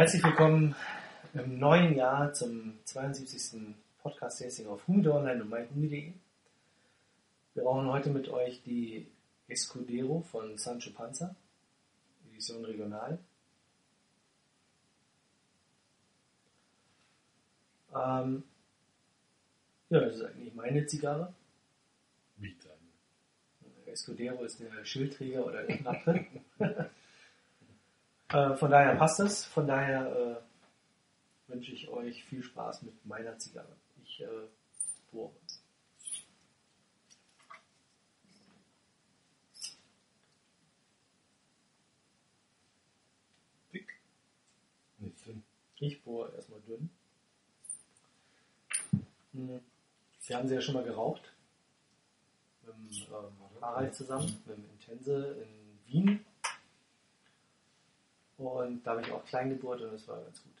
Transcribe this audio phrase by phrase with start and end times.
[0.00, 0.74] Herzlich willkommen
[1.34, 3.76] im neuen Jahr zum 72.
[3.98, 6.14] Podcast-Tasting auf Humide Online und myhumide.de.
[7.52, 9.06] Wir brauchen heute mit euch die
[9.46, 11.36] Escudero von Sancho Panza,
[12.30, 13.18] Edition Regional.
[17.94, 18.44] Ähm,
[19.90, 21.34] ja, das ist eigentlich meine Zigarre.
[22.38, 23.92] Wie deine?
[23.92, 26.26] Escudero ist eine Schildträger oder eine Knappe.
[28.32, 29.44] äh, von daher passt es.
[29.44, 30.40] Von daher
[31.48, 33.76] äh, wünsche ich euch viel Spaß mit meiner Zigarre.
[34.04, 34.26] Ich äh,
[35.10, 35.32] bohre.
[43.72, 43.88] Dick?
[44.98, 45.42] Nee, dünn.
[45.76, 46.90] Ich bohre erstmal dünn.
[49.32, 49.60] Hm.
[50.18, 51.32] Sie haben sie ja schon mal geraucht.
[52.62, 56.26] Mit dem ähm, Harald zusammen, mit dem Intense in Wien.
[58.40, 60.52] Und da habe ich auch klein gebohrt und es war ganz gut.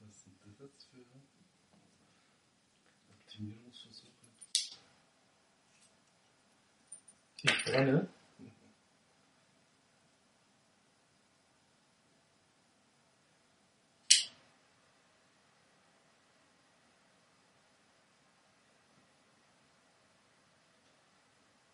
[0.00, 1.04] Was sind das jetzt für
[3.10, 4.12] Optimierungsversuche?
[7.42, 8.08] Ich brenne.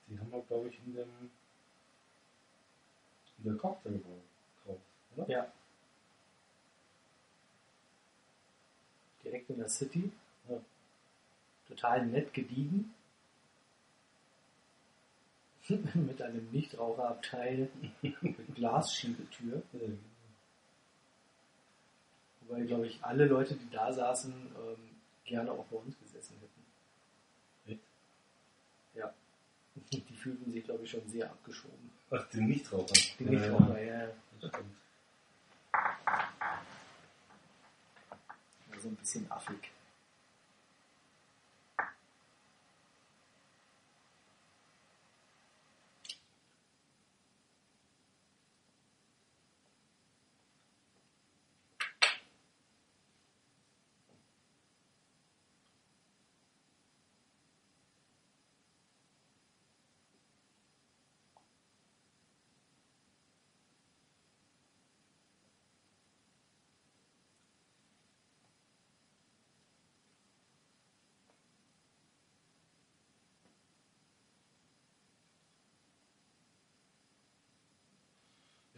[0.08, 1.30] Die haben wir, glaube ich, in dem
[3.38, 4.16] in der Cocktailbar
[4.64, 4.82] gekauft,
[5.16, 5.28] oder?
[5.28, 5.52] Ja.
[9.22, 10.10] Direkt in der City.
[10.48, 10.60] Ja.
[11.68, 12.94] Total nett gediegen.
[15.94, 17.68] mit einem Nichtraucherabteil
[18.00, 19.62] mit Glasschiebetür.
[22.40, 24.96] Wobei, glaube ich, alle Leute, die da saßen, ähm,
[25.26, 27.70] gerne auch bei uns gesessen hätten.
[27.70, 27.80] Echt?
[28.94, 29.14] Ja.
[30.28, 31.90] Die fühlten sich, glaube ich, schon sehr abgeschoben.
[32.10, 32.92] Ach, den Nichtraucher.
[33.18, 33.98] Die Ja, Nichtraucher, ja.
[34.00, 34.08] ja.
[34.40, 34.76] Das stimmt.
[38.82, 39.70] So ein bisschen affig.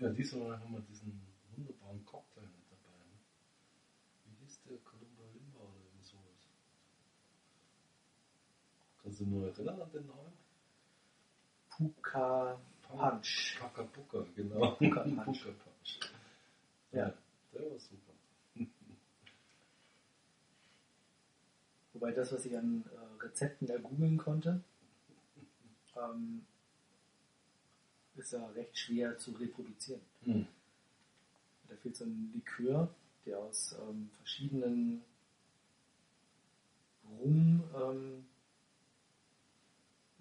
[0.01, 1.21] Ja, diesmal haben wir diesen
[1.55, 2.97] wunderbaren Cocktail mit dabei.
[3.05, 3.19] Ne?
[4.25, 4.79] Wie hieß der?
[4.79, 6.49] Columba Limba oder irgend sowas?
[9.03, 10.33] Kannst du nur erinnern an den Namen?
[11.69, 13.59] Puka Punch.
[13.61, 14.71] Puka Puka, genau.
[14.71, 15.43] Puka Punch.
[15.45, 16.01] Puka Punch.
[16.93, 17.13] Ja.
[17.53, 18.13] Der war super.
[21.93, 24.63] Wobei das, was ich an äh, Rezepten da googeln konnte,
[25.95, 26.47] ähm,
[28.21, 30.01] ist ja recht schwer zu reproduzieren.
[30.25, 30.47] Hm.
[31.69, 32.95] Da fehlt so ein Likör,
[33.27, 35.03] der aus ähm, verschiedenen
[37.19, 38.25] Rum ähm,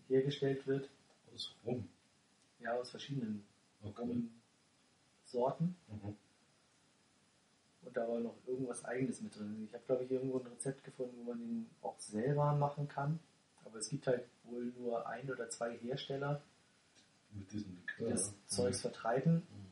[0.07, 0.89] hergestellt wird.
[1.33, 1.87] Aus Rum.
[2.59, 3.45] Ja, aus verschiedenen
[3.81, 4.25] Okay.
[5.23, 5.75] Rumsorten.
[5.87, 6.15] Mhm.
[7.81, 9.63] Und da war noch irgendwas eigenes mit drin.
[9.65, 13.19] Ich habe, glaube ich, irgendwo ein Rezept gefunden, wo man den auch selber machen kann.
[13.63, 16.41] Aber es gibt halt wohl nur ein oder zwei Hersteller,
[17.31, 18.09] Mit diesem Likör.
[18.09, 18.37] das ne?
[18.47, 19.35] Zeugs vertreiben.
[19.35, 19.69] Mhm.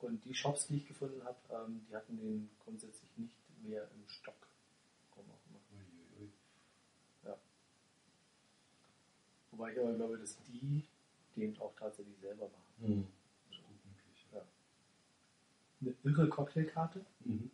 [0.00, 4.08] Und die Shops, die ich gefunden habe, ähm, die hatten den grundsätzlich nicht mehr im
[4.08, 4.46] Stock.
[5.10, 5.60] Warum auch immer.
[5.72, 6.30] Uiuiui.
[9.50, 10.84] Wobei ich aber glaube, dass die
[11.34, 12.96] den auch tatsächlich selber machen.
[12.96, 13.06] Mhm.
[13.48, 14.26] Das ist gut möglich.
[14.32, 14.42] Ja.
[15.80, 17.04] Eine irre Cocktailkarte.
[17.24, 17.50] Mhm.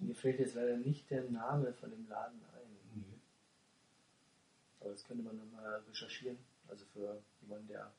[0.00, 2.76] Mir fällt jetzt leider nicht der Name von dem Laden ein.
[2.94, 3.18] Nee.
[4.80, 6.38] Aber das könnte man nochmal recherchieren.
[6.72, 7.92] Also für jemanden, der.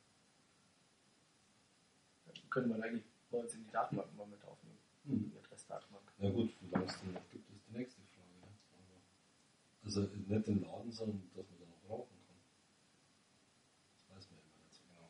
[2.50, 4.80] Könnte man eigentlich bei uns in die Datenbank mal mit aufnehmen.
[5.04, 5.30] Mhm.
[5.30, 6.12] Die Adressdatenbank.
[6.18, 8.34] Na gut, wie lange es den noch gibt, ist die nächste Frage.
[8.42, 8.48] Ne?
[9.84, 12.36] Also nicht im Laden, sondern dass man dann auch rauchen kann.
[13.94, 15.10] Das weiß man immer nicht so genau.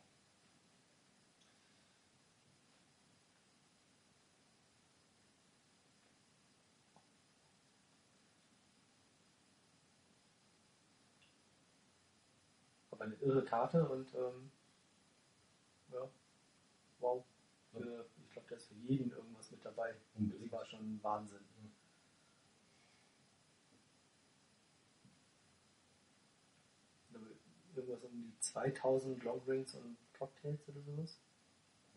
[13.04, 14.52] Aber eine irre Karte und ähm,
[15.92, 16.10] ja,
[17.00, 17.24] wow.
[17.72, 19.94] Für, ich glaube, da ist für jeden irgendwas mit dabei.
[20.16, 20.46] Unbedingt.
[20.46, 21.40] Das war schon Wahnsinn.
[27.76, 31.20] Irgendwas um die 2000 Longdrinks und Cocktails oder sowas.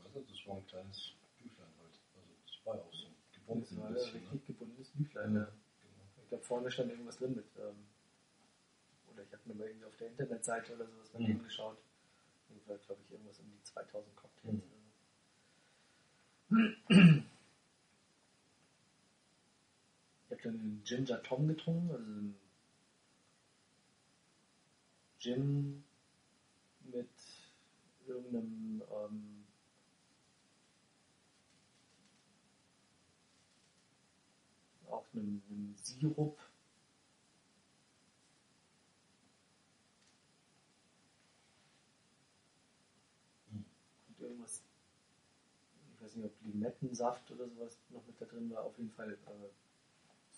[0.02, 2.00] Also, das war ein kleines Büchlein halt.
[2.14, 3.62] Also, das war ja auch so gebunden.
[3.62, 4.40] Das war ein bisschen, richtig ne?
[4.46, 5.34] gebundenes Büchlein.
[5.34, 5.46] Ja, ja.
[5.46, 6.22] genau.
[6.22, 7.46] Ich glaube, vorne stand irgendwas drin mit.
[7.58, 7.86] Ähm,
[9.16, 11.26] oder ich habe mir mal irgendwie auf der Internetseite oder sowas bei Mhm.
[11.26, 11.78] denen geschaut.
[12.48, 14.54] Irgendwie, glaube ich, irgendwas um die 2000 Cocktails.
[14.54, 14.62] Mhm.
[16.90, 17.22] oder so.
[20.28, 22.36] Ich habe dann einen Ginger Tom getrunken, also einen
[25.18, 25.84] Gin
[26.84, 27.08] mit
[28.06, 29.46] irgendeinem ähm,
[34.90, 36.38] auch einem, einem Sirup.
[43.50, 43.64] Mhm.
[44.08, 44.62] Und irgendwas,
[45.94, 48.64] ich weiß nicht, ob Limettensaft oder sowas noch mit da drin war.
[48.64, 49.16] Auf jeden Fall äh,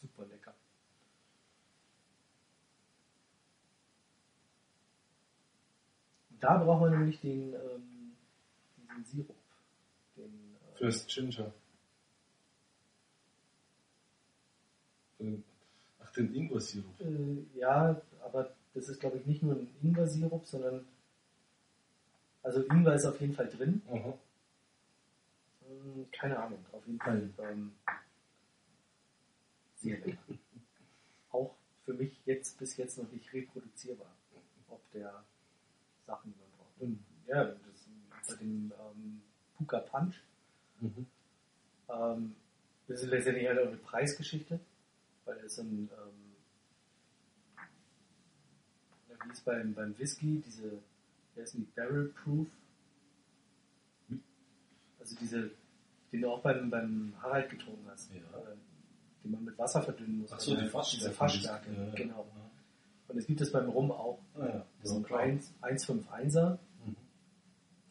[0.01, 0.55] super lecker.
[6.31, 8.13] Und da braucht man nämlich den, ähm,
[8.77, 9.37] diesen Sirup.
[10.17, 11.53] Den, äh, Fürs Ginger.
[16.01, 17.01] Ach, den Ingwer-Sirup.
[17.01, 20.87] Äh, ja, aber das ist, glaube ich, nicht nur ein Ingwer-Sirup, sondern.
[22.43, 23.83] Also Ingwer ist auf jeden Fall drin.
[23.89, 24.17] Aha.
[25.69, 27.73] Hm, Keine Ahnung, auf jeden Fall ähm,
[29.77, 30.19] sehr lecker.
[31.31, 31.55] Auch
[31.85, 34.11] für mich jetzt bis jetzt noch nicht reproduzierbar,
[34.69, 35.25] ob der
[36.07, 36.81] Sachen, die man braucht.
[36.81, 37.89] Und ja, das
[38.29, 39.23] bei dem ähm,
[39.57, 40.15] Puka Punch,
[40.81, 41.07] Mhm.
[41.89, 42.37] ähm,
[42.87, 44.61] das ist letztendlich halt auch eine Preisgeschichte,
[45.25, 46.37] weil es ein, ähm,
[49.25, 50.79] wie es beim, beim Whisky, diese,
[51.35, 52.47] wie heißen die, Barrel Proof,
[55.11, 55.51] also diese,
[56.13, 58.21] den du auch beim, beim Harald getrunken hast, Ja.
[58.21, 58.57] äh,
[59.25, 60.33] die man mit Wasser verdünnen muss.
[60.33, 61.05] Ach so, Also die Fassstärke.
[61.05, 61.95] Diese Fassstärke, Ja, ja.
[61.95, 62.27] genau.
[63.09, 64.19] Und es gibt es beim Rum auch.
[64.35, 64.67] Ah, ja.
[64.83, 65.21] Das ist ein klar.
[65.21, 66.97] 1, 151er, Mhm.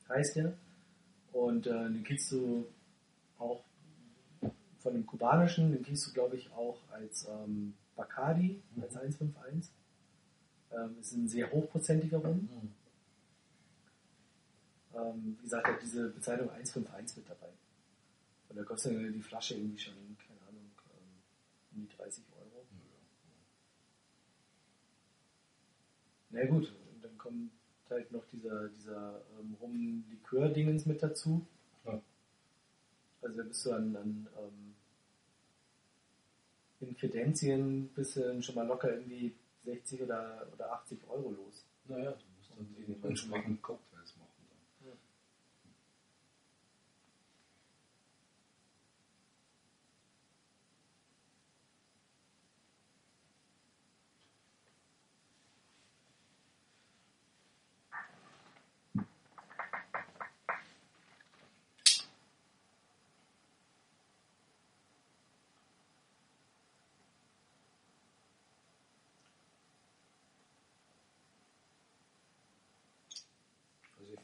[0.10, 0.54] heißt der.
[1.34, 2.66] Und äh, den kriegst du
[3.40, 3.64] auch
[4.80, 8.84] von dem kubanischen, den kriegst du, glaube ich, auch als ähm, Bacardi, Mhm.
[8.84, 9.72] als 151.
[10.72, 12.50] Ähm, ist ein sehr hochprozentiger Rum.
[12.52, 12.72] Mhm.
[14.98, 17.50] Ähm, wie gesagt, hat diese Bezeichnung 151 mit dabei.
[18.50, 22.66] Und da kostet die Flasche irgendwie schon, keine Ahnung, ähm, um die 30 Euro.
[26.30, 27.52] Na gut, und dann kommt
[27.90, 31.46] halt noch dieser, dieser ähm, Rum-Likör-Dingens mit dazu.
[31.86, 32.02] Ja.
[33.22, 34.76] Also da bist du an, an ähm,
[36.80, 39.34] in Kredenzien bist du dann schon mal locker irgendwie
[39.64, 41.66] 60 oder, oder 80 Euro los.
[41.86, 44.28] Naja, du musst dann die entsprechenden Cocktails machen.
[44.50, 44.98] Dann.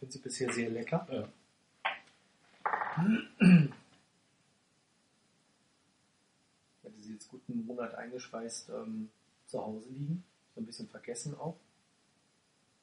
[0.03, 1.07] Ich finde sie bisher sehr lecker.
[1.09, 1.29] Ja.
[6.81, 9.09] Ich hatte sie jetzt gut einen Monat eingeschweißt ähm,
[9.45, 10.25] zu Hause liegen.
[10.55, 11.55] So ein bisschen vergessen auch.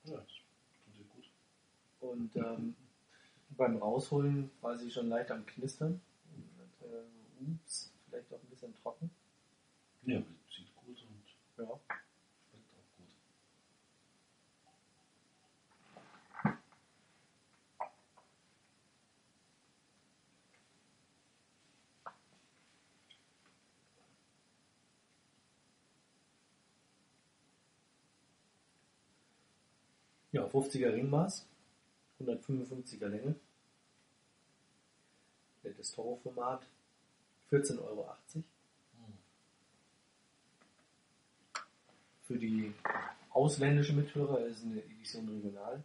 [0.05, 1.31] ja, das tut dir gut.
[2.01, 2.75] Und ähm,
[3.51, 6.01] beim Rausholen war sie schon leicht am Knistern.
[6.35, 9.11] Und, äh, ups, vielleicht auch ein bisschen trocken.
[10.05, 11.81] Ja, aber sieht gut und Ja.
[30.53, 31.47] 150er Ringmaß,
[32.21, 33.35] 155er Länge,
[35.63, 36.67] nettes Toro-Format,
[37.51, 38.15] 14,80 Euro.
[42.23, 42.73] Für die
[43.31, 45.83] ausländischen Mithörer ist eine Edition regional.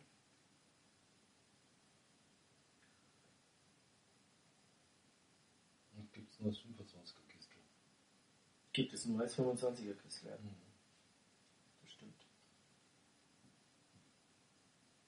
[6.14, 7.56] Gibt es nur als 25er Kiste?
[8.74, 10.38] Gibt es nur als 25er Kiste, ja.
[10.38, 10.65] Mhm.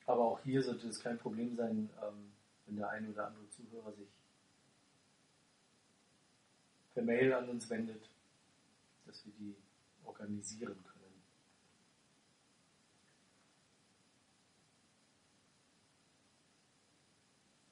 [0.07, 2.31] Aber auch hier sollte es kein Problem sein, ähm,
[2.65, 4.07] wenn der ein oder andere Zuhörer sich
[6.93, 8.09] per Mail an uns wendet,
[9.05, 9.55] dass wir die
[10.05, 11.21] organisieren können.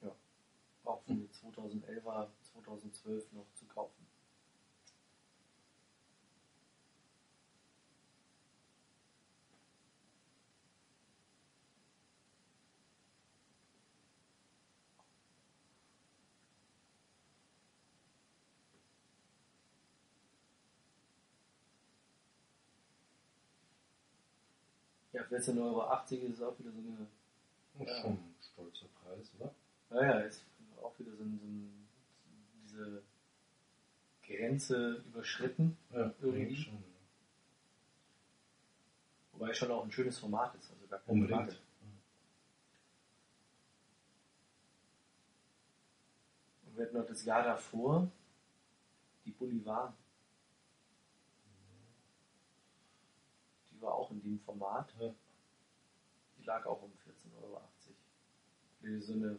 [0.02, 0.14] Ja,
[0.84, 4.06] auch für eine 2000 2011er, 2012 noch zu kaufen.
[25.16, 25.82] Ja, 14,80 Euro
[26.30, 27.06] ist auch wieder so eine
[27.78, 28.00] ist Ja.
[28.02, 29.54] schon ein stolzer Preis, oder?
[29.88, 30.44] Naja, ist
[30.82, 31.88] auch wieder so, ein, so ein,
[32.64, 33.02] diese
[34.26, 36.56] Grenze überschritten, Ja, Irgendwie.
[36.56, 36.74] schon.
[36.74, 36.80] Ja.
[39.32, 41.50] wobei es schon auch ein schönes Format ist, also gar keine Unbedingt.
[41.52, 41.58] Frage.
[46.66, 48.08] Und wir hatten noch das Jahr davor
[49.24, 49.94] die Bolivar.
[53.76, 54.92] Die war auch in dem Format.
[54.98, 55.12] Ja.
[56.38, 57.60] Die lag auch um 14,80 Euro.
[58.80, 59.38] Für so eine,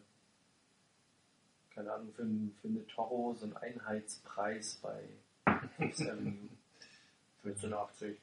[1.73, 5.03] keine Ahnung, für, ein- für eine Toro so ein Einheitspreis bei
[5.77, 6.49] Fifth Avenue.
[7.45, 8.15] 14,80.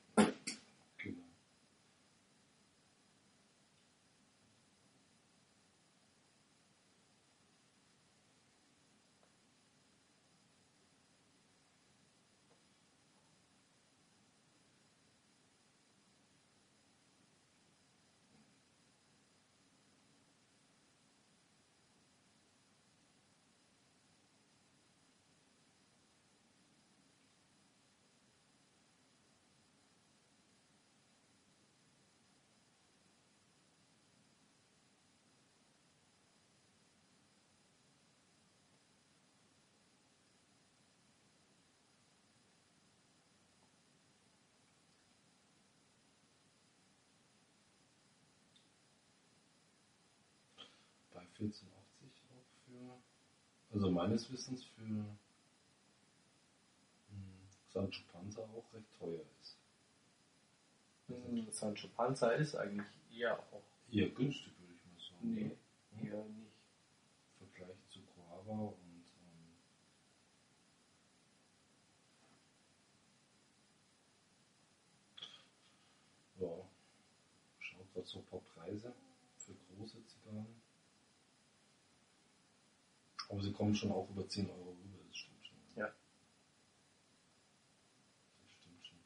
[51.38, 53.02] 14,80 auch für,
[53.74, 55.16] also meines Wissens für hm,
[57.72, 59.56] Sancho Panza auch recht teuer ist.
[61.08, 63.62] Hm, Sancho Panza ist eigentlich eher auch.
[63.90, 65.34] Eher günstig, würde ich mal sagen.
[65.34, 65.56] Nee,
[65.98, 66.06] Hm?
[66.06, 66.52] eher nicht.
[67.40, 69.56] Im Vergleich zu Coava und ähm,
[76.40, 76.48] ja,
[77.60, 78.94] schaut gerade so ein paar Preise
[79.38, 80.62] für große Zigarren.
[83.34, 85.56] Aber sie kommen schon auch über 10 Euro rüber, das stimmt schon.
[85.74, 85.86] Ja.
[85.86, 85.94] Das
[88.60, 88.98] stimmt schon.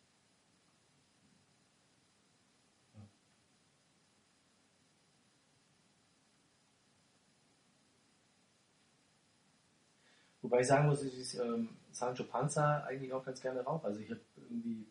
[10.43, 13.87] Wobei ich sagen muss, dass ich ähm, Sancho Panza eigentlich auch ganz gerne rauche.
[13.87, 14.85] Also ich habe irgendwie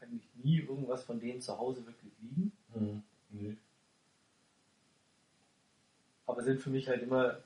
[0.00, 2.52] eigentlich nie irgendwas von denen zu Hause wirklich liegen.
[2.72, 3.02] Mhm.
[3.30, 3.56] Nee.
[6.24, 7.40] Aber sind für mich halt immer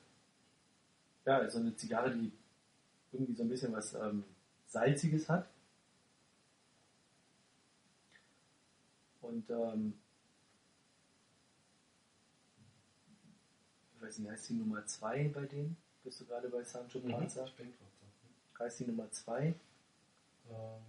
[1.31, 2.33] ja, so eine Zigarre, die
[3.13, 4.25] irgendwie so ein bisschen was ähm,
[4.67, 5.49] Salziges hat.
[9.21, 9.95] Und ähm,
[13.95, 15.77] ich weiß nicht, heißt die Nummer 2 bei denen?
[16.03, 17.45] Bist du gerade bei Sancho Panza?
[17.45, 18.65] Ich bin gerade da.
[18.65, 19.55] Heißt die Nummer 2?
[20.51, 20.83] Ähm,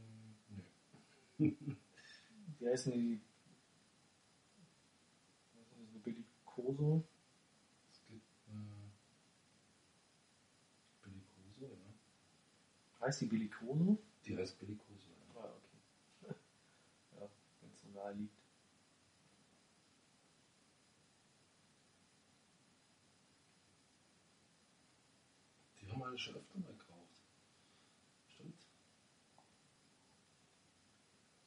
[1.38, 1.56] nee.
[2.60, 3.22] Wie heißen die?
[6.04, 7.04] Bellicoso?
[7.92, 8.90] Es gibt äh,
[11.04, 11.94] Bellicoso, ja.
[13.02, 13.98] Heißt die Bellicoso?
[14.26, 15.42] Die heißt Bellicoso, ja.
[15.42, 16.36] Ah, okay.
[17.20, 17.28] ja,
[17.62, 18.36] wenn es so nahe liegt.
[25.82, 27.10] Die haben wir schon öfter mal gekauft.
[28.28, 28.54] Stimmt.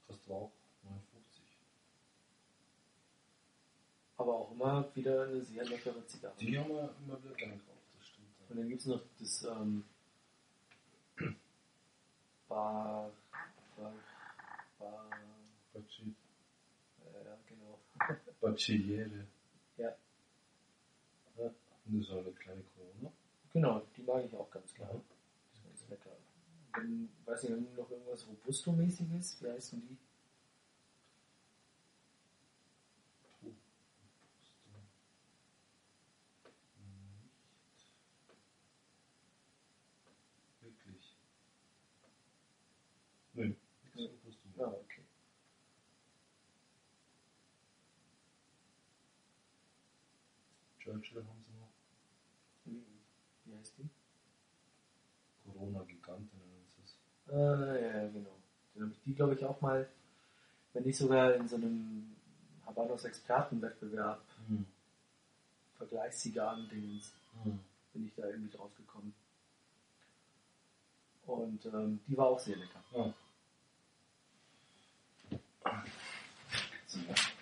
[0.08, 0.50] Kostet auch
[0.82, 1.42] 59.
[4.16, 6.34] Aber auch immer wieder eine sehr leckere Zigarre.
[6.40, 8.28] Die haben wir immer wieder gerne gekauft, das stimmt.
[8.48, 9.84] Und dann gibt es noch das ähm,
[12.54, 13.10] Bar,
[13.76, 13.92] Bar,
[14.78, 15.10] Bar,
[15.74, 16.14] Bacci-
[17.02, 17.80] ja, genau.
[18.40, 19.26] Baccigliere.
[19.76, 19.96] Ja.
[21.36, 21.46] ja.
[21.86, 23.12] Und das ist auch eine kleine Corona.
[23.52, 24.94] Genau, die mag ich auch ganz gerne.
[24.94, 25.02] Mhm.
[25.52, 26.10] Die ist ganz lecker.
[26.74, 29.42] Wenn, weiß nicht, noch irgendwas Robusto-mäßiges?
[29.42, 29.96] Wie heißen die?
[33.40, 33.48] Puh.
[33.48, 34.70] Robusto.
[36.78, 37.90] Nicht.
[40.60, 41.16] Wirklich.
[43.34, 44.04] Nö, nichts Ja.
[44.06, 44.48] Robusto.
[44.64, 45.02] Ah, okay.
[50.78, 51.72] Churchill haben sie noch.
[52.64, 52.84] Wie,
[53.44, 53.88] wie heißt die?
[55.44, 56.66] Corona Gigante nennen
[57.34, 58.30] Ah, ja, ja, genau.
[58.74, 59.88] Dann habe ich die, glaube ich, auch mal,
[60.72, 62.14] wenn nicht sogar in so einem
[62.64, 64.66] Habanos Expertenwettbewerb Hm.
[65.78, 67.12] Vergleichszigarren-Dingens.
[67.42, 67.58] Hm.
[67.92, 69.14] bin ich da irgendwie drauf gekommen.
[71.26, 72.82] Und ähm, die war auch sehr lecker.
[72.92, 73.14] Ja.
[76.86, 77.33] Was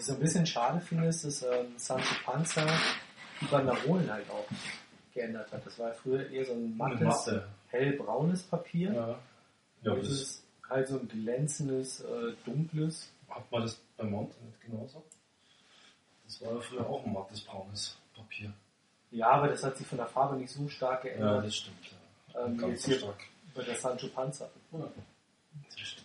[0.00, 2.66] ich so ein bisschen schade finde, ist, dass ähm, Sancho Panza
[3.40, 4.46] die Banderolen halt auch
[5.14, 5.64] geändert hat.
[5.66, 7.48] Das war ja früher eher so ein mattes, Matte.
[7.68, 8.92] hellbraunes Papier.
[8.92, 9.18] Ja.
[9.82, 13.10] Ja, das ist halt so ein glänzendes, äh, dunkles.
[13.28, 15.02] hat man das bei Monte nicht genauso.
[16.24, 18.52] Das war ja früher auch ein mattes braunes Papier.
[19.10, 21.78] Ja, aber das hat sich von der Farbe nicht so stark Ja, geändert das stimmt.
[22.34, 22.44] Ja.
[22.44, 23.20] ähm, Ganz jetzt so stark.
[23.54, 24.48] bei der Sancho Panza.
[24.72, 25.99] Ja, das stimmt.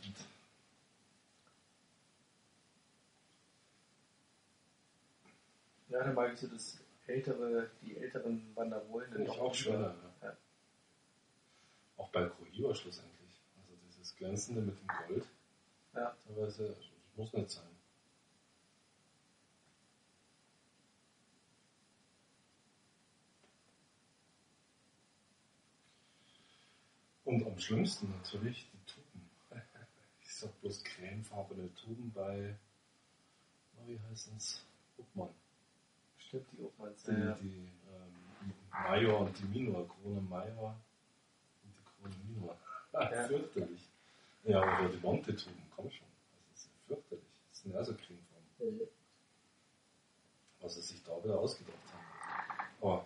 [5.96, 9.10] Ja, dann mag ich so das ältere, die älteren Banderolen.
[9.14, 9.96] Finde ich auch schöner.
[10.22, 10.28] Ja.
[10.28, 10.38] Ja.
[11.96, 13.42] Auch bei Cohiba schlussendlich.
[13.56, 15.25] Also dieses Glänzende mit dem Gold.
[15.94, 16.18] Ja.
[16.28, 17.64] Teilweise, also das muss nicht sein.
[27.24, 29.30] Und am schlimmsten natürlich die Tuben.
[30.19, 32.58] Ich sag bloß cremefarbene Tuben bei,
[33.86, 34.65] wie heißt es?
[34.98, 35.34] Uppmann.
[36.28, 37.04] Stimmt, die Obmanns.
[37.04, 40.76] Die, die ähm, Major und die Minor, Krone Major
[41.64, 42.58] und die Krone Minor.
[42.94, 43.28] Ja.
[43.28, 43.90] Fürchterlich.
[44.46, 46.08] Ja, aber die Monte-Tuben, komm schon.
[46.54, 47.42] Das ist fürchterlich.
[47.50, 48.88] Das sind ja so Cremefarben.
[50.62, 52.70] Was sie sich da wieder ausgedacht haben.
[52.80, 53.04] Oh,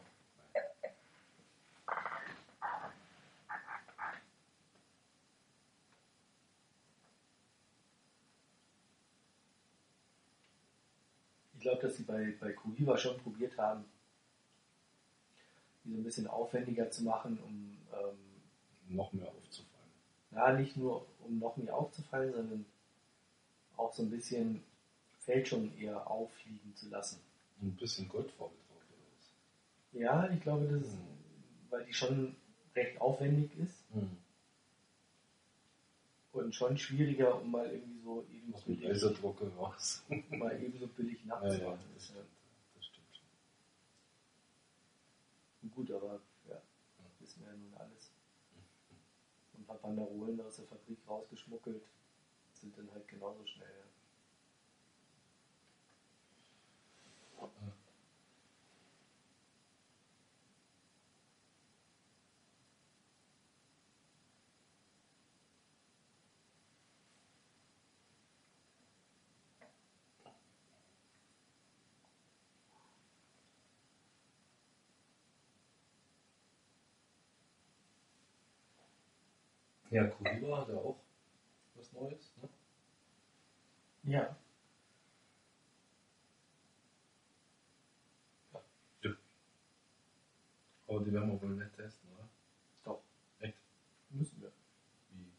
[11.69, 13.85] glaube, dass sie bei, bei Cohiba schon probiert haben,
[15.83, 19.69] die so ein bisschen aufwendiger zu machen, um ähm, noch mehr aufzufallen.
[20.31, 22.65] ja, nicht nur um noch mehr aufzufallen, sondern
[23.77, 24.63] auch so ein bisschen
[25.19, 27.19] Fälschung eher auffliegen zu lassen.
[27.61, 29.31] Ein bisschen Goldfarbe drauf oder was?
[29.93, 31.07] Ja, ich glaube, das ist, Mhm.
[31.69, 32.35] weil die schon
[32.75, 33.83] recht aufwendig ist
[36.39, 40.03] und schon schwieriger, um mal irgendwie so eben Aus dem billig, Laserdrucker raus.
[40.29, 41.61] mal eben so billig ja, nachzumachen.
[41.61, 42.09] ja, ist.
[42.09, 42.13] das Ja.
[42.15, 42.27] stimmt.
[42.75, 43.07] Das stimmt
[45.61, 45.71] schon.
[45.71, 46.61] Gut, aber ja,
[47.19, 48.11] wissen wir ja nun alles.
[49.57, 51.83] Ein paar Banderolen aus der Fabrik rausgeschmuggelt
[52.53, 53.67] sind dann halt genauso schnell.
[57.39, 57.47] Ja.
[79.91, 80.99] Ja, Cohiba hat ja auch
[81.75, 82.31] was Neues.
[82.41, 82.49] Ne?
[84.03, 84.35] ja.
[90.87, 92.27] Aber die werden wir wohl nicht testen, oder?
[92.83, 93.03] Doch.
[93.39, 93.57] Echt?
[94.09, 94.51] Müssen wir.
[95.11, 95.31] Wie?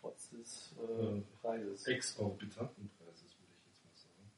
[0.00, 1.22] Trotz des äh, Ja.
[1.42, 1.86] Preises.
[1.86, 4.30] Exorbitanten Preises, würde ich jetzt mal sagen.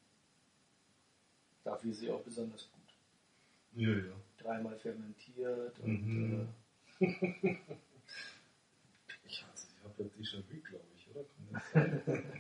[1.63, 2.81] Dafür ist sie auch besonders gut.
[3.81, 4.15] Ja, ja.
[4.39, 6.49] Dreimal fermentiert und Mhm.
[7.01, 7.07] äh,
[9.97, 11.25] Ja Déjà-vu, glaube ich, oder?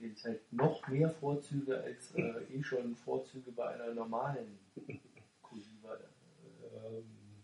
[0.00, 4.58] Jetzt halt noch mehr Vorzüge als äh, eh schon Vorzüge bei einer normalen
[5.42, 5.98] Cohiba.
[6.72, 7.42] ähm,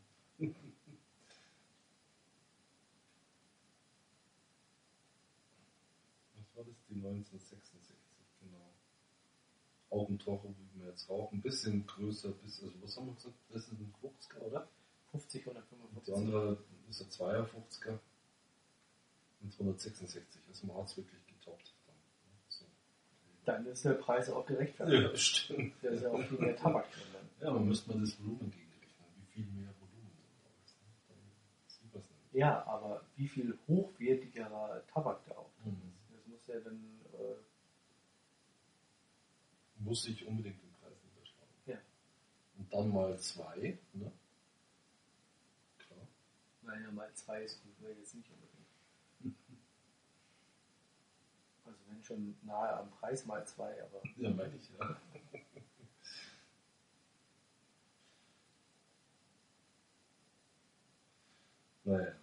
[6.37, 6.76] was war das?
[6.88, 7.96] Die 1966,
[8.40, 8.72] genau.
[9.90, 11.38] Augentaucher, wie wir jetzt rauchen.
[11.38, 13.35] Ein bisschen größer, bis, also was haben wir gesagt?
[13.48, 14.68] Das ist ein 50er, oder?
[15.11, 16.04] 50 oder Und 55.
[16.04, 16.58] die andere
[16.88, 17.98] ist ein 52er
[19.42, 20.40] mit 166.
[20.48, 21.74] Also man hat es wirklich getoppt.
[21.87, 21.94] Dann.
[21.94, 22.38] ne?
[22.48, 22.64] So.
[23.44, 25.02] Dann ist der Preis auch gerechtfertigt.
[25.02, 25.74] Ja, stimmt.
[25.83, 27.02] Da ist ja auch viel mehr Tabak drin.
[27.12, 27.28] Dann.
[27.40, 29.07] Ja, man müsste mal das Volumen gegenrechnen.
[29.18, 30.11] Wie viel mehr Volumen
[30.44, 30.76] da ist.
[30.81, 30.87] Ne?
[31.09, 31.18] Dann
[31.66, 32.33] sieht man es nämlich.
[32.40, 35.92] Ja, aber wie viel hochwertigerer Tabak da auch drin Mhm.
[35.92, 36.16] ist.
[36.16, 37.35] Das muss ja dann, äh,
[39.78, 41.52] Muss ich unbedingt den Preis niederschlagen.
[41.66, 41.78] ja,
[42.57, 44.12] Und dann mal zwei, ne?
[45.78, 46.07] Klar.
[46.62, 48.51] naja, mal zwei ist gut, wäre jetzt nicht unbedingt.
[51.92, 54.87] Wenn schon nahe am Preis mal zwei, aber Ja, meine ich, ja.
[61.85, 62.14] naja.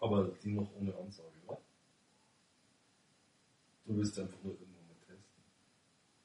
[0.00, 1.58] Aber die noch ohne Ansage, oder?
[3.84, 5.42] Du willst einfach nur irgendwann mal testen.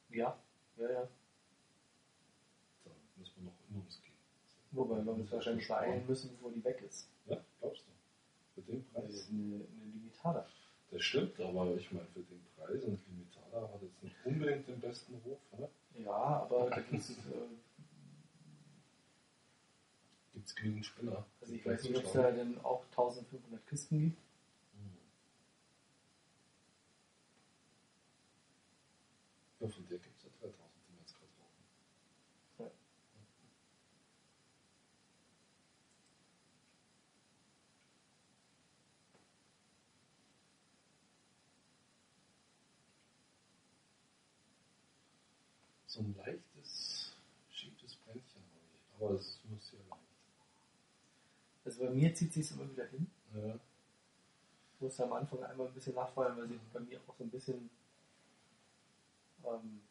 [0.10, 0.36] ja,
[0.78, 1.08] ja, ja.
[2.86, 4.14] Dann müssen wir noch in uns gehen.
[4.78, 7.10] Wobei wir uns wahrscheinlich beeilen müssen, bevor die weg ist.
[7.26, 7.92] Ja, glaubst du?
[8.54, 9.14] Für den Das Preis?
[9.16, 10.48] ist eine, eine Limitada.
[10.92, 14.80] Das stimmt, aber ich meine, für den Preis und Limitada hat jetzt nicht unbedingt den
[14.80, 15.70] besten Ruf, oder?
[15.96, 17.14] Ja, aber da gibt es, äh,
[20.32, 21.26] Gibt es genügend Spinner?
[21.42, 24.18] also ich weiß nicht, ob es da denn auch 1500 Kisten gibt.
[29.60, 31.66] Ja, von der gibt es ja 3000, die wir jetzt gerade rauchen.
[32.60, 32.66] Ja.
[45.88, 47.14] So ein leichtes,
[47.50, 49.02] schiefes Brändchen habe ich.
[49.02, 50.02] Aber es nur sehr leicht.
[51.64, 53.10] Also bei mir zieht sich immer wieder hin.
[53.34, 53.56] Ja.
[54.76, 57.30] Ich musste am Anfang einmal ein bisschen nachfeuern, weil sie bei mir auch so ein
[57.30, 57.70] bisschen
[59.46, 59.82] ähm,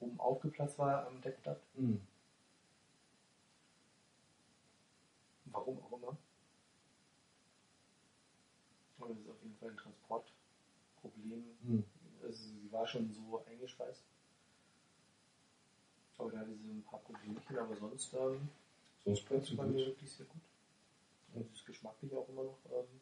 [0.00, 1.60] oben aufgeplatzt war am Deckblatt.
[1.76, 2.00] Hm.
[5.46, 6.16] Warum auch immer.
[8.98, 11.44] Aber das ist auf jeden Fall ein Transportproblem.
[11.62, 11.84] Hm.
[12.22, 14.02] Also sie war schon so eingeschweißt.
[16.18, 18.48] Aber da sie ein paar Problemchen, aber sonst ähm,
[19.04, 20.40] Sonst sie bei mir wirklich sehr gut.
[21.34, 23.00] Und es ist geschmacklich auch immer noch ähm,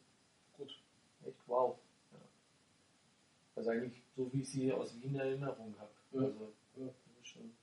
[0.57, 0.81] Gut.
[1.25, 1.77] echt wow.
[2.11, 2.17] Ja.
[3.55, 5.91] Also eigentlich so wie ich sie aus Wien in Erinnerung habe.
[6.11, 6.21] Ja.
[6.21, 6.85] Also Ja.
[6.87, 7.53] das ist schon,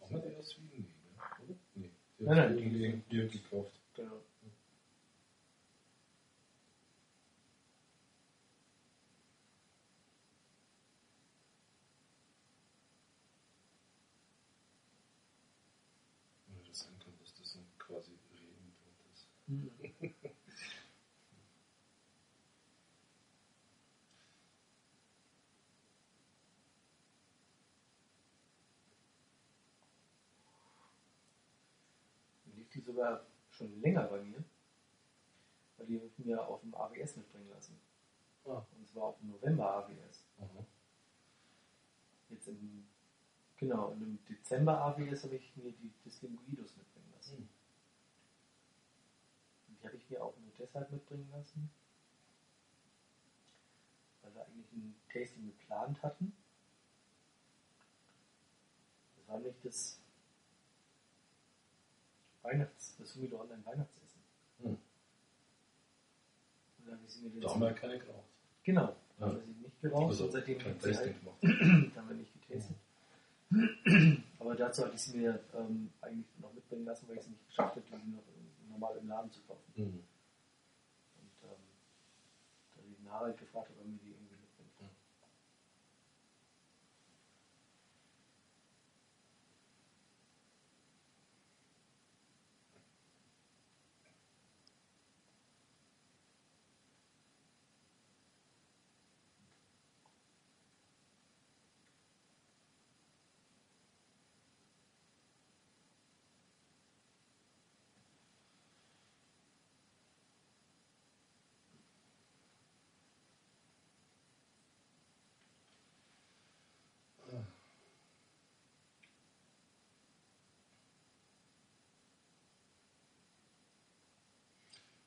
[0.00, 0.70] schon Haben wir die aus Wien?
[0.72, 1.46] Nee, ne?
[1.48, 1.58] oder?
[1.74, 1.90] Nee.
[2.18, 3.72] Die Nein, nein, die- hier- hier gekauft.
[3.94, 4.20] genau.
[16.48, 19.28] Ja, das sein kann, dass das ein quasi Reimport ist.
[19.46, 19.70] Mhm.
[32.44, 34.42] Dann liegt die sogar schon länger bei mir,
[35.76, 37.80] weil die habe ich mir auf dem AWS mitbringen lassen.
[38.44, 38.64] Ah.
[38.76, 40.24] Und zwar auf dem November AWS.
[40.40, 40.66] Aha.
[42.28, 42.86] Jetzt im,
[43.56, 47.36] genau, und im Dezember AWS habe ich mir die Dislinguidos mitbringen lassen.
[47.36, 47.48] Hm.
[49.68, 51.70] Und die habe ich mir auch nur deshalb mitbringen lassen,
[54.22, 56.32] weil wir eigentlich ein Tasting geplant hatten.
[59.16, 60.00] Das war nicht das
[62.42, 64.20] Weihnachts-, das Humido Online Weihnachtsessen.
[64.62, 64.66] Hm.
[64.68, 64.78] Und
[66.86, 68.24] dann habe ich sie mir Da haben wir keine geraucht.
[68.62, 69.26] Genau, Ja.
[69.26, 71.42] haben wir sie nicht geraucht Also und seitdem kein sie halt, gemacht.
[71.96, 72.76] haben wir nicht getestet.
[74.38, 77.46] Aber dazu hatte ich sie mir ähm, eigentlich noch mitbringen lassen, weil ich es nicht
[77.48, 78.22] geschafft hätte, die noch
[78.70, 79.72] normal im Laden zu kaufen.
[79.74, 79.82] Mhm.
[79.84, 81.58] Und ähm,
[82.74, 84.29] da habe ich den Harald gefragt, ob er mir die irgendwie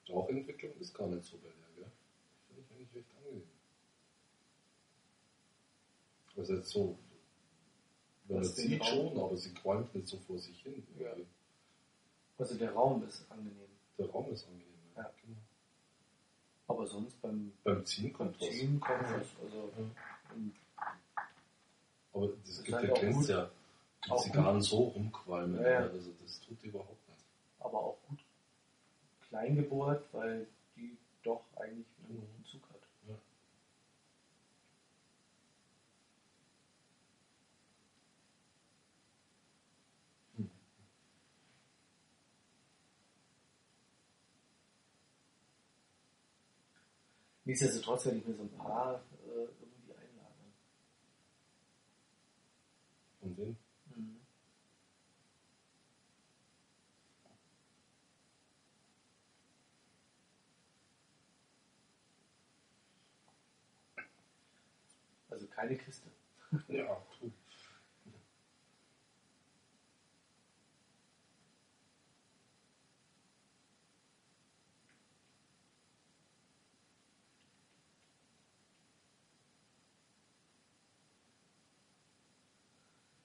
[0.09, 1.91] Rauchentwicklung ist gar nicht so bei der, gell?
[2.47, 3.47] Finde ich eigentlich recht angenehm.
[6.35, 6.97] Also jetzt so,
[8.27, 10.85] man Was den sieht Rauch- schon, aber sie qualmt nicht so vor sich hin.
[10.99, 11.07] Ja.
[11.09, 11.27] irgendwie.
[12.37, 13.69] Also der Raum ist angenehm.
[13.97, 14.67] Der Raum ist angenehm.
[14.95, 15.11] Ja.
[15.23, 15.37] Genau.
[16.67, 18.49] Aber sonst beim, Beim Ziehen kommt was.
[18.49, 19.27] Ziehen kommt was.
[19.43, 19.71] Also,
[20.33, 20.55] und
[22.13, 23.29] Aber das ist gibt halt ja auch kennst gut.
[23.29, 23.51] ja,
[24.05, 25.61] die Auch Zigarren so rumqualmen.
[25.61, 25.79] Ja, ja.
[25.89, 27.23] Also das tut die überhaupt nicht.
[27.59, 28.19] aber auch gut
[29.33, 32.45] Kleingebohrt, weil die doch eigentlich einen guten mhm.
[32.45, 32.81] Zug hat.
[33.07, 33.15] Ja.
[40.37, 40.51] Hm.
[47.45, 50.53] Nichtsdestotrotz wenn ich mir so ein paar äh, irgendwie einlagern.
[53.21, 53.62] Und wen?
[65.55, 66.09] Keine Kiste.
[66.67, 66.97] Ja.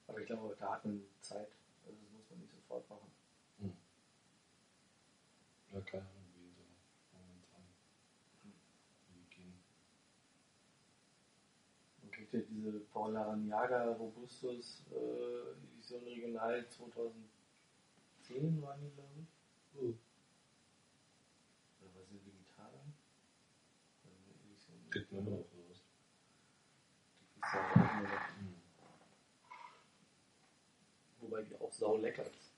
[0.07, 1.47] Aber ich glaube, da hat man Zeit.
[1.85, 3.11] Also das muss man nicht sofort machen.
[5.71, 6.63] Ja, keine Ahnung, wie so
[7.13, 7.63] momentan
[9.13, 9.53] wie gehen.
[12.01, 12.39] Man kriegt ja
[12.69, 19.27] diese Paul Laraniaga Robustus äh, Edition Regional 2010 waren die, glaube ich.
[19.75, 19.95] Oh.
[21.81, 22.71] Oder was ist digital?
[24.91, 25.83] Kriegt man noch raus.
[27.19, 28.27] Die kriegst du halt auch immer noch.
[28.37, 28.55] Hm.
[31.21, 32.53] Wobei die auch sau lecker ist.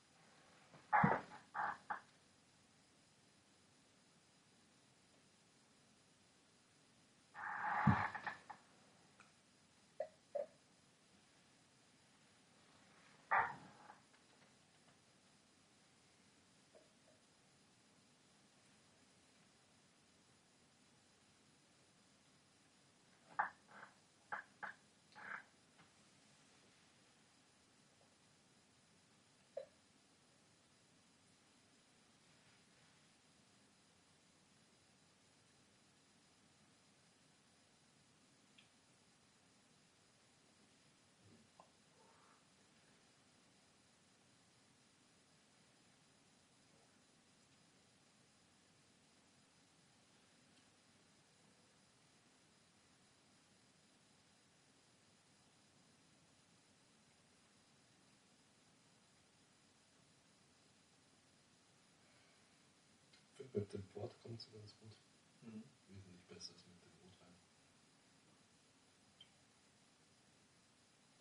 [63.53, 64.95] Mit dem Port kommt es ganz gut.
[65.41, 65.63] Mhm.
[65.87, 67.35] Wesentlich besser als mit dem Rotwein.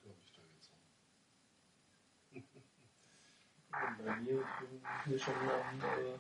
[0.03, 0.79] Glaube ich da jetzt auch.
[4.05, 6.19] Bei mir ich bin hier schon am äh,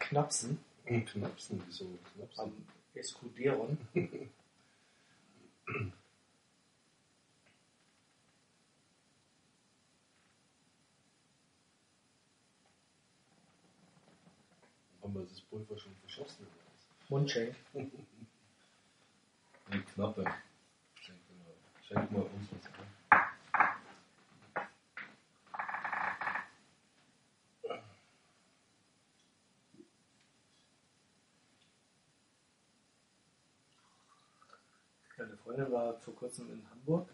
[0.00, 2.44] Knapsen, Knapsen, wieso Knapsen?
[2.44, 3.78] am Escuderon.
[15.04, 16.46] Haben wir das Pulver schon verschossen?
[16.46, 17.10] oder was?
[17.10, 17.54] Mundschenk.
[19.70, 20.24] Nee, Knappe.
[20.94, 22.94] Schenk mal, schenk mal uns was ein.
[35.16, 37.08] Meine Freundin war vor kurzem in Hamburg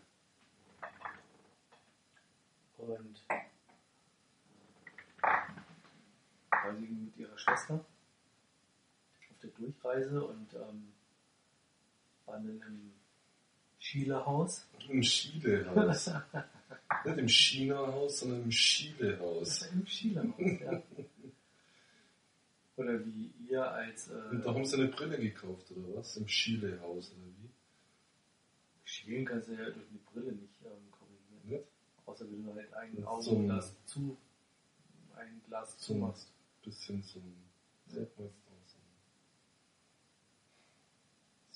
[2.79, 3.25] und
[6.51, 7.85] war sie mit ihrer Schwester
[9.61, 10.93] Durchreise und ähm,
[12.27, 12.93] waren dann im
[13.79, 14.67] Schielehaus.
[14.89, 16.11] Im Schielehaus.
[17.05, 19.63] Nicht im China-Haus, sondern im Schielehaus.
[19.73, 20.83] Im Schielehaus, ja.
[22.77, 26.17] Oder wie ihr als Und äh, da haben sie eine Brille gekauft, oder was?
[26.17, 27.51] Im Schielehaus, oder wie?
[28.85, 31.43] Schielen kannst du ja durch eine Brille nicht ähm, korrigieren.
[31.45, 31.65] Nicht?
[32.07, 34.17] Außer wenn du halt ein Augenglas zu,
[35.15, 36.33] ein Glas zumachst.
[36.63, 38.79] bisschen wie sagt man jetzt noch, so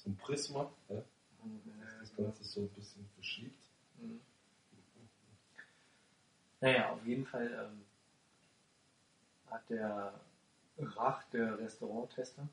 [0.06, 1.02] ein, Prisma, ja?
[2.00, 3.62] das Ganze so ein bisschen verschiebt.
[3.98, 4.20] Mhm.
[6.60, 7.84] Naja, auf jeden Fall ähm,
[9.50, 10.18] hat der
[10.78, 12.48] Rach, der Restauranttester,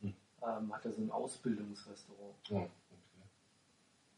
[0.00, 0.14] Hm.
[0.42, 2.70] ähm, hat er so ein Ausbildungsrestaurant Oh, okay.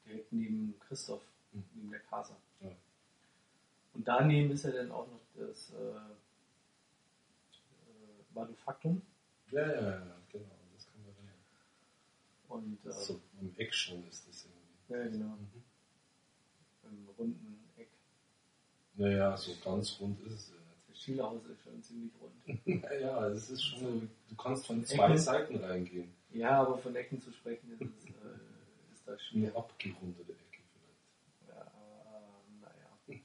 [0.06, 1.64] direkt neben Christoph, Hm.
[1.74, 2.36] neben der Casa.
[2.60, 2.70] Ja.
[3.94, 6.10] Und daneben ist ja dann auch noch das äh, äh,
[8.34, 9.02] Manufaktum.
[9.50, 11.28] Ja, ja, ja, genau, das kann man dann.
[12.54, 14.92] Und äh, So im Eck schon ist das irgendwie.
[14.92, 15.62] ja, genau, Mhm.
[16.90, 17.88] im runden Eck.
[18.96, 20.54] Naja, so ganz rund ist es ja
[20.88, 22.46] Das Schielehaus ist schon ziemlich rund.
[22.66, 22.82] nicht.
[22.84, 25.18] Naja, es ist schon, so, du kannst von zwei Ecken?
[25.18, 26.14] Seiten reingehen.
[26.30, 29.48] Ja, aber von Ecken zu sprechen ist, es, äh, ist das schwierig.
[29.50, 31.48] Eine abgerundete Ecke vielleicht.
[31.48, 31.72] Ja,
[32.60, 33.20] naja.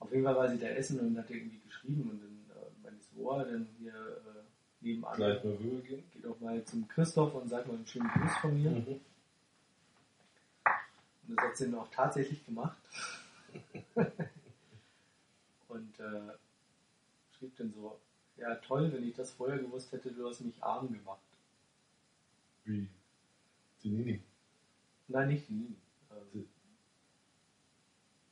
[0.00, 3.00] Auf jeden Fall war sie da essen und hat irgendwie geschrieben und dann äh, meinte
[3.00, 4.44] ich so, oh, dann hier äh,
[4.80, 6.04] nebenan Gleich mal rübergehen.
[6.12, 8.70] geht doch mal zum Christoph und sag mal einen schönen Gruß von mir.
[8.70, 9.00] Mhm.
[11.28, 12.78] Und das hat sie dann auch tatsächlich gemacht.
[15.68, 16.32] und äh,
[17.38, 17.98] schrieb dann so,
[18.36, 21.20] ja toll, wenn ich das vorher gewusst hätte, du hast mich arm gemacht.
[22.64, 22.88] Wie
[23.82, 24.22] die Nini.
[25.08, 25.76] Nein, nicht die Nini.
[26.34, 26.48] Die-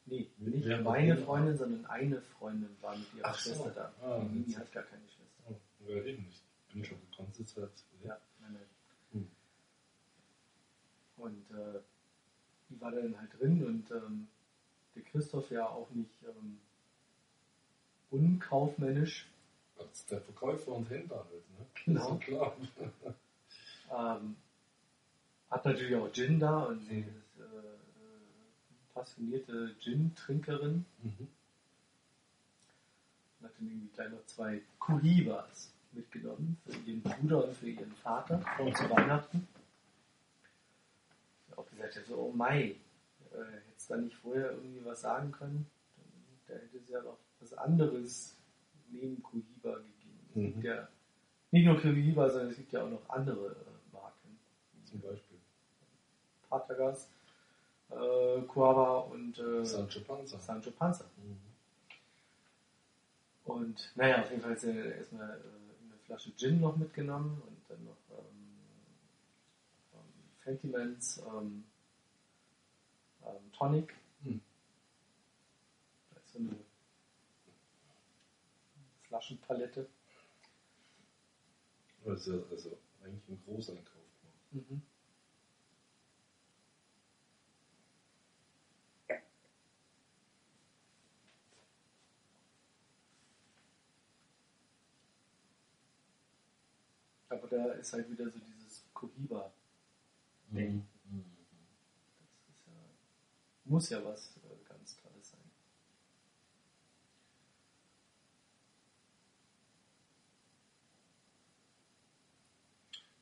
[0.06, 3.50] nee, nicht meine Freundin, sondern eine Freundin war mit ihrer Ach so.
[3.50, 3.92] Schwester da.
[4.06, 5.25] Ah, die Nini hat gar keine Schwester.
[5.88, 6.42] Ja, eben nicht.
[6.68, 7.70] Ich bin schon die ganze Zeit.
[8.04, 8.60] Ja, meine.
[9.12, 9.30] Hm.
[11.16, 11.80] Und äh,
[12.68, 14.28] die war dann halt drin und ähm,
[14.94, 16.58] der Christoph ja auch nicht ähm,
[18.10, 19.26] unkaufmännisch.
[19.78, 21.66] Als der Verkäufer und Händler halt, ne?
[21.84, 22.16] Genau.
[22.16, 22.56] Klar.
[23.88, 24.34] Ähm,
[25.48, 27.08] hat natürlich auch Gin da und sie Mhm.
[27.08, 30.84] ist äh, äh, passionierte Gin-Trinkerin.
[31.04, 31.28] Mhm.
[33.38, 37.92] Und hat dann irgendwie gleich noch zwei Cohibas mitgenommen für ihren Bruder und für ihren
[37.96, 39.48] Vater auch zu Weihnachten.
[41.56, 42.76] Auch gesagt hätte, oh Mai,
[43.32, 45.66] äh, hättest da nicht vorher irgendwie was sagen können?
[45.96, 46.06] Dann,
[46.58, 48.36] da hätte es ja noch was anderes
[48.90, 50.20] neben Cohiba gegeben.
[50.30, 50.52] Es Mhm.
[50.52, 50.88] gibt ja
[51.50, 54.38] nicht nur Cohiba, sondern es gibt ja auch noch andere äh, Marken.
[54.84, 55.38] Zum Beispiel.
[56.48, 57.08] Patagas,
[57.90, 60.38] äh, Cuava und äh, Sancho Panza.
[60.38, 61.04] Sancho Panza.
[61.16, 61.36] Mhm.
[63.44, 65.65] Und naja, auf jeden Fall hat sie erstmal äh,
[66.06, 68.58] Flasche Gin noch mitgenommen und dann noch ähm,
[69.94, 70.00] ähm,
[70.38, 71.64] Fentimans ähm,
[73.24, 73.94] ähm, Tonic.
[74.22, 74.40] Hm.
[76.10, 76.56] Da ist so eine
[79.08, 79.88] Flaschenpalette.
[82.04, 84.70] Das ist ja also eigentlich ein Großeinkauf gemacht.
[84.70, 84.82] Mhm.
[97.36, 99.52] Aber da ist halt wieder so dieses Cohiba.
[100.48, 100.70] Nee.
[101.04, 101.36] Mhm.
[102.46, 102.72] Das ist ja,
[103.64, 105.40] muss ja was äh, ganz Tolles sein.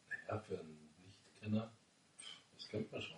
[0.08, 1.72] Naja, für einen Nichtkenner,
[2.56, 3.16] das kennt man schon.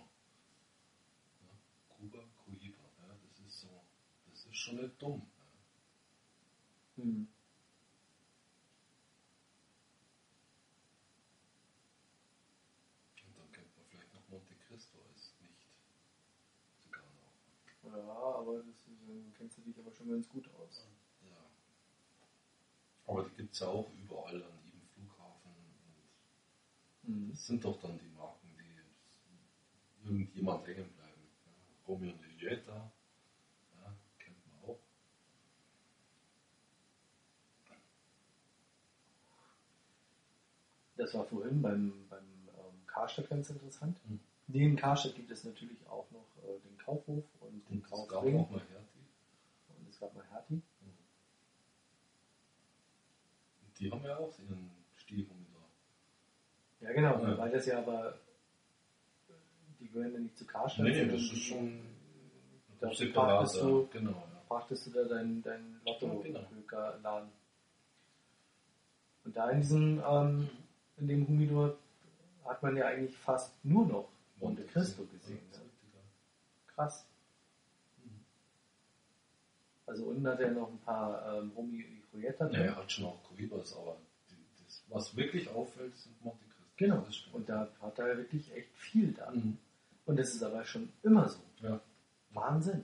[1.41, 1.49] Ja,
[1.89, 3.81] Kuba, Cohiba, ja, das ist so,
[4.29, 5.21] das ist schon nicht dumm.
[6.97, 7.03] Ja.
[7.03, 7.27] Hm.
[13.25, 15.67] Und dann kennt man vielleicht noch Monte Cristo als nicht
[16.83, 17.33] sogar noch.
[17.83, 20.87] Ja, aber das äh, kennst du dich aber schon ganz gut aus.
[21.21, 21.35] Ja.
[23.05, 25.51] Aber die gibt es ja auch überall an jedem Flughafen.
[27.03, 27.29] Mhm.
[27.31, 31.21] das sind doch dann die Marken, die irgendjemand hängen bleiben.
[31.45, 31.51] Ja,
[31.87, 32.91] Romeo und Julieta,
[33.75, 34.79] ja, kennt man auch.
[40.95, 43.97] Das war vorhin beim, beim ähm, Karstadt ganz interessant.
[44.07, 44.19] Mhm.
[44.47, 48.07] Neben Karstadt gibt es natürlich auch noch äh, den Kaufhof und den Und es gab
[48.09, 49.05] Kaufring auch mal Hertie.
[49.79, 50.61] und es gab mal Hertie.
[53.61, 56.87] Und die haben ja auch ihren Stiefel da.
[56.87, 57.37] Ja genau, Ja.
[57.37, 58.15] weil das ja aber
[59.29, 59.33] äh,
[59.79, 60.85] die gehören ja nicht zu Karstadt.
[60.85, 61.81] Nee, das ist schon
[62.79, 64.41] da brachtest du, Genau, ja.
[64.47, 67.23] brachtest du da dein, dein lotto Ja, genau.
[69.25, 70.49] Und da in diesem, ähm,
[70.97, 71.75] in dem Humidor
[72.45, 74.07] hat man ja eigentlich fast nur noch
[74.39, 75.39] Monte Cristo gesehen.
[75.51, 75.65] Ja, Ne?
[75.93, 76.01] ja.
[76.73, 77.05] Krass.
[79.85, 83.05] Also unten hat er noch ein paar ähm, Romeo y Julieta Ja, er hat schon
[83.05, 83.97] auch Cohibas, aber
[84.29, 86.63] die, das, was wirklich auffällt, sind Monte Cristo.
[86.75, 87.01] Genau.
[87.01, 87.35] Das stimmt.
[87.35, 89.31] Und da hat er wirklich echt viel da.
[89.31, 89.57] Mhm.
[90.05, 91.39] Und das ist aber schon immer so.
[91.61, 91.79] Ja.
[92.31, 92.83] Wahnsinn.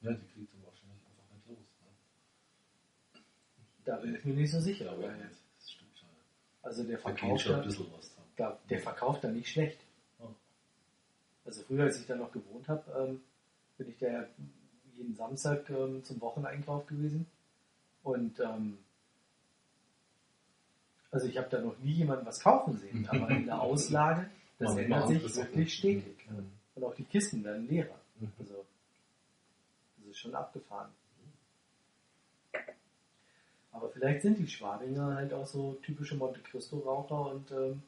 [0.00, 1.58] ja, die kriegt er wahrscheinlich einfach nicht los.
[1.80, 3.20] Ne?
[3.84, 4.84] Da bin ich mir nicht so sicher.
[4.86, 5.30] Ja, aber nicht.
[5.58, 6.08] Das stimmt schon.
[6.62, 8.24] also der verkauft da, ein bisschen was dran.
[8.38, 9.78] Da, der verkauft da nicht schlecht.
[11.44, 13.20] Also früher, als ich da noch gewohnt habe, ähm,
[13.78, 14.26] bin ich da
[14.96, 17.26] jeden Samstag ähm, zum Wocheneinkauf gewesen.
[18.02, 18.78] Und ähm,
[21.10, 24.28] also ich habe da noch nie jemanden was kaufen sehen, aber in der Auslage,
[24.58, 26.28] das Man- ändert sich wirklich stetig.
[26.28, 26.50] Mhm.
[26.74, 27.98] Und auch die Kisten werden leerer.
[28.20, 28.30] Mhm.
[28.38, 28.64] Also
[29.98, 30.90] das ist schon abgefahren.
[33.72, 37.82] Aber vielleicht sind die Schwabinger halt auch so typische Monte Cristo Raucher und ähm,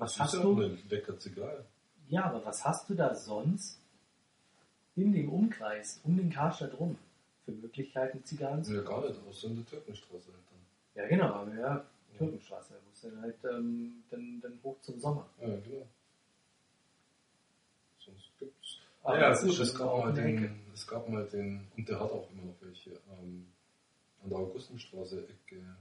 [0.00, 0.76] was hast du?
[0.88, 1.64] lecker Zigarre.
[2.08, 3.78] Ja, aber was hast du da sonst
[4.96, 6.96] in dem Umkreis, um den Karstadt rum,
[7.44, 11.02] für Möglichkeiten, Zigarren zu Ja, gar nicht, außer in der Türkenstraße halt dann.
[11.02, 11.86] Ja, genau, aber ja,
[12.16, 15.28] Türkenstraße, da musst du dann halt ähm, dann, dann hoch zum Sommer.
[15.40, 15.86] Ja, genau.
[17.98, 18.78] Sonst gibt's.
[19.02, 22.10] Aber ja, gut, es gab, auch mal den, es gab mal den, und der hat
[22.10, 23.46] auch immer noch welche, ähm,
[24.22, 25.62] an der Augustenstraße, Ecke.
[25.62, 25.76] Na,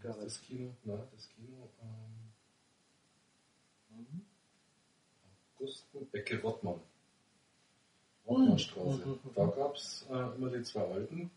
[0.00, 0.74] wie Ja, das Kino?
[0.84, 2.32] Na, das Kino, ähm,
[3.90, 4.22] Mhm.
[5.56, 6.80] Augusten, Ecke Rottmann.
[8.26, 9.06] Rottmannstraße.
[9.06, 9.18] Mhm.
[9.34, 11.30] Da gab es äh, immer die zwei Alten,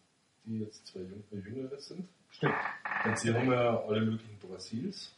[0.44, 2.08] die jetzt zwei Jüng äh, Jüngere sind.
[2.30, 2.54] Stimmt.
[3.06, 5.16] Jetzt hier haben ja alle möglichen Brasils.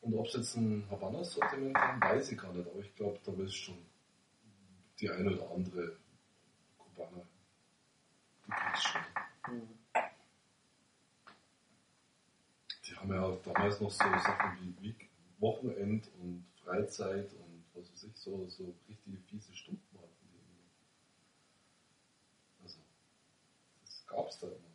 [0.00, 2.68] Und ob es jetzt ein Havanna-Sortiment haben, weiß ich gar nicht.
[2.68, 3.78] Aber ich glaube, da ist schon
[5.00, 5.96] die eine oder andere
[6.78, 7.26] Kubaner.
[8.46, 9.00] Die gibt's schon.
[9.54, 9.75] Mhm.
[13.06, 18.02] Haben ja auch damals noch so Sachen wie Week Wochenend und Freizeit und was weiß
[18.02, 20.40] ich, so, so richtige fiese Stunden hatten die.
[22.64, 22.80] Also,
[23.84, 24.66] das gab's da immer noch.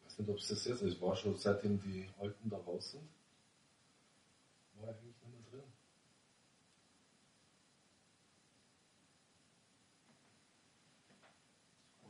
[0.00, 1.00] Ich weiß nicht, ob es das jetzt ist.
[1.00, 3.08] War schon seitdem die Alten da raus sind.
[4.80, 5.14] War eigentlich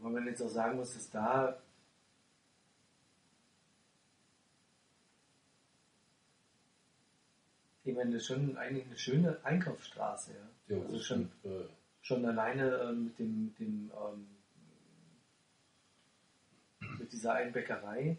[0.05, 1.57] wenn man jetzt auch sagen muss, dass da
[7.85, 10.77] ich meine, das ist schon eigentlich eine schöne Einkaufsstraße, ja.
[10.77, 11.45] Ja, also schon, stimmt.
[11.45, 11.69] Äh,
[12.01, 14.27] schon alleine ähm, mit dem, mit dem ähm,
[16.99, 18.17] mit dieser einen Bäckerei.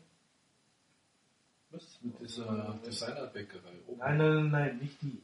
[1.72, 2.00] Was?
[2.02, 3.98] Mit dieser Designerbäckerei oben?
[4.00, 5.22] Nein, nein, nein, nein, nicht die.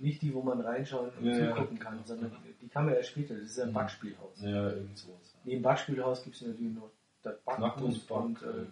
[0.00, 1.48] Nicht die, wo man reinschauen und Ja, ja.
[1.54, 2.30] zugucken kann, sondern
[2.62, 3.34] die kam ja erst später.
[3.34, 3.74] Das ist ja ein Mhm.
[3.74, 4.40] Backspielhaus.
[4.42, 5.34] Ja, irgend sowas.
[5.48, 6.90] Neben Backspielhaus gibt es natürlich noch
[7.22, 8.66] das Backkunst Back- und, äh, äh,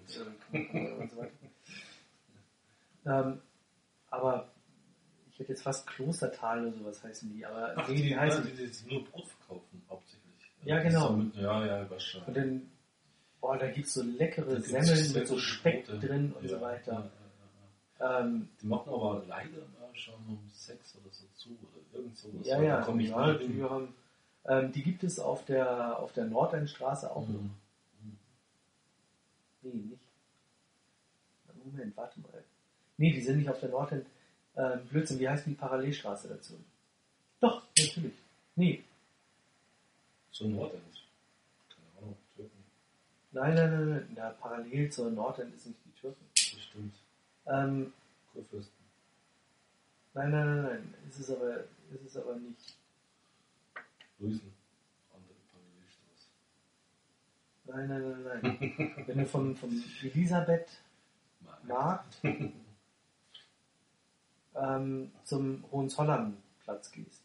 [0.50, 1.32] Knacken und so weiter.
[3.06, 3.40] Ähm,
[4.10, 4.50] aber
[5.30, 8.44] ich hätte jetzt fast Klostertal oder sowas heißen die, aber Ach, nee, die, die, heißen.
[8.44, 10.22] die, die, die nur Brot verkaufen, hauptsächlich.
[10.64, 11.12] Ja, genau.
[11.12, 12.28] mit- Ja, ja, wahrscheinlich.
[12.28, 12.70] Und dann,
[13.40, 15.98] boah, da gibt es so leckere Semmeln mit so Speck Brote.
[16.06, 16.92] drin und Ja, so weiter.
[16.92, 17.10] ja,
[18.00, 18.20] ja.
[18.20, 22.46] Ähm, Die machen aber leider mal schon um sechs oder so zu oder irgend sowas.
[22.46, 23.88] ja, Aber ja, Da komme ich ja, die, hin.
[24.48, 27.40] Ähm, die gibt es auf der, auf der Nordendstraße auch noch.
[27.40, 27.50] Mhm.
[29.62, 30.00] Nee, nicht.
[31.64, 32.44] Moment, warte mal.
[32.96, 34.06] Nee, die sind nicht auf der Nordend.
[34.56, 36.54] Ähm, Blödsinn, wie heißt die Parallelstraße dazu?
[37.40, 38.14] Doch, natürlich.
[38.54, 38.84] Nee,
[40.30, 40.82] So Nordend.
[41.68, 42.64] Keine Ahnung, Türken.
[43.32, 44.08] nein, nein, nein, nein.
[44.14, 46.24] Na, parallel zur Nordend ist nicht die Türken.
[46.32, 46.94] Bestimmt.
[47.46, 47.92] Ähm,
[48.32, 48.72] Kurfürsten.
[50.14, 50.94] nein, nein, nein, nein.
[51.08, 51.58] Ist es aber,
[51.92, 52.75] ist es aber nicht.
[54.18, 54.52] Luisen.
[55.12, 56.30] Andere Parallelstraße.
[57.66, 59.06] Nein, nein, nein, nein.
[59.06, 59.70] Wenn du vom, vom
[60.02, 60.68] Elisabeth
[61.64, 62.18] Markt
[64.54, 67.22] ähm, zum Hohenzollernplatz gehst.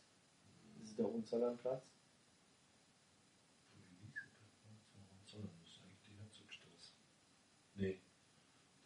[0.79, 1.83] Das ist der Hohenzollernplatz.
[5.23, 6.93] Das ist eigentlich die Herzogstraße.
[7.75, 7.99] Nee.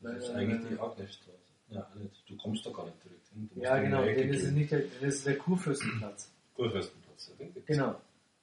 [0.01, 0.79] Das Nein, ist nein, eigentlich nein, die.
[0.79, 1.39] Agnesstraße.
[1.69, 2.29] Ja, nicht.
[2.29, 3.49] Du kommst da gar nicht direkt hin.
[3.55, 4.05] Ja, genau.
[4.05, 6.31] Das ist nicht der, das ist der Kurfürstenplatz.
[6.53, 7.04] Kurfürstenplatz.
[7.65, 7.95] Genau.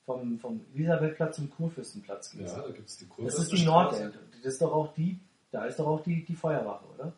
[0.05, 2.57] Vom, vom Elisabethplatz zum kurfürstenplatz gehst.
[2.57, 3.55] Ja, da gibt es die das Kurfürstenstraße.
[3.55, 4.19] ist die Nordend.
[4.45, 5.19] Das ist doch auch die,
[5.53, 7.13] da ist doch auch die, die Feuerwache, oder?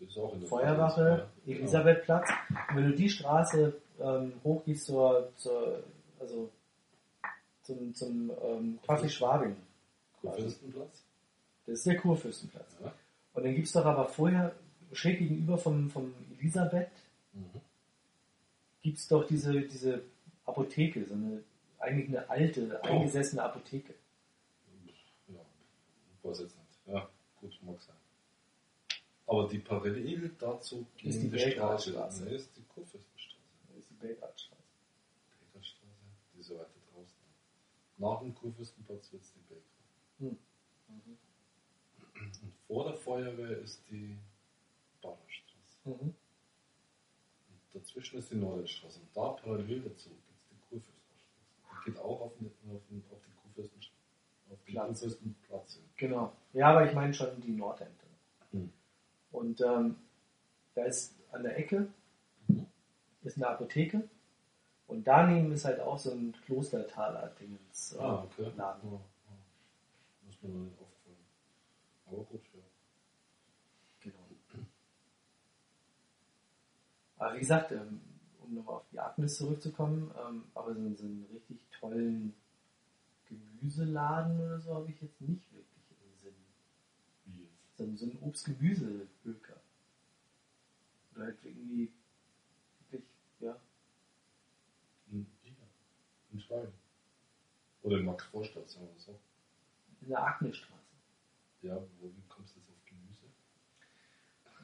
[0.00, 1.58] Das ist auch in der Feuerwache, Ja, genau.
[1.60, 2.28] Elisabethplatz.
[2.70, 5.82] Und wenn du die Straße ähm, hochgehst zur, zur
[6.18, 6.50] also
[7.62, 9.56] zum, zum ähm, Café Schwabing,
[10.20, 11.04] Kurfürstenplatz.
[11.66, 12.76] das ist der Kurfürstenplatz.
[12.82, 12.92] Ja.
[13.34, 14.54] Und dann gibt's doch aber vorher,
[14.92, 16.88] schräg gegenüber vom, vom Elisabeth,
[17.34, 17.60] Mhm.
[18.82, 20.02] gibt's doch diese, diese
[20.48, 21.44] Apotheke, so eine,
[21.78, 23.94] eigentlich eine alte, eingesessene Apotheke.
[25.28, 25.40] Ja,
[26.22, 26.86] weiß jetzt nicht.
[26.86, 27.08] Ja,
[27.40, 27.96] gut, mag sein.
[29.26, 32.24] Aber die parallel dazu Ist die gehende Belgradstraße.
[32.24, 33.42] ne, ist die Kurfürstenstraße.
[33.68, 34.62] Das ist die Belgradstraße.
[35.40, 37.18] Belgradstraße, die ist ja weiter draußen.
[37.98, 39.68] Nach dem Kurfürstenplatz wird es die Belgrad.
[40.18, 40.38] Hm.
[42.42, 44.16] Und vor der Feuerwehr ist die
[45.02, 45.78] Barerstraße.
[45.84, 46.14] Mhm.
[47.50, 49.00] Und dazwischen ist die Nordendstraße.
[49.00, 51.26] Und da parallel dazu gibt es die Kurfürstenstraße.
[51.70, 53.32] Die geht auch auf, den, auf, den, auf den
[54.64, 55.00] Platz.
[55.00, 55.84] Kurfürstenplatz hin.
[55.96, 56.32] Genau.
[56.52, 57.90] Ja, aber ich meine schon die Nordend.
[58.52, 58.72] Hm.
[59.32, 59.96] Und ähm,
[60.74, 61.88] da ist an der Ecke
[62.50, 62.66] Mhm.
[63.24, 64.08] ist eine Apotheke
[64.86, 68.44] und daneben ist halt auch so ein Klostertaler-Dingens äh, Ah, okay.
[68.44, 68.90] Ja, Laden.
[68.92, 69.00] ja.
[70.24, 71.16] Muss mir noch nicht aufgefallen.
[72.06, 72.60] Aber gut, ja.
[74.00, 74.18] Genau.
[77.18, 78.00] Aber wie gesagt, ähm,
[78.42, 82.34] um nochmal auf die Agnes zurückzukommen, ähm, aber so, so einen richtig tollen
[83.26, 86.34] Gemüseladen oder so habe ich jetzt nicht wirklich im Sinn.
[87.26, 87.76] Wie jetzt?
[87.76, 89.56] So, ein- so ein Obst-Gemüse-Höker.
[91.14, 91.90] Oder halt irgendwie
[92.90, 93.08] wirklich,
[93.40, 93.56] ja,
[95.10, 95.52] In, hier.
[96.32, 96.72] in Schweigen.
[97.82, 99.18] Oder in Max-Vorstadt, sagen wir so.
[100.02, 100.74] in der Agnesstraße.
[101.62, 103.24] Ja, wo, kommst du jetzt auf Gemüse?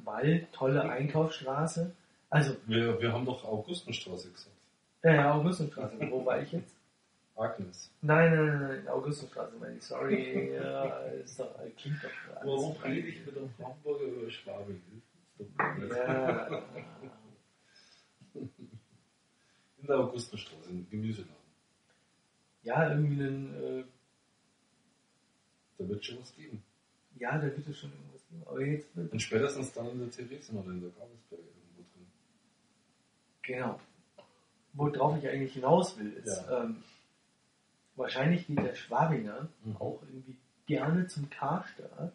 [0.04, 1.94] Weil, tolle Einkaufsstraße.
[2.30, 4.56] Also, Wir, wir haben doch Augustenstraße gesagt.
[5.02, 6.74] äh, Augustenstraße, wo war ich jetzt?
[7.36, 7.90] Agnes.
[8.02, 12.76] Nein, nein, nein, nein, Augustenstraße meine ich, sorry, ja, ist doch, klingt doch alles Warum
[12.82, 14.80] rede ich mit einem Hamburger über Schwabing?
[15.90, 16.62] Ja,
[19.80, 21.34] In der Augustenstraße, im Gemüseladen.
[22.62, 23.84] Ja, irgendwie einen, äh,
[25.78, 26.62] Da wird schon was geben.
[27.18, 28.42] ja, da wird es schon irgendwas geben.
[28.46, 32.06] Aber jetzt wird Und spätestens dann in der Theresen oder in der Gabelsberg irgendwo drin.
[33.42, 33.80] Genau.
[34.72, 36.64] Worauf ich eigentlich hinaus will, ist, Ja.
[36.64, 36.82] ähm,
[37.96, 39.76] wahrscheinlich geht der Schwabinger Mhm.
[39.78, 40.36] auch irgendwie
[40.66, 42.12] gerne zum Karstadt,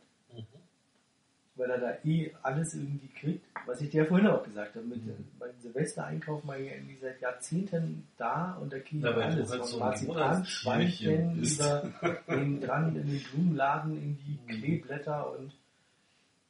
[1.55, 4.85] weil er da eh alles irgendwie kriegt, was ich dir ja vorhin auch gesagt habe.
[4.85, 5.25] Mit Mhm.
[5.39, 9.49] meinem Silvestereinkauf ja irgendwie seit Jahrzehnten da und da kriege ich Ja, alles.
[9.49, 11.59] halt Von so ein Marzipan, Monatstierchen Schweinchen, bist.
[11.59, 11.91] über
[12.29, 14.47] den dran in den Blumenladen irgendwie Mhm.
[14.47, 15.51] Kleeblätter und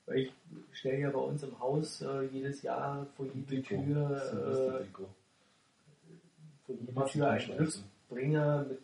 [0.05, 0.33] weil ich
[0.73, 3.83] stelle ja bei uns im Haus äh, jedes Jahr vor jede Deko.
[3.83, 4.93] Tür äh,
[6.65, 7.71] vor jede Tür einen
[8.09, 8.81] Glücksbringer mit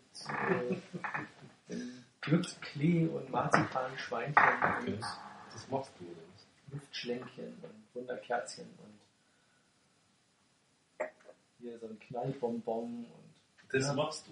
[1.70, 1.76] äh,
[2.22, 4.94] Glücksklee und Marzipan-Schweinchen Okay.
[4.94, 6.46] und Das machst du, oder was?
[6.72, 9.00] Luftschlänkchen und Wunderkerzchen und
[11.60, 13.34] hier so ein Knallbonbon und
[13.74, 13.94] Das Ja.
[13.94, 14.32] machst du.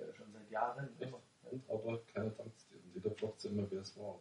[0.00, 1.20] ja, schon seit Jahren immer.
[1.50, 2.76] Und aber keiner dankt dir.
[2.82, 4.18] Und jeder fragt sich immer, wer es war?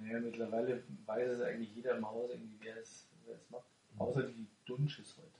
[0.00, 3.66] Naja, mittlerweile weiß es eigentlich jeder im Haus irgendwie, wer es, wer es macht.
[3.94, 4.00] Mhm.
[4.00, 5.37] Außer die Dunsches heute.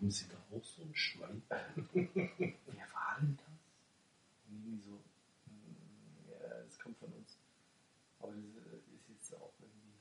[0.00, 1.42] Haben sie da auch so ein Schwein?
[1.92, 3.46] Wer war denn das?
[4.48, 7.36] Irgendwie so, mm, ja, das kommt von uns.
[8.18, 9.92] Aber das äh, ist jetzt auch irgendwie,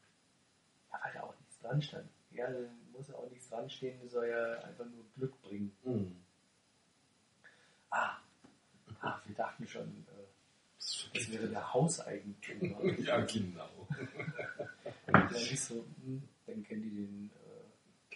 [0.89, 2.09] ja, weil da auch nichts dran stand.
[2.31, 2.59] Ja, da
[2.93, 5.75] muss ja auch nichts dran stehen, das soll ja einfach nur Glück bringen.
[5.83, 6.15] Mhm.
[7.89, 8.19] Ah,
[9.01, 10.27] ah wir dachten schon, äh,
[10.77, 12.81] Das das wäre der Hauseigentümer.
[12.99, 13.87] Ja, genau.
[15.07, 17.31] Dann so, hm, dann kennen die den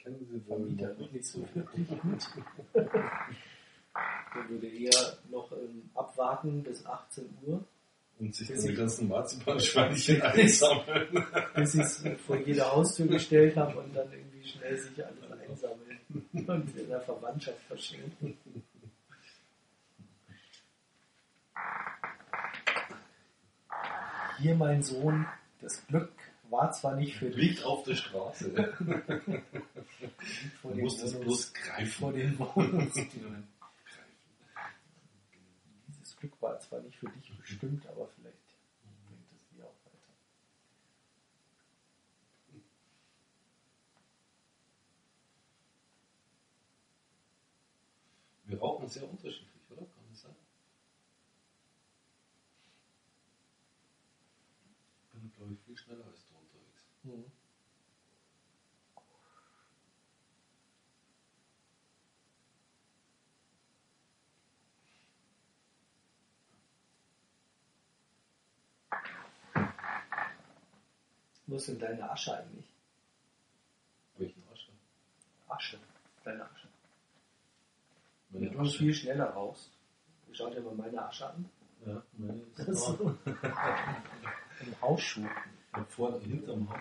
[0.04, 2.30] Kennen Sie wohl Vermieter nicht so wirklich gut.
[2.74, 7.64] Der würde eher noch ähm, abwarten bis 18 Uhr,
[8.20, 11.26] Und sich dann die ganzen Marzipanschweinchen einsammeln.
[11.56, 16.00] bis ich es vor jede Haustür gestellt habe und dann irgendwie schnell sich alles einsammeln
[16.34, 18.38] und in der Verwandtschaft verschenken.
[24.40, 25.26] Hier, mein Sohn,
[25.62, 26.12] das Glück
[26.54, 28.52] war zwar nicht für dich Liegt auf der Straße.
[30.62, 31.92] Du musst es bloß greifen.
[31.92, 33.48] vor den Wohnungstüren.
[35.88, 38.38] Dieses Glück war zwar nicht für dich bestimmt, aber vielleicht
[39.08, 40.14] bringt es dir auch weiter.
[48.46, 49.82] Wir rauchen sehr unterschiedlich, oder?
[49.82, 50.36] Kann das sein?
[55.02, 56.23] Ich bin, glaube ich, viel schneller als
[57.04, 57.32] unterwegs.
[71.46, 72.66] Wo ist denn deine Asche eigentlich?
[74.18, 74.72] Welchen Asche?
[75.50, 75.80] Asche.
[76.24, 76.68] Deine Asche.
[78.30, 79.70] Meine Wenn du viel schneller rauchst,
[80.32, 81.50] schau dir mal meine Asche an.
[81.86, 83.18] Ja, meine ist so.
[84.62, 85.28] Im Hausschuh.
[85.74, 86.80] Da vorne hinterm Haus.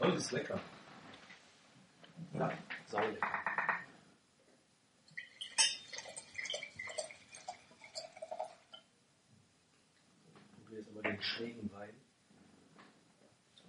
[0.00, 0.60] Oh, das ist lecker.
[2.32, 2.52] Ja,
[2.86, 3.28] saulecker.
[10.46, 12.07] Ich probiere jetzt aber den schrägen Wein.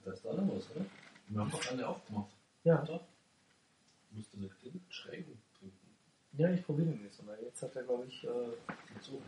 [0.06, 0.86] Da ist da noch was, oder?
[1.28, 2.32] Wir haben doch alle aufgemacht.
[2.64, 2.84] Ja?
[4.12, 5.96] Musst du nicht den schrägen trinken.
[6.34, 7.38] ja ich probiere den jetzt mal.
[7.44, 8.28] Jetzt hat er, glaube ich, äh,
[9.02, 9.22] So.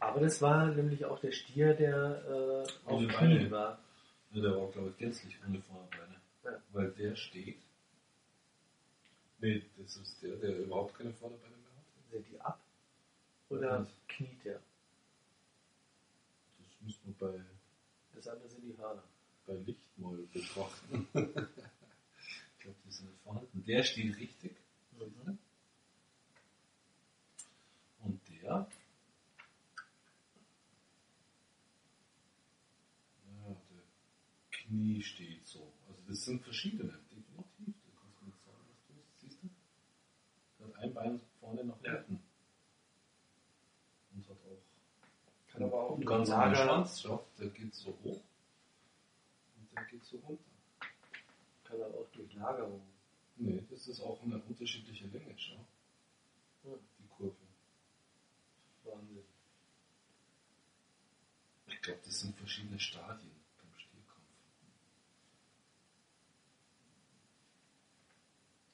[0.00, 3.78] aber das war nämlich auch der Stier, der äh, auf Knien war.
[4.32, 6.16] Ja, der war, glaube ich, gänzlich ohne Vorderbeine.
[6.44, 6.62] Ja.
[6.72, 7.58] Weil der steht.
[9.40, 12.10] Nee, das ist der, der überhaupt keine Vorderbeine mehr hat.
[12.10, 12.60] Sind die ab?
[13.48, 13.88] Oder Was?
[14.08, 14.60] kniet der?
[16.58, 17.40] Das müssen wir bei,
[18.20, 19.02] Das andere sind die Hörner.
[19.46, 21.08] bei Licht mal betrachten.
[21.14, 23.64] ich glaube, die sind nicht vorhanden.
[23.64, 24.56] Der steht richtig.
[24.98, 25.38] Mhm.
[28.00, 28.42] Und der.
[33.24, 33.82] Ja, der
[34.50, 35.72] Knie steht so.
[35.88, 37.74] Also das sind verschiedene, definitiv.
[37.86, 38.94] Du kannst mir nicht sagen, was du.
[39.20, 39.48] Siehst du?
[40.58, 41.92] Der hat ein Bein vorne nach Ja.
[42.04, 42.14] hinten.
[42.16, 42.22] Und
[45.60, 46.54] kann aber auch Gonzaga.
[46.54, 48.22] Schwanzschaft, da geht so hoch
[49.56, 50.42] und dann geht so runter.
[51.64, 52.82] Kann aber auch durch Lagerung.
[53.36, 55.66] Nee, das ist auch eine unterschiedliche Länge, schau.
[56.64, 56.74] Ja.
[56.98, 57.36] Die Kurve.
[58.84, 59.24] Wahnsinn.
[61.66, 64.26] Ich glaube, das sind verschiedene Stadien beim Stierkampf.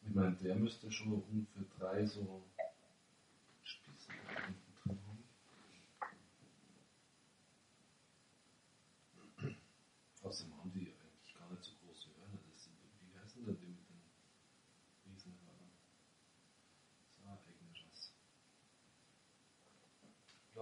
[0.03, 2.43] Ich meine, der müsste schon ungefähr drei so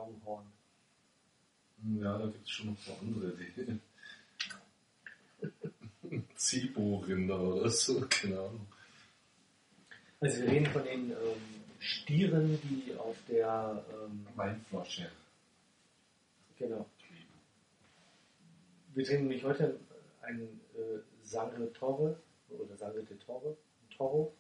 [0.07, 0.47] Longhorn.
[1.83, 3.81] Hm, Ja, da gibt es schon noch so andere, die
[6.37, 8.67] Zibo-Rinder oder so, keine Ahnung.
[10.21, 11.17] Also wir reden von den ähm,
[11.81, 15.11] Stieren, die auf der ähm, Weinflasche.
[16.59, 16.87] genau.
[18.95, 19.79] Wir trinken nämlich heute
[20.23, 20.41] ein
[20.77, 23.57] äh, Sangre Torre oder Sangre de Torre,
[23.97, 24.33] Toro.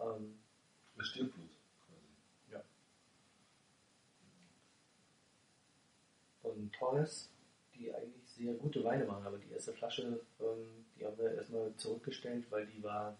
[0.00, 0.34] Ähm,
[0.98, 1.50] Stierblut
[2.50, 2.64] quasi.
[6.44, 7.30] Von Torres,
[7.74, 11.74] die eigentlich sehr gute Weine machen, aber die erste Flasche, ähm, die haben wir erstmal
[11.76, 13.16] zurückgestellt, weil die war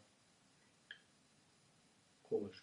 [2.22, 2.62] komisch.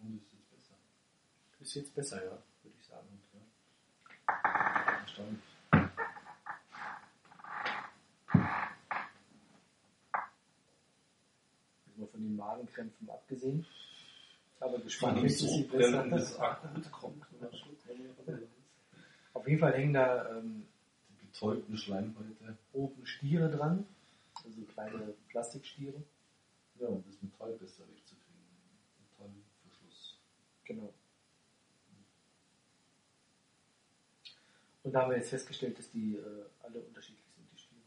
[0.00, 0.74] Und ist jetzt besser.
[1.60, 3.22] Ist jetzt besser, ja, würde ich sagen.
[5.02, 5.40] Erstaunlich.
[11.86, 13.66] Jetzt mal von den Magenkrämpfen abgesehen.
[14.62, 16.42] Aber so sie brennendes besser.
[16.42, 17.26] akut kommt,
[19.34, 20.66] Auf jeden Fall hängen da ähm,
[21.20, 22.56] Die betäubten Schleimhäute.
[22.72, 23.84] oben Stiere dran,
[24.44, 26.02] also kleine Plastikstiere.
[26.78, 28.46] Ja, um das Metall besser wegzukriegen.
[29.18, 30.18] Metallverschluss.
[30.64, 30.94] Genau.
[34.84, 37.82] Und da haben wir jetzt festgestellt, dass die äh, alle unterschiedlich sind, die Stiere.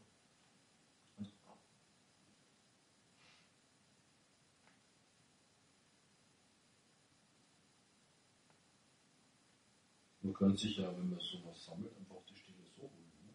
[10.26, 13.12] Man kann sich ja, wenn man sowas sammelt, einfach die Stiele so holen.
[13.22, 13.32] Ne?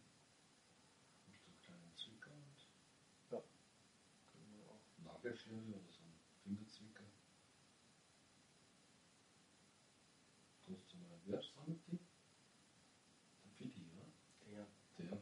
[1.31, 2.67] Mit so kleinen Zwicker und
[3.31, 3.41] Ja.
[4.33, 5.15] Können wir auch.
[5.15, 7.05] Nagelschere oder so ein Fingerzwicker.
[10.65, 11.97] Kannst du mal, wer sammelt die?
[13.45, 14.57] Der Fidi, oder?
[14.57, 14.67] Ja.
[14.97, 15.17] Der.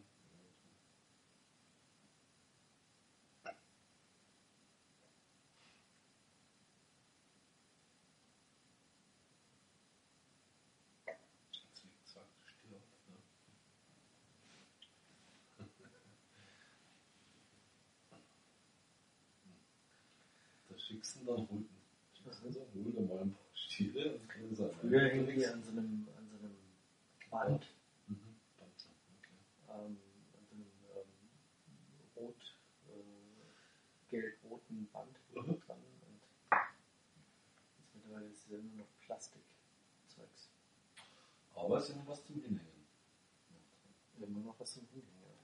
[11.79, 13.17] Zwick, zack, Stier auf, ne?
[21.19, 21.69] Ihn dann holen.
[22.13, 24.75] Schickst du ihn so, hol dir mal ein paar Stiere und sagen.
[24.79, 26.55] Früher hingen die an so einem, an so einem
[27.29, 27.65] Band,
[28.07, 28.35] Mhm.
[28.57, 28.89] Panzer,
[29.19, 29.35] okay.
[29.69, 29.97] ähm,
[30.33, 31.11] an so einem ähm,
[32.15, 32.57] rot,
[32.87, 35.59] äh, gelb-roten Band Mhm.
[35.65, 35.77] dran.
[36.07, 36.21] Und
[37.77, 40.49] jetzt mittlerweile ist es ja nur noch Plastikzeugs.
[41.55, 42.87] Aber es ist ja noch was zum Hinhängen.
[44.19, 45.21] Immer noch was zum Hinhängen.
[45.23, 45.35] Ja.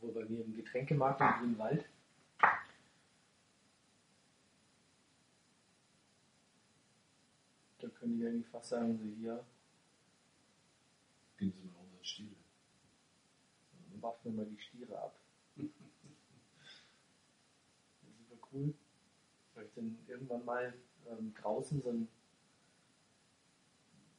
[0.00, 1.84] Wo bei mir im Getränkemarkt im Grünwald
[7.78, 9.44] da könnte ich eigentlich fast sagen, so hier,
[11.36, 12.36] Geben Sie mir 100 Stiele.
[14.00, 15.14] macht mir mal die Stiere ab.
[15.56, 15.64] Das
[18.10, 18.74] ist super cool.
[19.54, 20.72] Weil ich dann irgendwann mal
[21.08, 22.08] ähm, draußen so ein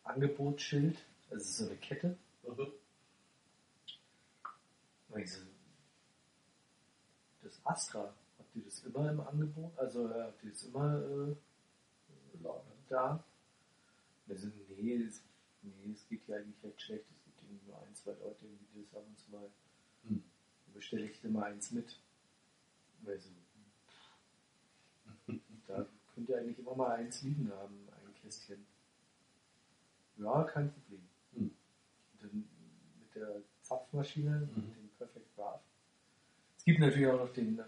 [0.03, 0.97] Angebotsschild,
[1.29, 2.17] also so eine Kette,
[5.13, 5.52] und ich so, das
[7.63, 9.77] Astra, habt ihr das immer im Angebot?
[9.77, 11.35] Also äh, habt ihr das immer äh,
[12.89, 13.23] da?
[14.27, 15.21] Sind, nee, es,
[15.61, 17.05] nee, es geht hier eigentlich recht schlecht.
[17.11, 19.49] Es gibt irgendwie nur ein, zwei Leute, die das ab und zu mal.
[20.07, 20.23] Hm.
[20.73, 21.99] Bestelle ich dir mal eins mit.
[23.01, 23.29] Weil so,
[25.67, 28.65] da könnt ihr eigentlich immer mal eins liegen haben, ein Kästchen.
[30.17, 31.07] Ja, kein Problem.
[31.33, 31.51] Hm.
[32.21, 32.49] Dann
[32.99, 34.67] mit der Zapfmaschine, Mhm.
[34.67, 35.65] mit dem Perfect Draft.
[36.63, 37.63] Es gibt natürlich auch noch den äh,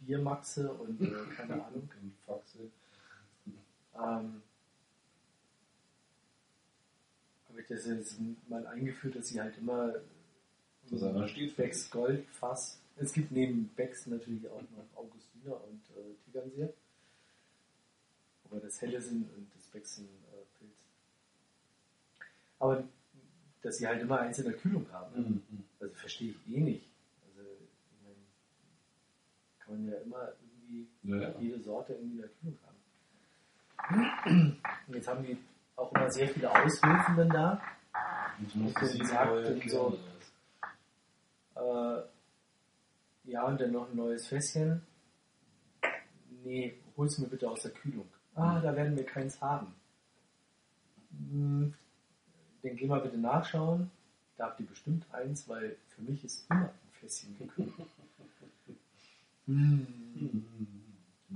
[0.00, 1.88] Biermaxe und äh, keine Ahnung.
[2.02, 2.70] Und Faxe.
[3.94, 4.42] Ähm,
[7.48, 9.94] habe ich das jetzt mal eingeführt, dass sie halt immer
[10.90, 11.56] Das steht.
[11.56, 12.78] Becks Gold Fass.
[12.96, 16.74] Es gibt neben Becks natürlich auch noch Augustiner und äh, Tegernseer.
[18.44, 20.76] Aber das Helle sind und das Becks sind äh, Pilz.
[22.58, 22.84] Aber
[23.62, 25.64] dass sie halt immer der Kühlung haben, mhm.
[25.80, 26.85] also verstehe ich eh nicht.
[29.66, 34.56] Kann man ja immer irgendwie Ja, jede Sorte irgendwie in der Kühlung haben.
[34.86, 35.36] Und jetzt haben die
[35.76, 37.60] auch immer sehr viele Auswürfen dann da.
[38.38, 39.98] Und du musst Und sie erklären, so-?
[41.56, 42.02] Äh,
[43.24, 44.82] ja, und dann noch ein neues Fässchen.
[46.44, 48.06] Nee, hol's mir bitte aus der Kühlung.
[48.34, 49.74] Ah, da werden wir keins haben.
[51.10, 51.74] Hm,
[52.62, 53.90] dann geh mal bitte nachschauen.
[54.36, 57.72] Da habt ihr bestimmt eins, weil für mich ist immer ein Fässchen gekühlt.
[59.46, 59.86] Hm.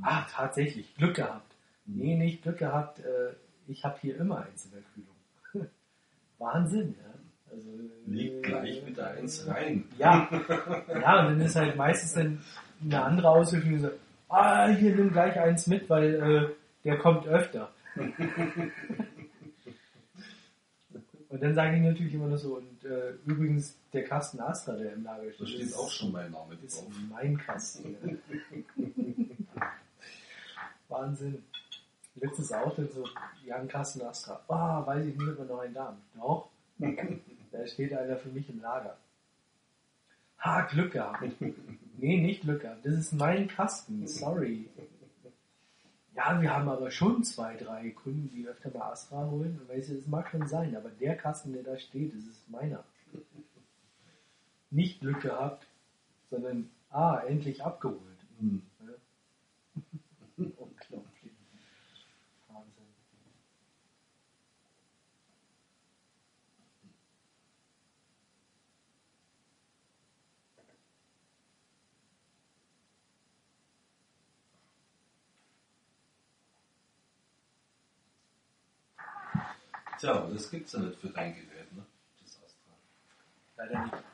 [0.02, 1.54] Ah, tatsächlich, Glück gehabt.
[1.86, 3.00] Nee, nicht Glück gehabt.
[3.00, 3.34] Äh,
[3.68, 5.70] ich habe hier immer eins in der Kühlung.
[6.38, 7.10] Wahnsinn, ja.
[7.52, 7.68] Also,
[8.06, 9.84] Leg gleich mit der Eins rein.
[9.98, 10.28] Ja,
[10.88, 12.40] ja, und dann ist halt meistens dann
[12.82, 13.90] eine andere Auswirkung, die so,
[14.28, 16.48] ah, hier nimm gleich eins mit, weil äh,
[16.84, 17.70] der kommt öfter.
[21.30, 24.92] und dann sage ich natürlich immer nur so, und äh, übrigens der Kasten Astra, der
[24.92, 26.88] im Lager steht, Da steht ist- auch schon mein Name ist drauf.
[27.10, 27.96] mein Kasten.
[28.04, 29.66] Ja.
[30.88, 31.42] Wahnsinn.
[32.16, 33.04] Letztens auch dann so,
[33.46, 34.40] ja, ein Kasten Astra.
[34.48, 35.98] Ah, weiß ich nicht, ob wir noch einen da haben.
[36.16, 36.48] Doch.
[37.52, 38.96] Da steht einer für mich im Lager.
[40.38, 41.24] Ha, Glück gehabt.
[41.98, 42.86] Nee, nicht Glück gehabt.
[42.86, 44.06] Das ist mein Kasten.
[44.06, 44.68] Sorry.
[46.20, 49.58] Ja, wir haben aber schon zwei, drei Kunden, die öfter mal Astra holen.
[49.58, 52.50] Und weißt du, das mag schon sein, aber der Kasten, der da steht, das ist
[52.50, 52.84] meiner.
[54.68, 55.66] Nicht Glück gehabt,
[56.28, 58.18] sondern, ah, endlich abgeholt.
[58.38, 58.60] Hm.
[60.36, 61.32] Unglaublich.
[62.48, 62.84] Wahnsinn.
[80.00, 81.84] Tja, aber das gibt's ja nicht für dein Gerät, ne?
[82.22, 82.72] Das Astra.
[83.58, 84.04] Leider nicht.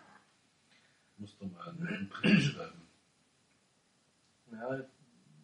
[1.16, 2.88] Musst du mal einen Brief schreiben.
[4.50, 4.84] Ja,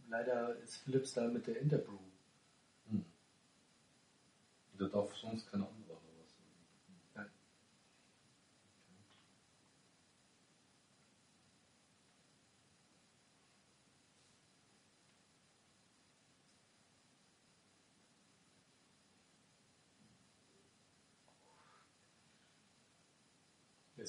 [0.09, 1.97] leider ist Philips da mit der Interbrew.
[2.91, 3.05] Hm.
[4.81, 6.35] Der darf sonst kein anderer oder was?
[7.15, 7.31] Nein.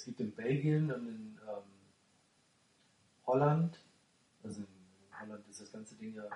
[0.04, 1.64] Es gibt in Belgien und in ähm,
[3.26, 3.80] Holland,
[4.44, 4.68] also in
[5.18, 6.28] Holland ist das ganze Ding ja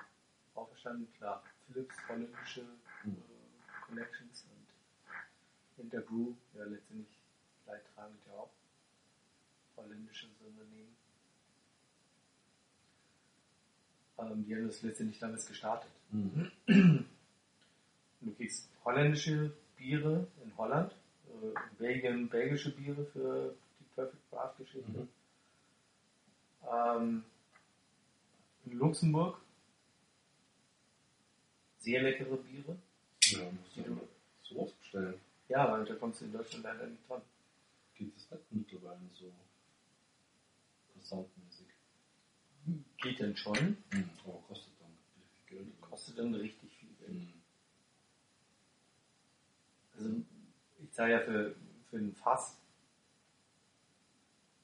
[0.56, 2.62] auferstanden, klar, Philips, holländische
[3.02, 3.12] Hm.
[3.12, 7.14] äh, Connections und Interbrew, ja letztendlich
[7.66, 8.54] leidtragend ja auch,
[9.76, 10.96] holländisches Unternehmen.
[14.18, 15.92] Ähm, die haben das letztendlich damals gestartet.
[16.12, 17.06] Hm.
[18.22, 20.96] Du kriegst holländische Biere in Holland,
[21.42, 24.92] in Belgien belgische Biere für die Perfect Craft Geschichte.
[24.92, 25.10] Mhm.
[26.72, 27.24] Ähm,
[28.66, 29.40] in Luxemburg
[31.80, 32.78] sehr leckere Biere.
[33.24, 34.02] Ja, musst du aber
[34.44, 35.20] sowas bestellen.
[35.48, 37.22] Ja, aber da kommst du in Deutschland leider nicht dran.
[37.96, 39.32] Geht das nicht mittlerweile so
[40.94, 41.68] versandmäßig?
[42.98, 44.10] Geht denn schon, Hm.
[44.26, 45.82] Aber kostet dann richtig Geld.
[45.82, 47.12] kostet dann richtig viel Geld.
[47.12, 47.34] Hm.
[49.98, 50.10] Also
[50.98, 51.56] zahle ja für,
[51.92, 52.58] für ein Fass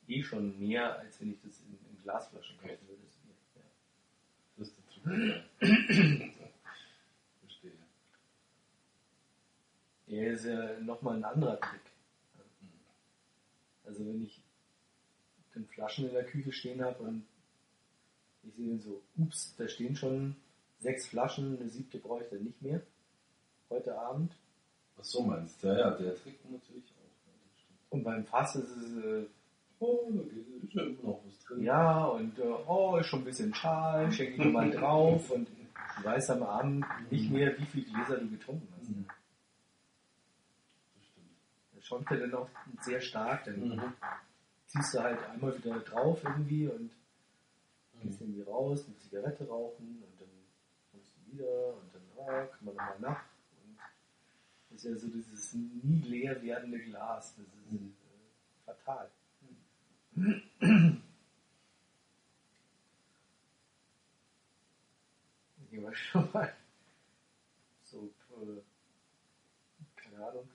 [0.07, 3.03] eh schon mehr, als wenn ich das in, in Glasflaschen kaufen würde.
[4.57, 5.43] Das ist der Trick.
[7.39, 7.71] Verstehe.
[10.07, 11.81] Der ist ja nochmal ein anderer Trick.
[13.85, 14.41] Also wenn ich
[15.53, 17.27] dann Flaschen in der Küche stehen habe und
[18.41, 20.35] ich sehe dann so, ups, da stehen schon
[20.79, 22.81] sechs Flaschen, eine siebte brauche ich dann nicht mehr.
[23.69, 24.35] Heute Abend.
[25.03, 25.67] Was so meinst du?
[25.67, 27.93] Ja, ja, der Trick natürlich auch.
[27.93, 29.25] Und beim Fass ist es, äh,
[29.79, 30.21] Oh, da
[30.65, 31.61] ist ja immer noch was drin.
[31.63, 36.03] ja, und äh, oh, ist schon ein bisschen schal, schenke ich mal drauf und du
[36.05, 38.89] weißt am Abend nicht mehr, wie viel Gläser du getrunken hast.
[38.89, 39.05] Mhm.
[40.95, 41.27] Das stimmt.
[41.75, 42.49] Das schäumt ja dann auch
[42.81, 43.93] sehr stark, dann Mhm.
[44.67, 46.91] ziehst du halt einmal wieder drauf irgendwie und
[48.01, 48.27] gehst Mhm.
[48.27, 50.29] irgendwie raus, eine Zigarette rauchen und dann
[50.91, 53.21] kommst du wieder und dann ah, kann man nochmal nach.
[54.83, 57.35] Ist ja so dieses nie leer werdende Glas.
[57.37, 57.93] Das ist Mhm.
[58.03, 59.09] äh, fatal.
[65.71, 66.53] Ich war schon mal
[67.83, 68.61] so, äh,
[69.95, 70.49] keine Ahnung,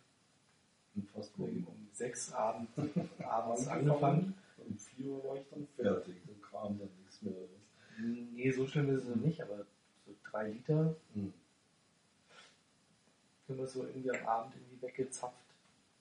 [1.14, 2.68] fast um, wegen um sechs Abend,
[3.24, 4.34] abends angefangen.
[4.58, 6.16] Um 4 Uhr war ich dann fertig.
[6.26, 7.32] Dann kam dann nichts mehr.
[7.98, 9.64] Nee, so schlimm ist es noch nicht, aber
[10.04, 11.32] so drei Liter Mhm.
[13.48, 15.34] Immer so irgendwie am Abend irgendwie weggezapft.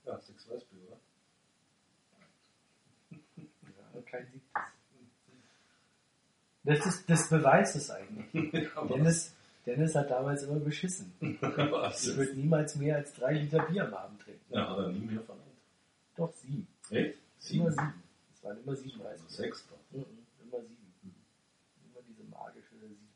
[0.06, 0.98] Ja, sechs Weißbier, oder?
[3.96, 4.64] Ja, kein siebtes.
[6.64, 8.70] Das, ist, das beweist es eigentlich.
[8.90, 9.34] Dennis,
[9.66, 11.14] Dennis hat damals immer beschissen.
[11.22, 14.54] Ich würde niemals mehr als drei Liter Bier am Abend trinken.
[14.54, 15.48] Ja, hat er nie mehr verlangt.
[16.16, 16.68] Doch, sieben.
[16.90, 17.18] Echt?
[17.52, 18.04] Immer sieben.
[18.34, 19.30] Es waren immer sieben Also Reisen.
[19.30, 19.98] sechs doch.
[19.98, 20.06] Mhm,
[20.44, 20.94] immer sieben.
[21.04, 23.08] Immer diese magische sieben.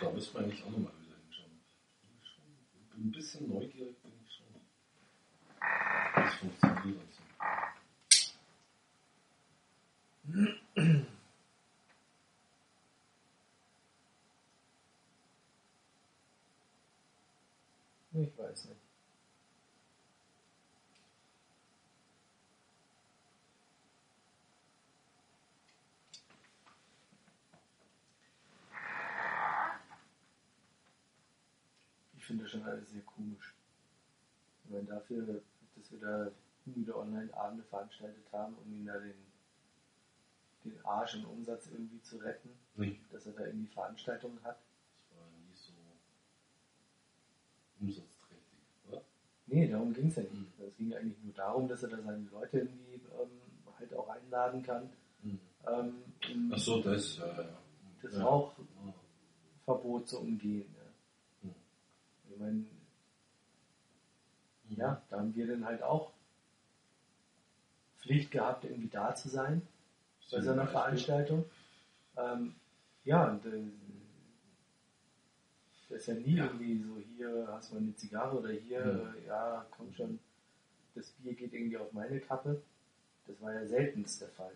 [0.00, 1.60] Da müssen wir eigentlich auch nochmal wieder hinschauen.
[2.94, 4.46] Ein bisschen neugierig bin ich schon.
[6.16, 7.20] Das funktioniert also.
[18.12, 18.80] Ich weiß nicht.
[32.16, 33.54] Ich finde das schon alles sehr komisch.
[34.64, 35.42] Ich meine, dafür,
[35.76, 36.30] dass wir da
[36.66, 39.14] wieder Online-Abende veranstaltet haben, um ihn da den,
[40.64, 44.58] den Arsch und Umsatz irgendwie zu retten, Nee, dass er da irgendwie Veranstaltungen hat.
[45.00, 45.26] das war
[47.80, 49.02] nie so umsatzträchtig, oder?
[49.46, 50.34] Nee, darum ging es ja nicht.
[50.34, 50.64] Mhm.
[50.66, 53.40] Es ging eigentlich nur darum, dass er da seine Leute irgendwie ähm,
[53.78, 54.90] halt auch einladen kann.
[55.66, 57.48] Ähm, um Ach so, das, ja, ja.
[58.02, 58.24] das ja.
[58.24, 58.54] auch
[59.64, 60.74] Verbot zu umgehen.
[62.38, 62.46] Ja.
[62.46, 62.66] Mhm.
[64.68, 66.12] Ich meine, ja, da haben wir dann halt auch
[67.98, 69.62] Pflicht gehabt, irgendwie da zu sein
[70.30, 70.66] bei so einer.
[70.66, 71.44] Veranstaltung.
[72.16, 72.54] Ähm,
[73.04, 73.62] ja, und äh,
[75.88, 76.44] das ist ja nie Ja.
[76.46, 79.14] irgendwie so, hier hast du mal eine Zigarre oder hier, Mhm.
[79.24, 80.18] äh, ja, komm schon,
[80.94, 82.62] das Bier geht irgendwie auf meine Kappe.
[83.26, 84.54] Das war ja seltenst der Fall.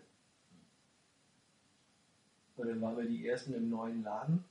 [2.57, 4.43] Und dann waren wir die ersten im neuen Laden,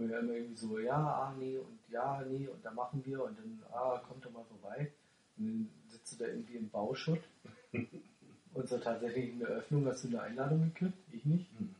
[0.00, 3.24] wo ja immer irgendwie so, ja, ah, nee, und ja, nee, und da machen wir,
[3.24, 4.92] und dann, ah, kommt doch mal vorbei.
[5.36, 7.20] Und dann sitzt du da irgendwie im Bauschutt.
[8.54, 11.52] und so tatsächlich in der Öffnung hast du eine Einladung gekriegt, ich nicht.
[11.60, 11.74] Mhm.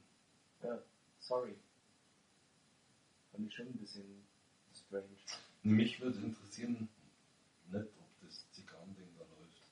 [0.63, 0.79] Ja,
[1.21, 1.55] sorry.
[3.33, 4.25] Fand ich schon ein bisschen
[4.75, 5.07] strange.
[5.63, 6.89] Mich würde interessieren,
[7.71, 9.63] nicht ob das Zigarrending da läuft,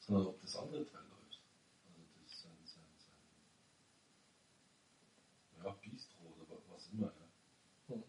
[0.00, 1.40] sondern ob das andere Teil läuft.
[1.84, 3.14] Also das sein, sein, sein
[5.64, 7.06] ja, Bistro oder wa- was immer.
[7.88, 7.94] Ja.
[7.94, 8.02] Hm.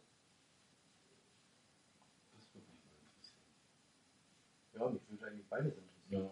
[2.33, 3.45] Das würde mich mal interessieren.
[4.73, 6.23] Ja, mich würde eigentlich beides interessieren.
[6.23, 6.31] Ja.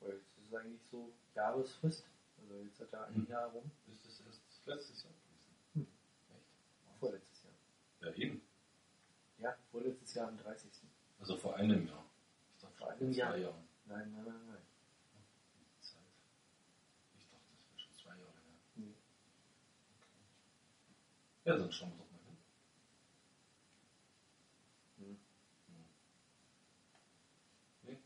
[0.00, 2.04] Weil es ist eigentlich so Jahresfrist.
[2.40, 3.26] Also jetzt hat er ein Mhm.
[3.28, 3.70] Jahr rum.
[3.92, 5.56] Ist das erst letztes Jahr gewesen?
[5.74, 5.86] Hm.
[6.34, 6.98] Echt?
[6.98, 7.52] Vorletztes Jahr.
[8.00, 8.42] Ja, eben.
[9.38, 10.70] Ja, vorletztes Jahr am 30.
[11.20, 12.04] Also vor einem Jahr.
[12.54, 13.30] Ich dachte Vor einem vor Jahr.
[13.32, 13.68] zwei Jahren.
[13.86, 14.62] Nein, nein, nein, nein.
[15.80, 16.00] Zeit.
[17.16, 18.58] Ich dachte, das wäre schon zwei Jahre her.
[18.76, 18.94] Nee.
[21.44, 22.36] Ja, dann schauen wir doch mal hin.
[24.98, 25.18] Hm.
[27.82, 27.98] Nee.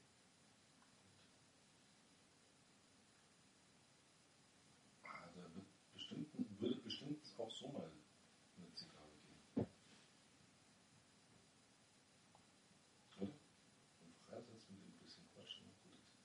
[5.05, 6.29] Ah, da wird bestimmt,
[6.61, 7.91] würde bestimmt auch so mal
[8.59, 9.67] eine Zigarre gehen.
[13.19, 13.33] Oder?
[14.01, 16.17] Einfach reinsetzen, mit ihm ein bisschen quatschen und gut ist.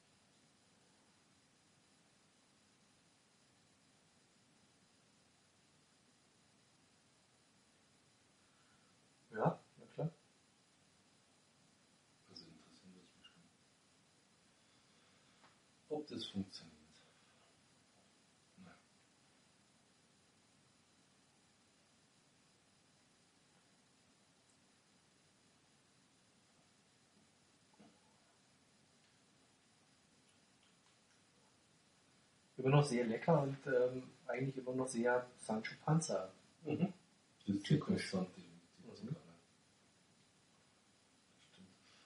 [9.31, 10.11] Ja, na klar.
[12.29, 13.43] Also interessieren wird es mich schon.
[16.01, 16.75] Ob das funktioniert.
[18.65, 18.71] Na.
[32.57, 36.31] Immer noch sehr lecker und ähm, eigentlich immer noch sehr Sancho Panza.
[36.63, 36.91] Mhm.
[37.45, 37.77] Das ist die
[39.03, 39.15] Mhm.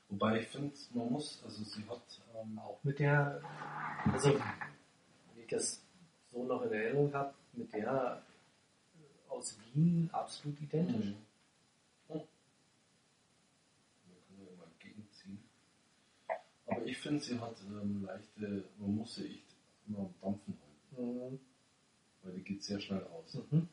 [0.09, 3.41] Wobei ich finde, man muss, also sie hat, ähm, Auch mit der,
[4.11, 5.81] also wenn ich das
[6.31, 8.21] so noch in Erinnerung habe, mit der
[9.29, 11.07] aus Wien absolut identisch.
[11.07, 11.15] Mhm.
[12.07, 12.13] Da
[14.27, 15.39] kann man ja mal gegenziehen.
[16.67, 19.55] Aber ich finde, sie hat ähm, leichte, man muss sie echt
[19.88, 20.57] immer am Dampfen
[20.97, 21.39] halten, Mhm.
[22.23, 23.38] weil die geht sehr schnell aus.
[23.51, 23.67] Mhm.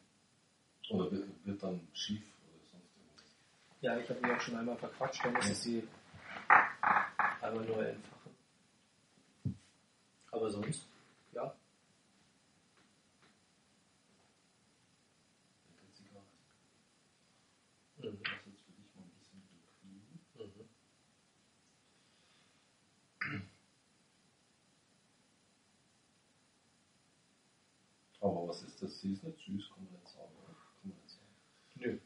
[0.91, 3.37] Oder wird, wird dann schief oder sonst irgendwas.
[3.81, 5.89] Ja, ich habe mich auch schon einmal verquatscht, dann muss ich sie
[7.41, 8.22] einmal neu entfachen.
[10.43, 10.89] Aber sonst,
[11.35, 11.55] ja.
[17.99, 18.03] Mhm.
[18.03, 19.39] Das ist jetzt für dich mal ein bisschen
[20.35, 20.69] wieder kühlen.
[23.21, 23.43] Mhm.
[28.21, 29.01] Aber was ist das?
[29.01, 30.33] Sie ist nicht süß, kann man nicht sagen.
[30.45, 31.37] Kann man nicht sagen.
[31.77, 31.99] Nö.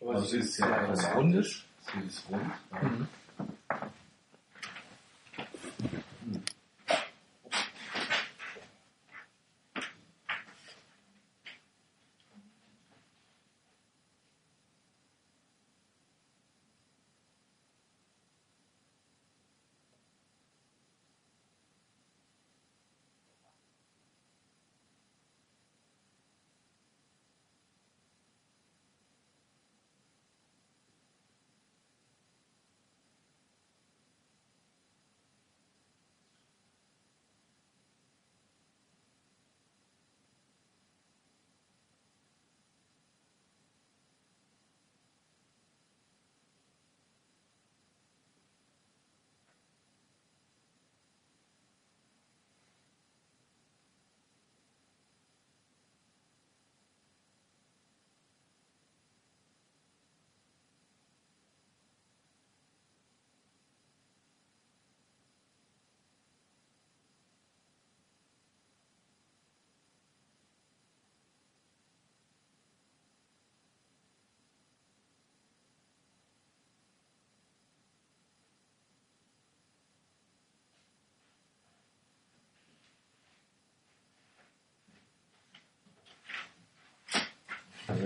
[0.00, 1.16] Aber sie ist sehr aromatisch.
[1.16, 1.64] Rundes.
[1.92, 2.52] Sie ist rund.
[2.70, 2.82] Ja.
[2.82, 3.08] Mhm.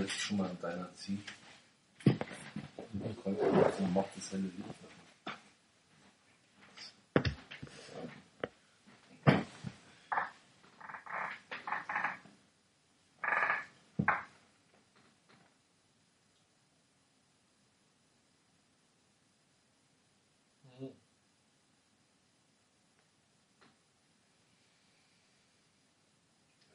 [0.00, 1.22] Jetzt schon mal deiner ziehen.
[2.94, 4.74] Und macht das helle Licht.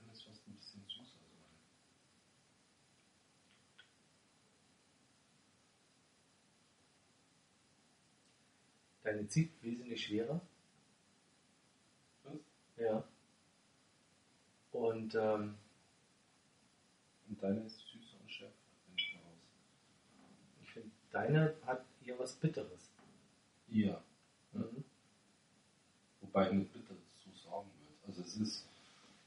[0.06, 1.14] Das ist fast ein bisschen süß.
[9.03, 10.42] Also Deine zieht wesentlich schwerer.
[12.24, 12.40] Was?
[12.78, 13.04] Ja.
[14.72, 15.56] Und ähm,
[17.30, 18.54] Und deine ist süß und schärfer,
[18.88, 19.38] wenn ich mal raus.
[20.64, 22.90] ich finde, deine hat eher was Bitteres.
[23.68, 24.02] Ja.
[24.54, 24.84] Mhm.
[26.22, 28.08] Wobei ich nicht bitter so sagen würde.
[28.08, 28.66] Also es ist,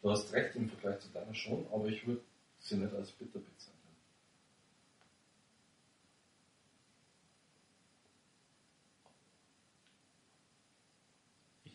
[0.02, 2.22] du hast recht im Vergleich zu deiner schon, aber ich würde
[2.58, 3.75] sie nicht als bitter bezeichnen.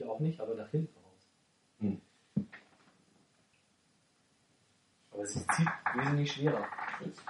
[0.01, 1.29] Ich auch nicht, aber nach hinten raus.
[1.79, 2.01] Hm.
[5.11, 6.65] Aber sie zieht wesentlich schwerer.
[7.05, 7.21] Jetzt?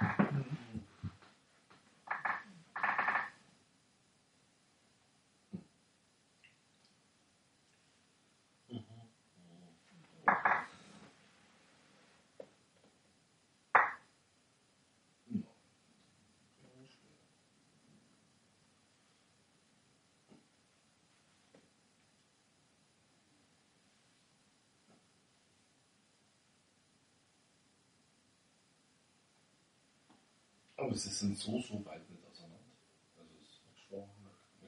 [30.92, 32.58] Aber sie sind so, so weit nicht auseinander.
[33.16, 34.10] Also es ist schon,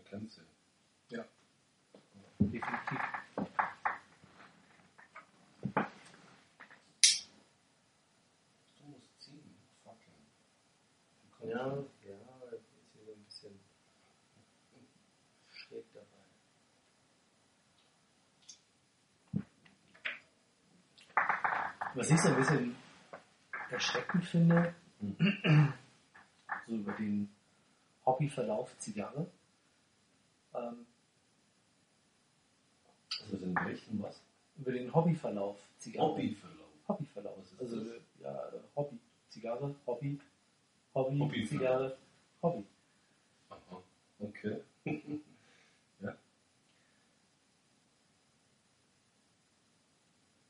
[0.07, 0.41] kennt sie.
[1.11, 1.23] Ja.
[2.39, 2.99] Definitiv.
[8.79, 9.55] Du musst ziehen,
[9.85, 10.27] fackeln.
[11.43, 11.77] Ja,
[12.09, 12.17] ja,
[12.57, 13.61] ist hier so ein bisschen
[15.51, 16.25] schräg dabei.
[21.93, 22.77] Was ich so ein bisschen
[23.69, 24.75] erschreckend finde,
[26.67, 27.29] so über den
[28.07, 29.27] Hobbyverlauf Zigarre,
[30.55, 30.87] ähm,
[33.23, 34.21] Also den welchen was?
[34.57, 36.09] über den Hobbyverlauf Zigarre.
[36.11, 36.69] Hobbyverlauf.
[36.89, 37.39] Hobbyverlauf.
[37.59, 37.77] Also
[38.21, 38.99] ja, Hobby,
[39.29, 40.21] Zigarre, Hobby,
[40.95, 41.49] Hobby, Hobbyverlauf.
[41.49, 41.97] Zigarre,
[42.43, 42.65] Hobby.
[43.49, 43.83] Aha.
[44.21, 44.61] Okay.
[46.01, 46.17] ja.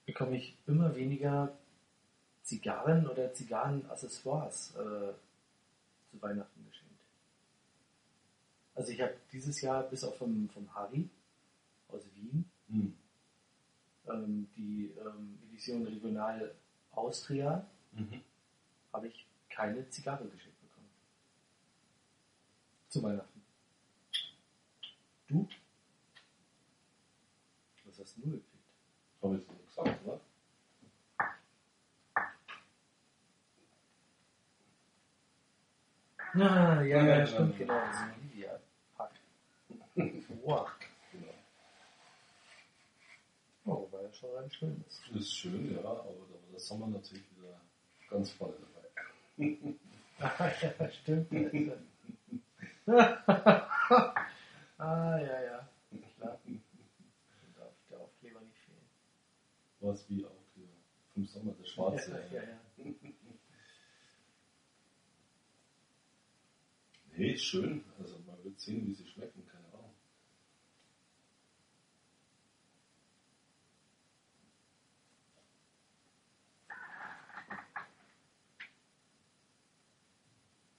[0.06, 1.52] bekomme ich immer weniger
[2.42, 5.12] Zigarren oder Zigarrenaccessoires äh,
[6.14, 6.94] zu Weihnachten geschenkt.
[8.74, 11.08] Also ich habe dieses Jahr bis auf vom, vom Harry
[11.88, 12.94] aus Wien Hm.
[14.08, 16.54] ähm, die ähm, Edition Regional
[16.92, 18.22] Austria Mhm.
[18.92, 20.88] habe ich keine Zigarre geschenkt bekommen.
[22.88, 23.40] Zu Weihnachten.
[25.28, 25.48] Du?
[27.84, 28.44] Was hast du gekriegt?
[29.22, 29.52] Habe ich so
[29.84, 30.20] gesagt, oder?
[36.34, 37.74] Ah, ja, ja, Ja, stimmt, genau.
[37.74, 38.60] Das ist Olivia.
[38.96, 39.10] Fuck.
[40.42, 40.68] Wow.
[41.12, 41.34] Genau.
[43.66, 45.00] Oh, war ja schon ein schönes.
[45.12, 46.14] Das ist schön, ja, aber da war
[46.50, 47.60] der Sommer natürlich wieder
[48.10, 48.88] ganz vorne dabei.
[50.20, 51.28] Ah, ja, stimmt.
[54.78, 55.68] ah, ja, ja.
[56.16, 56.38] Klar.
[57.58, 58.86] Darf der Aufkleber nicht fehlen.
[59.80, 60.68] Was wie auch hier
[61.12, 62.12] vom Sommer, der schwarze.
[62.32, 62.60] Ja, ja, ja.
[67.16, 67.84] Nee, schön.
[67.98, 69.94] Also man wird sehen, wie sie schmecken, keine Ahnung.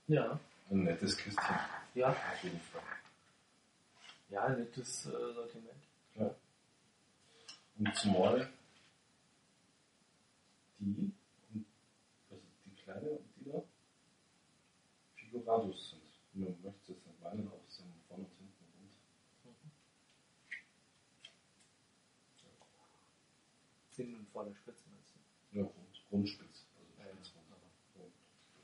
[0.07, 1.55] Ja, Ein nettes Kistchen.
[1.95, 2.81] ja, Auf jeden Fall.
[4.29, 5.83] ja, nettes äh, Sortiment.
[6.15, 6.36] Ja.
[7.77, 8.49] Und zumal
[10.79, 11.11] die,
[11.53, 11.65] und
[12.29, 13.63] also die kleine und die da,
[15.15, 16.04] Figurados sind.
[16.36, 18.91] Man möchte es nicht meinen, auch sind vorne und hinten rund.
[23.91, 25.57] Sinn und vorne Spitze meinst du?
[25.57, 26.65] Ja, rund, rundspitz.
[26.77, 27.13] Also Ja, ja.
[27.13, 28.13] spitzrund, aber rund.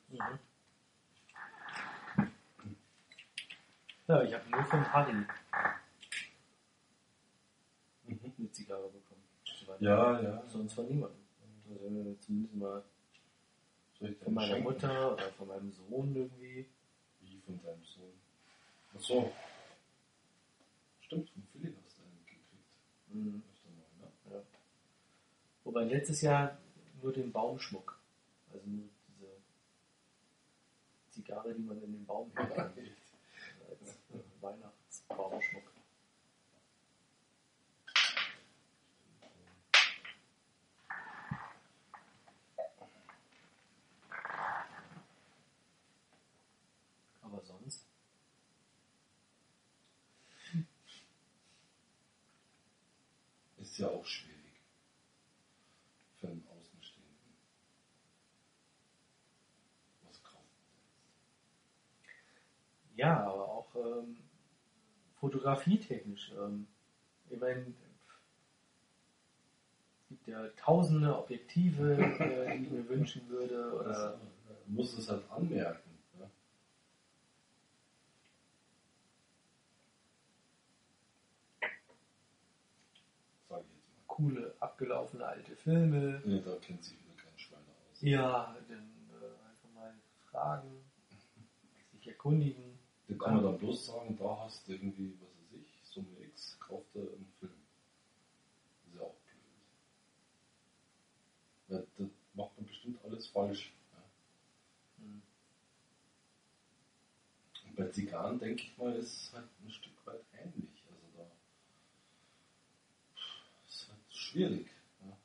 [0.09, 0.39] Mhm.
[4.07, 5.13] Ja, ich habe nur von Harry
[8.03, 8.33] Mhm.
[8.37, 9.23] eine Zigarre bekommen.
[9.79, 10.43] Ja, ja.
[10.49, 11.21] Sonst von niemandem.
[11.69, 12.83] Also zumindest mal
[14.23, 14.59] von meiner?
[14.59, 16.67] Mutter oder von meinem Sohn irgendwie.
[17.45, 18.13] Von deinem Sohn.
[18.95, 19.31] Ach so.
[21.01, 22.45] Stimmt, von Philipp hast du einen gekriegt.
[23.07, 23.43] Mhm.
[23.99, 24.35] Mal, ne?
[24.37, 24.41] Ja.
[25.63, 26.57] Wobei letztes Jahr
[27.01, 27.99] nur den Baumschmuck.
[28.53, 29.27] Also nur diese
[31.09, 32.57] Zigarre, die man in den Baum hängt.
[33.69, 33.97] als
[34.41, 35.63] Weihnachtsbaumschmuck.
[47.21, 47.85] Aber sonst?
[53.57, 54.31] Ist ja auch schwierig.
[56.19, 57.33] Für einen Außenstehenden.
[60.07, 60.45] Was kauft man
[62.95, 64.17] Ja, aber auch ähm,
[65.19, 66.31] fotografietechnisch.
[66.37, 66.67] Ähm,
[67.29, 67.65] ich meine, es
[70.09, 73.73] gibt ja tausende Objektive, äh, die ich mir wünschen würde.
[73.73, 74.19] Oder
[74.67, 75.89] Man muss es halt anmerken.
[76.19, 76.29] Ja?
[83.49, 84.10] Sag ich jetzt mal.
[84.21, 86.21] Coole, abgelaufene alte Filme.
[86.25, 88.01] Nee, da kennt sich wieder kein Schwein aus.
[88.01, 89.93] Ja, dann äh, einfach mal
[90.25, 90.83] fragen,
[91.93, 92.79] sich erkundigen.
[93.07, 96.57] Da kann man dann bloß sagen, da hast du irgendwie, was weiß ich, Summe X,
[96.59, 97.51] kauft er einen Film.
[98.83, 99.43] Das ist ja auch blöd.
[101.67, 103.73] Weil das macht man bestimmt alles falsch.
[103.91, 105.03] Ja.
[105.03, 105.21] Hm.
[107.65, 110.83] Und bei Zigarren, denke ich mal, ist es halt ein Stück weit ähnlich.
[110.89, 111.27] Also da
[113.67, 113.99] ist halt
[114.31, 114.67] schwierig.
[115.01, 115.17] Ja.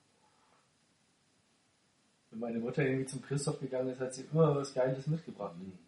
[2.30, 5.56] Wenn meine Mutter irgendwie zum Christoph gegangen ist, hat sie immer was Geiles mitgebracht.
[5.56, 5.78] Mhm.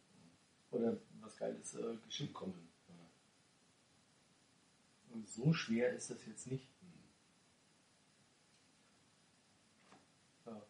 [0.70, 2.34] Oder was Geiles äh, geschickt.
[2.34, 2.68] Kommen.
[2.88, 2.94] Ja.
[5.14, 6.68] Und so schwer ist das jetzt nicht.
[10.46, 10.62] Ja.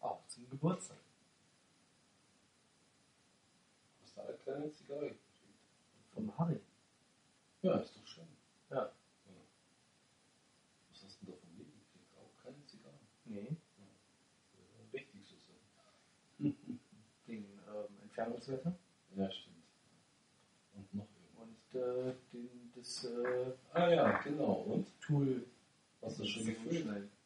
[0.00, 0.96] Auch zum Geburtstag.
[4.02, 5.22] Hast du eine kleine Zigarre gekriegt?
[6.12, 6.58] Vom Harry.
[7.62, 8.26] Ja, ist doch schön.
[8.70, 8.90] Ja.
[10.90, 12.12] Was hast du denn davon mitgekriegt?
[12.16, 12.98] Auch keine Zigarre.
[13.24, 13.56] Nee.
[13.78, 13.84] Ja,
[14.92, 16.56] Richtig so sein.
[17.28, 18.74] Den ähm, Entfernungswerte.
[19.14, 19.62] Ja, stimmt.
[20.74, 21.06] Und noch
[21.36, 21.72] irgendwas.
[21.72, 24.54] Und äh, den, das äh, Ah ja, genau.
[24.62, 25.00] Und?
[25.00, 25.46] Tool.
[26.02, 26.82] Hast du schon gefüllt?
[26.82, 27.10] Schneiden.
[27.12, 27.17] Ich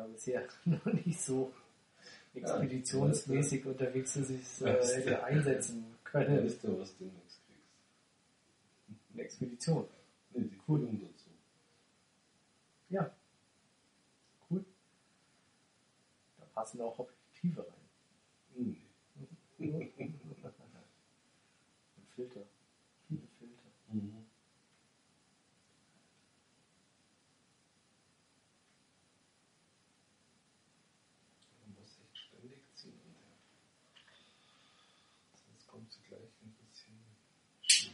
[0.00, 1.52] war bisher noch nicht so
[2.34, 6.44] expeditionsmäßig unterwegs, dass ich es Ja, äh, hätte einsetzen Ja, können.
[6.44, 7.68] wisst ihr, was du demnächst kriegst?
[9.12, 9.86] Eine Expedition.
[10.32, 11.28] Nee, die Füllung dazu.
[12.88, 13.10] Ja.
[14.48, 14.64] Cool.
[16.38, 17.88] Da passen auch Objektive rein.
[18.56, 18.76] Hm,
[19.58, 19.92] Nee.
[19.98, 20.20] Und
[22.14, 22.40] Filter.
[23.08, 23.68] Viele Filter.
[23.92, 24.24] Mhm.
[31.60, 32.98] Man muss echt ständig ziehen.
[33.04, 33.36] Und ja.
[35.44, 36.98] Sonst kommt sie gleich ein bisschen
[37.60, 37.92] schief.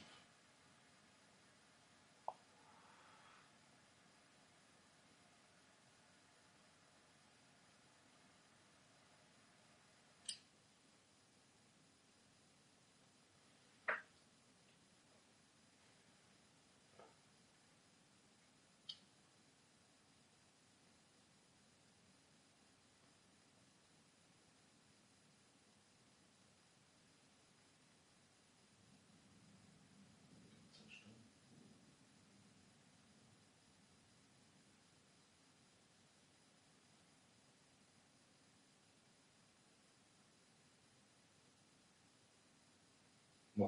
[30.73, 31.17] Zerstören.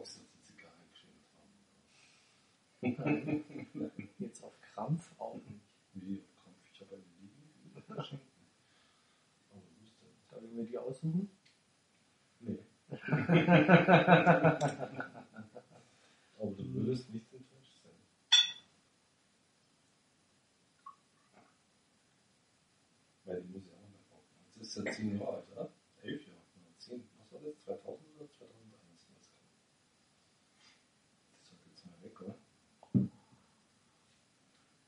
[0.05, 1.55] Zigarre geschenkt haben?
[4.19, 5.61] Jetzt auf Krampf auch nicht.
[5.95, 6.23] Wie?
[6.43, 7.51] Krampf, ich habe eine liegen.
[7.97, 8.25] Geschenkt.
[9.51, 10.09] Aber du bist ja.
[10.31, 11.29] Darf ich mir die aussuchen?
[12.41, 12.59] Nee.
[16.41, 17.93] Aber du würdest nicht enttäuscht sein.
[23.25, 24.35] Weil die muss ich auch noch mal kaufen.
[24.55, 25.69] Jetzt ist ja 10 Jahre alt, oder?
[26.03, 26.41] 11 Jahre.
[26.57, 27.03] Ja, 10.
[27.19, 27.59] Was war das?
[27.65, 28.95] 2000 oder 2001?
[28.95, 29.59] Ich weiß gar nicht.
[31.41, 32.35] Das hat jetzt mal weg, oder?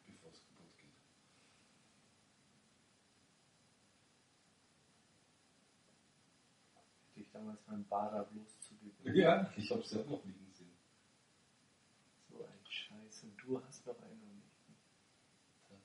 [0.07, 0.95] Bevor es kaputt geht.
[7.15, 9.15] Hätte ich damals meinen Bader bloß zugegeben.
[9.17, 10.77] Ja, ich habe es ja auch noch liegen sehen.
[12.29, 13.23] So ein Scheiß.
[13.25, 14.81] Und du hast noch einen und ich nicht.
[15.69, 15.79] Tja.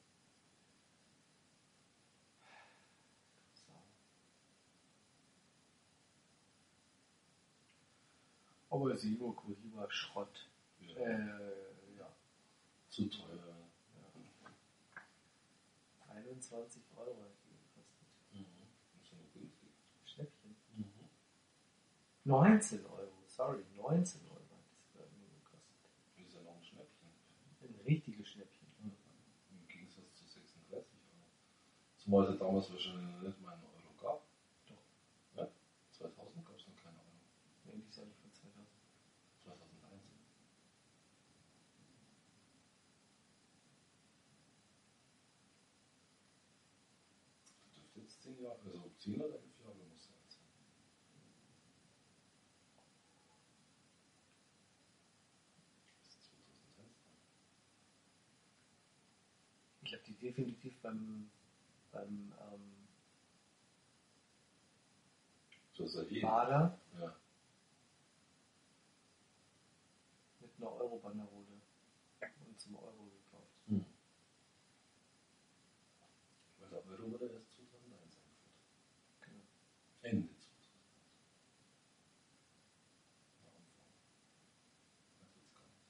[8.69, 8.77] Sau.
[8.77, 10.49] Aber Simo Kuriba Schrott.
[10.80, 10.99] Ja.
[10.99, 12.11] Äh, ja.
[12.90, 13.56] Zu teuer.
[16.10, 18.07] 21 Euro hat die gekostet.
[18.32, 18.45] Mhm.
[19.02, 19.69] Ist ja noch günstig.
[20.06, 20.56] Schnäppchen.
[20.76, 21.10] Mhm.
[22.26, 23.11] 19 Euro.
[23.27, 25.77] sorry, 19 Euro hat das nur gekostet.
[26.18, 27.10] Das ist ja noch ein Schnäppchen.
[27.61, 28.68] Ein richtiges Schnäppchen.
[28.80, 30.85] Im Gegensatz zu 36 Euro.
[31.97, 34.22] Zumal es damals wahrscheinlich nicht mal einen Euro gab.
[34.68, 34.81] Doch.
[35.35, 35.47] Ja?
[35.91, 37.22] 2000 gab es noch keine Euro.
[37.65, 38.68] Nee, die ist ja nicht von 2000.
[39.43, 40.02] 2001.
[47.64, 50.41] Das dürfte jetzt 10 Jahre, also 10 oder 11 Jahre muss es alt sein.
[56.03, 56.89] Das ist 2001 dann.
[59.84, 61.30] Ich habe die definitiv beim,
[61.91, 62.72] beim ähm,
[65.73, 65.85] So.
[66.22, 67.15] Bader Ja.
[70.39, 71.61] mit einer Euro-Banderole
[72.47, 73.52] und zum Euro gekauft.
[73.68, 73.85] Hm.
[76.60, 78.56] Weil der Euro wurde erst 2001 eingeführt.
[79.22, 79.43] Genau.
[80.02, 80.47] Ende 2001.
[83.41, 83.85] Ja, Anfang.
[85.19, 85.84] Weiß jetzt gar nicht.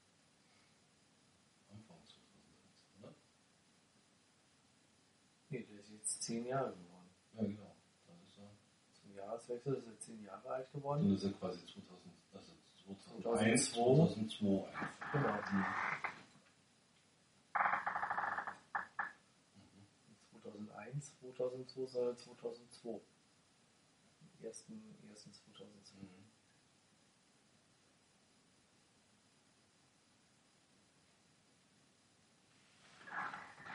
[1.70, 3.16] Anfang 2001, oder?
[5.50, 5.66] Nee,
[6.26, 7.10] 10 Jahre geworden.
[7.34, 7.76] Ja, genau.
[8.08, 8.50] Dann ist er.
[8.94, 11.14] Zum Jahreswechsel ist er 10 Jahre alt Dann geworden.
[11.14, 12.52] ist er quasi 2000, also
[12.84, 13.78] 2001, 2002.
[14.34, 15.06] 2002 eingeführt.
[15.12, 15.34] Genau.
[15.52, 15.66] Mhm.
[20.10, 22.90] Nicht 2001, 2002, sondern 2002.
[22.90, 23.02] Am
[24.46, 24.66] 1.
[25.16, 25.44] 1.
[25.44, 25.66] 2002.
[26.02, 26.26] Mhm.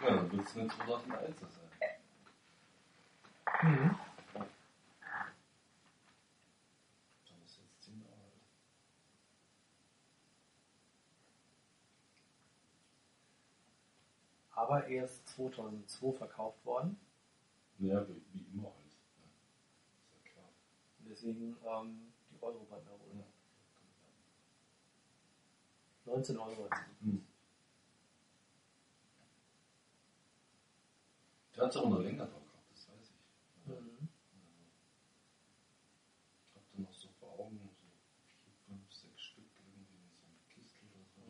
[0.03, 1.70] Ja, dann wird es nicht 2001 sein.
[3.63, 3.97] Mhm.
[4.35, 4.47] Dann
[7.45, 8.33] ist jetzt 10 Jahre alt.
[14.53, 16.99] Aber erst 2002 verkauft worden.
[17.79, 18.97] Ja, wie, wie immer halt.
[19.19, 19.25] Ja.
[20.03, 20.49] Ist ja klar.
[21.01, 23.15] Und deswegen ähm, die Euro-Banderole.
[23.15, 23.25] Ja.
[26.13, 26.69] 19 Euro.
[27.03, 27.25] Hm.
[31.57, 33.69] Der hat es auch noch länger da gehabt, das weiß ich.
[33.69, 33.81] Ja.
[33.81, 34.09] Mhm.
[36.49, 37.69] Ich hab da noch so vor Augen, so
[38.27, 41.23] vier, fünf, sechs Stück irgendwie in so einem Kistel oder so.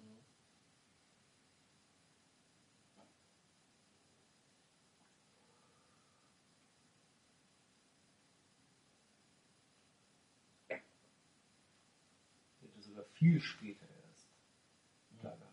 [12.60, 14.28] Die hätte sogar viel später erst
[15.22, 15.44] da gehabt.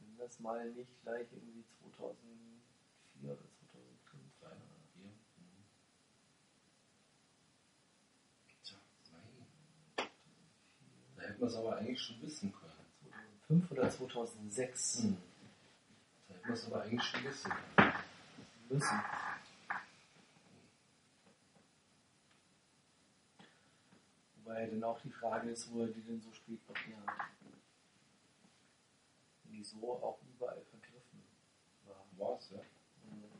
[0.00, 4.56] Wenn das mal nicht gleich irgendwie 2004 oder 2005 war.
[4.94, 5.04] Vier.
[5.04, 5.64] Mhm.
[8.64, 8.78] Tja,
[9.12, 10.08] nein.
[11.16, 12.72] Da hätte man es aber eigentlich schon wissen können.
[13.48, 15.16] 2005 oder 2006 Hm.
[16.28, 17.92] Da hätte man es aber eigentlich schon wissen können.
[18.70, 19.00] müssen.
[24.52, 27.30] Wobei dann auch die Frage ist, wo er die denn so spät noch her hat.
[29.44, 31.22] Wenn die so auch überall vergriffen
[31.86, 32.04] war.
[32.18, 32.58] War's, ja.
[33.06, 33.32] Mhm.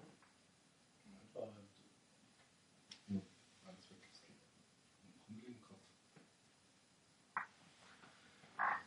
[1.34, 1.56] War halt
[3.66, 4.40] eins weggeskippt.
[5.02, 5.84] Und rumliegen gehabt.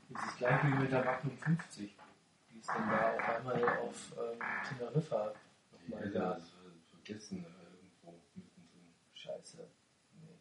[0.10, 1.96] Das ist gleich wie mit der Magnum 50.
[2.50, 5.34] Die ist dann da auf einmal auf ähm, Teneriffa
[5.72, 6.34] nochmal hätte da.
[6.34, 8.96] das äh, vergessen äh, irgendwo mittendrin.
[9.14, 9.70] Scheiße.
[10.14, 10.40] Nee.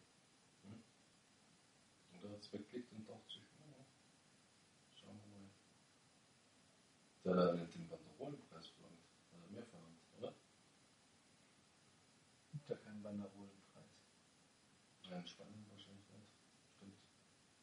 [2.53, 3.85] Weggelegt und dachte sich, oh,
[4.95, 5.49] schauen wir mal.
[7.23, 9.01] Der hat nicht den Banderolenpreis verlangt.
[9.31, 10.33] Hat er mehr verlangt, oder?
[12.51, 13.91] Gibt ja keinen Banderolenpreis.
[15.09, 16.27] Nein, in Spanien wahrscheinlich nicht.
[16.75, 16.97] Stimmt.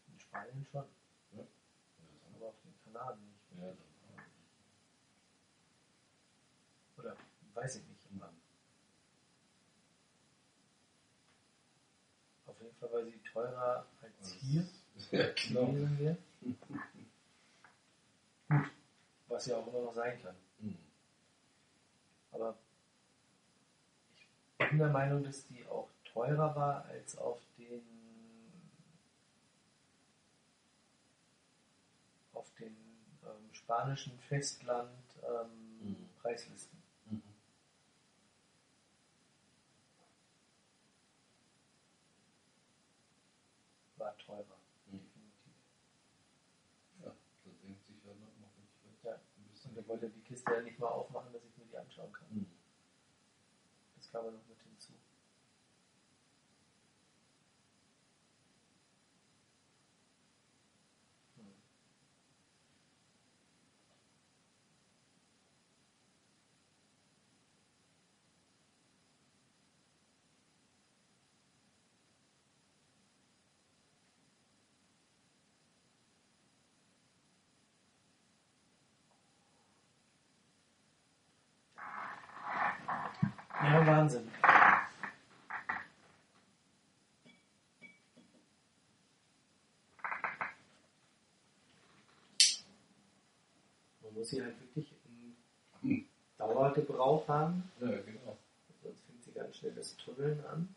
[0.09, 0.85] In Spanien schon,
[1.33, 1.47] Ja, ja
[2.35, 3.53] aber auf den Kanaren nicht.
[3.59, 3.93] Ja, dann.
[6.97, 7.17] Oder
[7.55, 8.07] weiß ich nicht.
[8.19, 8.33] Ja.
[12.47, 13.87] Auf jeden Fall war sie teurer
[14.23, 14.67] als hier
[15.11, 15.67] Ja, genau.
[18.49, 18.71] Gut,
[19.29, 20.35] was ja auch immer noch sein kann.
[20.61, 20.77] Hm.
[22.33, 22.57] Aber
[24.59, 27.83] ich bin der Meinung, dass die auch teurer war als auf den
[32.33, 32.77] auf den
[33.25, 34.91] ähm, spanischen Festland
[35.23, 36.09] ähm, Mhm.
[36.21, 36.82] Preislisten.
[44.25, 44.93] Teurer, Mhm.
[44.93, 45.55] definitiv.
[47.03, 49.05] Ja, da denkt sich ja noch nicht.
[49.05, 49.15] Ja.
[49.15, 49.71] Ein bisschen.
[49.73, 52.47] Und er wollte die Kiste ja nicht mal aufmachen, dass ich mir die anschauen kann.
[53.97, 54.93] Das kam ja noch mit hinzu.
[61.37, 61.47] Hm.
[83.63, 84.29] Ja, Wahnsinn.
[94.03, 94.93] Man muss sie halt wirklich
[95.83, 96.07] Hm.
[96.37, 98.37] Dauergebrauch haben, Ja, genau.
[98.83, 100.75] sonst fängt sie ganz schnell das Tunneln an.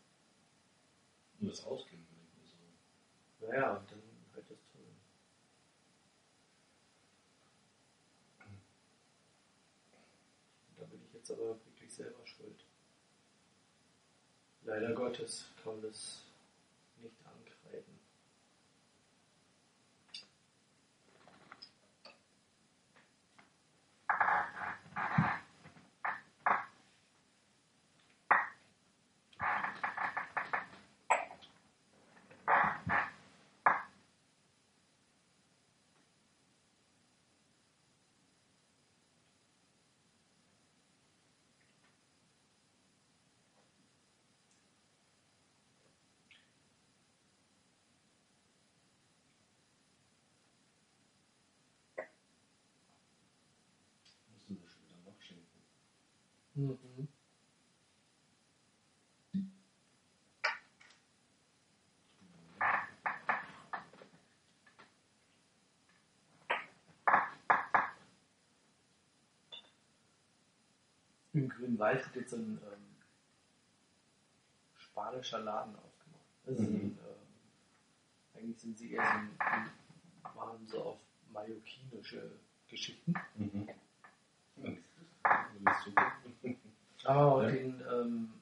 [1.40, 3.46] Nur das Ausgehen will ich nur so.
[3.46, 4.02] Naja, und dann
[4.34, 4.96] halt das Tunneln.
[10.76, 12.64] Da bin ich jetzt aber wirklich selber schuld.
[14.66, 15.80] Leider Gottes kann
[17.00, 18.00] nicht ankreiden.
[54.46, 55.44] Musst du das schon wieder nachschenken.
[56.56, 57.08] Mhm.
[71.34, 72.96] Im Grünen Wald hat jetzt so ein ähm,
[74.78, 76.24] spanischer Laden aufgemacht.
[76.46, 76.68] Also Mhm.
[76.76, 77.28] ein, ähm,
[78.34, 79.38] eigentlich sind sie eher so ein,
[80.36, 81.00] waren so auf
[81.32, 82.38] mallorquinische
[82.68, 83.14] Geschichten.
[83.36, 83.68] Mhm.
[85.24, 86.12] Ja, das ist super.
[87.06, 87.50] Aber auch Ja.
[87.50, 88.32] den ähm,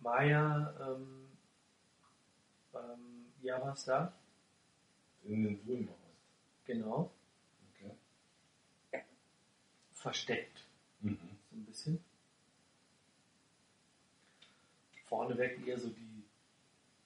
[0.00, 1.28] Maya, ähm,
[2.74, 4.12] ähm, ja, was da?
[5.24, 5.98] In den hast.
[6.66, 7.10] Genau.
[7.72, 9.04] Okay.
[9.92, 10.64] Versteckt,
[11.00, 11.18] Mhm.
[11.50, 12.04] so ein bisschen.
[15.06, 16.24] Vorneweg eher so die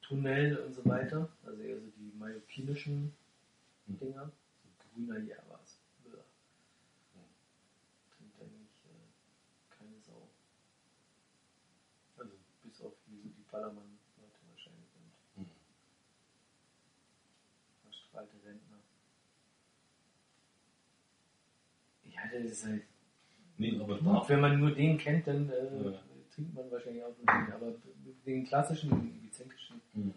[0.03, 3.13] Tunnel und so weiter, also eher so die mallorquinischen
[3.87, 3.99] Mhm.
[3.99, 4.33] Dinger.
[4.63, 5.79] So grüner Javas.
[6.05, 6.11] Bäh.
[6.11, 7.25] Mhm.
[8.17, 10.29] Trinkt eigentlich äh, keine Sau.
[12.19, 15.51] Also bis auf hier so die Ballermann-Leute wahrscheinlich und Mhm.
[17.83, 18.79] verstrahlte Rentner.
[22.05, 22.83] Ja, das ist halt
[23.61, 24.29] Nee, aber da.
[24.29, 26.01] Wenn man nur den kennt, dann äh, Ja.
[26.33, 27.29] trinkt man wahrscheinlich auch den.
[27.53, 27.75] Aber
[28.25, 30.15] den klassischen, den byzantinischen, Mhm.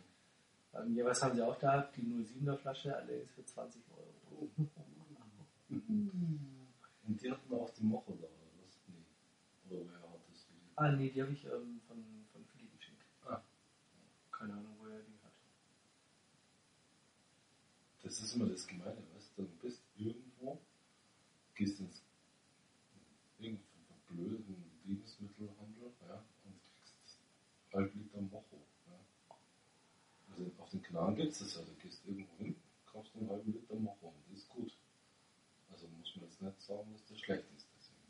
[0.75, 1.89] ähm, ja, was haben sie auch da?
[1.95, 4.49] Die 07er Flasche, allerdings für 20 Euro.
[7.07, 8.79] Und die hatten auch die Mocho da, oder was?
[8.87, 9.75] Nee.
[9.75, 10.47] Oder wer hat das?
[10.75, 11.97] Ah, nee, die habe ich ähm, von,
[12.31, 13.01] von Philipp geschenkt.
[13.25, 13.41] Ah.
[14.41, 15.33] Keine Ahnung, wo er die hat.
[18.01, 19.45] Das ist immer das Gemeine, weißt du?
[19.61, 20.59] Bist irgendwo,
[21.53, 22.01] gehst ins
[23.37, 27.19] irgendeinen blöden Lebensmittelhandel, ja, und kriegst
[27.71, 28.65] halb Liter Mocho.
[28.87, 29.35] Ja.
[30.31, 32.55] Also auf den Kanaren gibt es das ja, du gehst irgendwo hin,
[32.87, 34.75] kaufst einen halben Liter Mocho und das ist gut.
[35.71, 37.67] Also muss man jetzt nicht sagen, dass das schlecht ist.
[37.77, 38.09] Deswegen.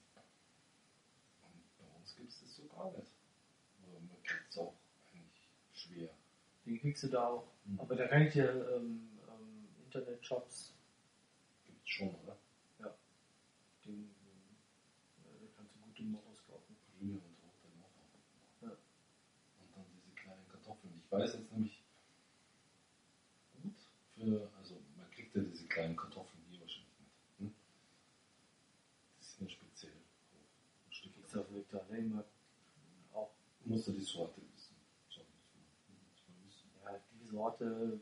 [1.43, 3.11] Und bei uns gibt es das so gar nicht.
[3.85, 4.73] Oder man kriegt es auch
[5.13, 6.09] eigentlich schwer.
[6.65, 7.47] Den kriegst du da auch.
[7.65, 7.79] Mhm.
[7.79, 10.73] Aber da kann ich dir ähm, ähm, Internetshops,
[11.65, 12.38] Gibt es schon, oder?
[13.85, 14.55] den, ähm,
[15.25, 16.75] äh, da kannst du gute Moros kaufen.
[16.97, 18.01] Brühe und rote Mocho.
[18.61, 18.69] Ja.
[18.69, 21.01] Und dann diese kleinen Kartoffeln.
[21.03, 21.83] Ich weiß jetzt nämlich
[23.61, 23.75] gut
[24.15, 27.15] für, also man kriegt ja diese kleinen Kartoffeln hier wahrscheinlich nicht.
[27.39, 27.55] Hm?
[29.19, 31.13] Die sind ja speziell ein Stück.
[31.31, 32.23] Du auf Victor Lehmer
[33.13, 33.31] auch.
[33.65, 34.75] Musst du die Sorte wissen.
[35.09, 35.59] Sag ich so.
[36.09, 36.69] Muss man wissen.
[36.83, 37.99] Ja, die Sorte,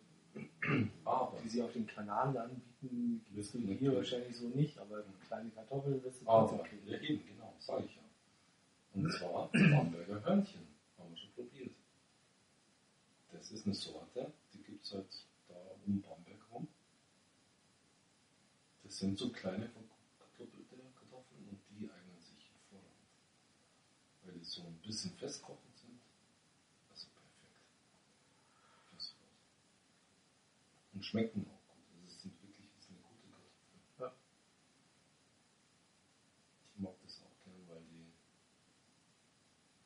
[1.05, 5.49] Aber, die sie auf den Kanaren anbieten, du Wissen hier wahrscheinlich so nicht, aber kleine
[5.51, 6.87] Kartoffeln wirst du aber, trotzdem kriegen.
[6.87, 8.01] ja eben, genau, sage ich ja.
[8.93, 10.67] Und zwar Bamberger Hörnchen.
[10.97, 11.71] Haben wir schon probiert.
[13.31, 16.67] Das ist eine Sorte, die gibt es halt da um Bamberg rum.
[18.83, 19.69] Das sind so kleine
[20.17, 23.07] verkuppelte Kartoffeln und die eignen sich hervorragend.
[24.23, 25.99] Weil die so ein bisschen festkochend sind.
[26.89, 27.61] Also perfekt.
[28.95, 29.45] Das war's.
[30.99, 31.85] Und schmecken auch gut.
[31.95, 33.71] Also es sind wirklich es ist eine gute Kartoffel.
[33.99, 34.11] Ja.
[36.75, 38.11] Ich mag das auch gern, weil die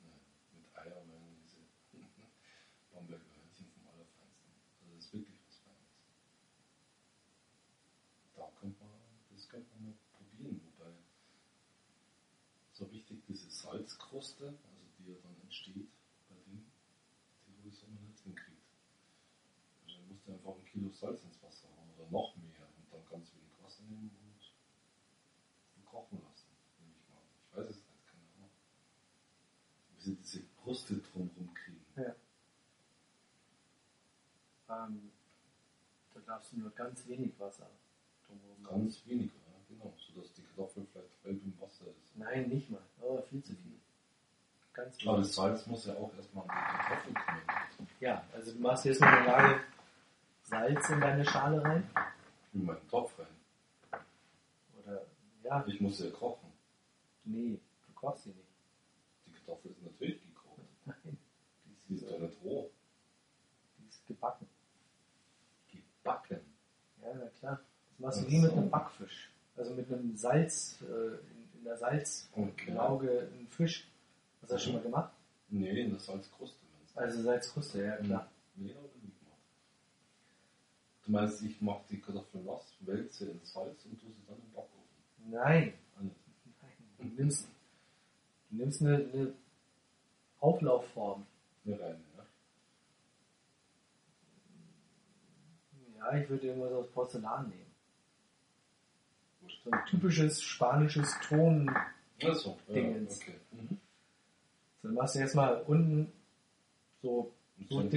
[0.02, 1.62] äh, mit Eier Mayonnaise
[2.92, 4.58] Bamberger Hörnchen vom Allerfeinsten.
[4.82, 5.94] Also das ist wirklich was Feines.
[8.34, 8.90] Da könnte man,
[9.30, 10.98] das könnte man mal probieren, wobei
[12.74, 15.94] so richtig diese Salzkruste, also die ja dann entsteht
[16.28, 16.72] bei denen,
[17.46, 18.66] die wo ich so mal nicht hinkriegt.
[19.86, 22.92] Also dann musst du einfach ein Kilo Salz ins Wasser hauen oder noch mehr und
[22.92, 24.10] dann ganz wenig Wasser nehmen
[25.78, 26.48] und kochen lassen,
[26.80, 27.22] nehme ich mal.
[27.46, 28.50] Ich weiß es nicht, keine Ahnung.
[29.96, 31.86] Wie sie diese Kruste drumherum kriegen.
[31.96, 32.16] Ja.
[34.70, 35.12] Ähm,
[36.16, 37.70] da darfst du nur ganz wenig Wasser
[38.26, 38.64] drumherum.
[38.64, 39.94] Ganz weniger, ja, genau.
[39.98, 42.16] Sodass die Kartoffel vielleicht halb im Wasser ist.
[42.18, 42.82] Nein, nicht mal.
[43.00, 43.80] Oh, viel zu viel.
[44.74, 45.28] Ganz Aber wenig.
[45.28, 47.88] das Salz muss ja auch erstmal an die Kartoffel kommen.
[48.00, 49.64] Ja, also du machst jetzt mal eine Lage
[50.44, 51.90] Salz in deine Schale rein.
[52.54, 54.02] In meinen Topf rein.
[54.84, 55.06] Oder,
[55.44, 56.52] ja, Ich muss ja kochen.
[57.26, 58.40] nee, du kochst sie nicht.
[59.26, 60.60] Die Kartoffel ist natürlich gekocht.
[60.86, 61.18] Nein,
[61.90, 62.70] Die ist doch nicht roh.
[63.80, 64.48] die ist gebacken.
[65.72, 66.40] Gebacken.
[67.02, 67.60] Ja, na klar.
[67.90, 69.32] Das machst du wie mit einem Backfisch.
[69.56, 73.88] Also mit einem Salz, äh, in, in der Salzlauge einen Fisch.
[74.42, 75.14] Hast du das schon mal gemacht?
[75.50, 77.00] Nee, in der Salzkruste meinst du?
[77.00, 78.30] Also Salzkruste, ja klar.
[78.56, 78.90] Nee, gemacht.
[81.06, 84.52] Du meinst, ich mache die Kartoffeln nass, wälze ins Salz und tue sie dann im
[84.54, 85.30] Backofen.
[85.30, 86.16] Nein, nein.
[86.98, 87.48] Du nimmst,
[88.50, 89.34] du nimmst eine, eine
[90.40, 91.26] Auflaufform.
[91.66, 92.26] Eine reine, ja.
[95.98, 97.64] Ja, ich würde irgendwas aus Porzellan nehmen.
[99.64, 101.74] So ein typisches spanisches Ton.
[102.20, 102.34] Ja,
[102.68, 103.22] Dingens.
[103.22, 103.36] okay.
[103.52, 103.80] Mhm.
[104.82, 106.12] So, dann machst du erstmal unten
[107.02, 107.34] so
[107.70, 107.90] So ja.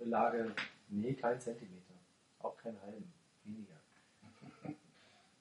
[0.00, 0.54] eine Lage,
[0.88, 1.94] nee, kein Zentimeter.
[2.40, 3.12] Auch keinen halben,
[3.44, 3.80] weniger.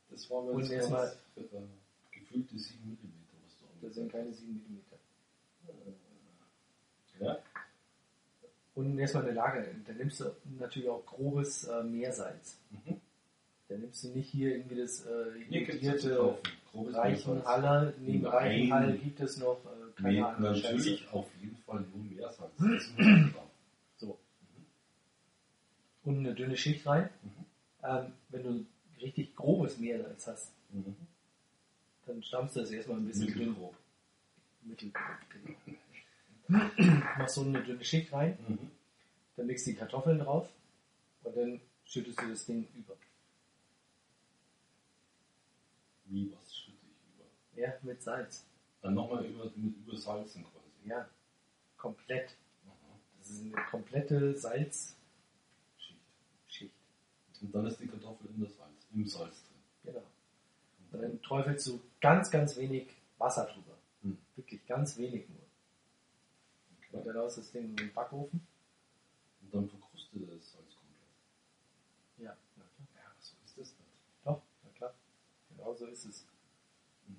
[0.09, 1.41] Das war mir Und jetzt erst ganz, äh,
[2.11, 2.97] gefühlte 7 mm,
[3.43, 4.85] was du Das sind keine 7 mm.
[7.19, 7.37] Ja?
[8.75, 9.75] Und erstmal eine Lage.
[9.85, 10.25] Dann nimmst du
[10.59, 12.57] natürlich auch grobes äh, Meersalz.
[12.71, 12.99] Mhm.
[13.69, 15.09] Dann nimmst du nicht hier irgendwie das äh.
[16.73, 17.93] Reichenhaller.
[17.99, 18.25] Neben.
[18.25, 21.13] Reichenhall gibt es noch äh, keine andere natürlich Scheiße.
[21.13, 22.51] auf jeden Fall nur Meersalz.
[22.59, 23.49] Das ist mir klar.
[23.95, 24.19] So.
[26.05, 27.09] Und eine dünne Schicht rein.
[27.23, 27.45] Mhm.
[27.83, 28.65] Ähm, wenn du
[29.01, 30.95] richtig grobes Meersalz hast, Mhm.
[32.05, 33.37] dann stammst du das erstmal ein bisschen dünn.
[33.49, 33.75] Mittelgrob.
[34.61, 35.55] Mittelgrob, genau.
[37.17, 38.71] Machst so eine dünne Schicht rein, Mhm.
[39.35, 40.47] dann legst du die Kartoffeln drauf
[41.23, 42.95] und dann schüttest du das Ding über.
[46.05, 47.61] Wie, was schütte ich über?
[47.67, 48.45] Ja, mit Salz.
[48.81, 50.89] Dann nochmal über, mit übersalzen quasi.
[50.89, 51.09] Ja,
[51.77, 52.35] komplett.
[52.67, 52.99] Aha.
[53.17, 54.95] Das ist eine komplette Salzschicht.
[57.41, 59.93] Und dann ist die Kartoffel in der Salz, im Salz drin.
[59.93, 60.03] Genau.
[60.91, 62.87] Und dann träufelst du ganz, ganz wenig
[63.17, 63.77] Wasser drüber.
[64.01, 64.17] Hm.
[64.35, 65.39] Wirklich ganz wenig nur.
[65.39, 67.07] Und Okay.
[67.07, 68.45] dann aus das Ding in den Backofen.
[69.41, 71.09] Und dann verkrustet das Salz komplett.
[72.17, 72.87] Ja, na klar.
[72.95, 73.89] Ja, so ist das nicht.
[74.23, 74.93] Doch, na klar.
[75.49, 76.25] Genau so ist es.
[77.07, 77.15] Mhm.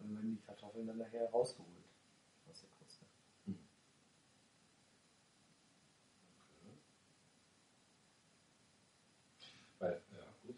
[0.00, 1.68] Und werden die Kartoffeln dann nachher rausgeholt
[2.50, 3.04] aus der Kruste.
[3.46, 3.58] Mhm.
[6.38, 6.76] Okay.
[9.78, 10.56] Weil, ja, gut.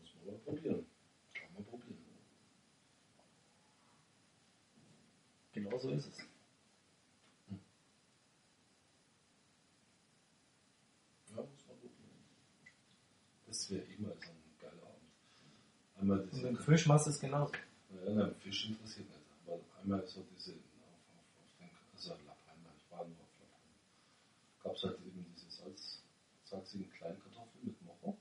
[0.00, 0.86] Muss man mal probieren.
[1.34, 1.98] Kann man probieren.
[5.56, 6.18] Genau so ist es.
[11.30, 12.10] Ja, muss man probieren.
[13.46, 15.08] Das wäre immer so ein geiler Abend.
[15.98, 17.54] Einmal Und dem Fisch machst du es genauso.
[17.88, 19.20] Ja, nein, Fisch interessiert nicht.
[19.46, 20.58] Aber einmal so diese, auf,
[21.16, 23.80] auf, auf den, also Lappheimer, ich war nur auf Lappheimer,
[24.62, 26.02] gab es halt eben diese Salz,
[26.44, 28.18] salzigen Kleinkartoffeln mit Mocho.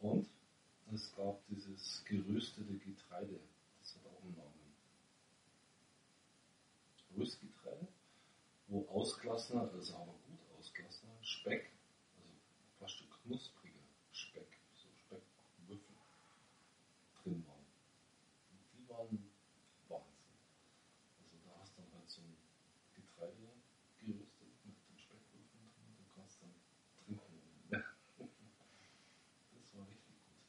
[0.00, 0.26] Und
[0.92, 3.38] es gab dieses geröstete Getreide.
[3.78, 4.60] Das hat auch einen Namen.
[7.20, 7.86] Röstgetreide,
[8.68, 11.70] wo ausgelassener, also aber gut ausgelassener Speck,
[12.16, 12.30] also
[12.78, 15.96] fast schon knuspriger Speck, so Speckwürfel
[17.22, 17.66] drin waren.
[18.50, 19.30] Und die waren
[19.88, 20.32] Wahnsinn.
[21.20, 22.34] Also da hast du dann halt so ein
[22.96, 23.52] Getreide
[24.00, 26.54] geröstet mit den Speckwürfeln drin und du kannst dann
[27.04, 27.36] trinken.
[27.68, 27.84] Das
[29.76, 30.40] war richtig gut.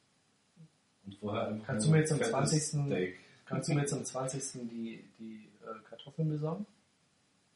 [1.05, 2.63] Und vorher Kannst du mir jetzt am fettes 20.
[2.87, 3.19] Steak.
[3.45, 4.69] Kannst du mir jetzt am 20.
[4.69, 6.65] die, die äh, Kartoffeln besorgen?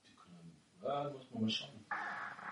[0.07, 0.51] Die können,
[0.83, 1.85] ja, muss man mal schauen.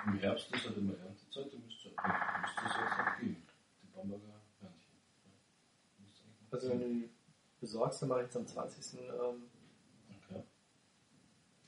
[0.05, 3.43] Im Herbst ist halt immer Erntezeit, da müsste müsste es jetzt noch geben.
[3.81, 4.97] Die Bamberger Hörnchen.
[5.25, 5.31] Ja.
[6.51, 7.09] Also wenn du die
[7.59, 8.99] besorgst, dann mache ich jetzt am 20.
[8.99, 9.43] Ähm,
[10.29, 10.43] Okay.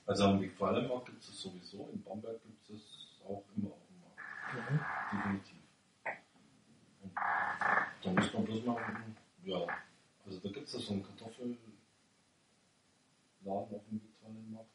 [0.06, 3.86] Also am Wegfallermarkt gibt es es sowieso, in Bamberg gibt es es auch immer auf
[3.88, 4.20] dem Markt.
[5.12, 5.62] Definitiv.
[7.02, 7.12] Und
[8.02, 8.76] da muss man bloß mal,
[9.44, 9.66] ja,
[10.24, 11.02] also da gibt es ja so einen
[13.46, 14.70] Kartoffelladen auf dem Wegfallermarkt,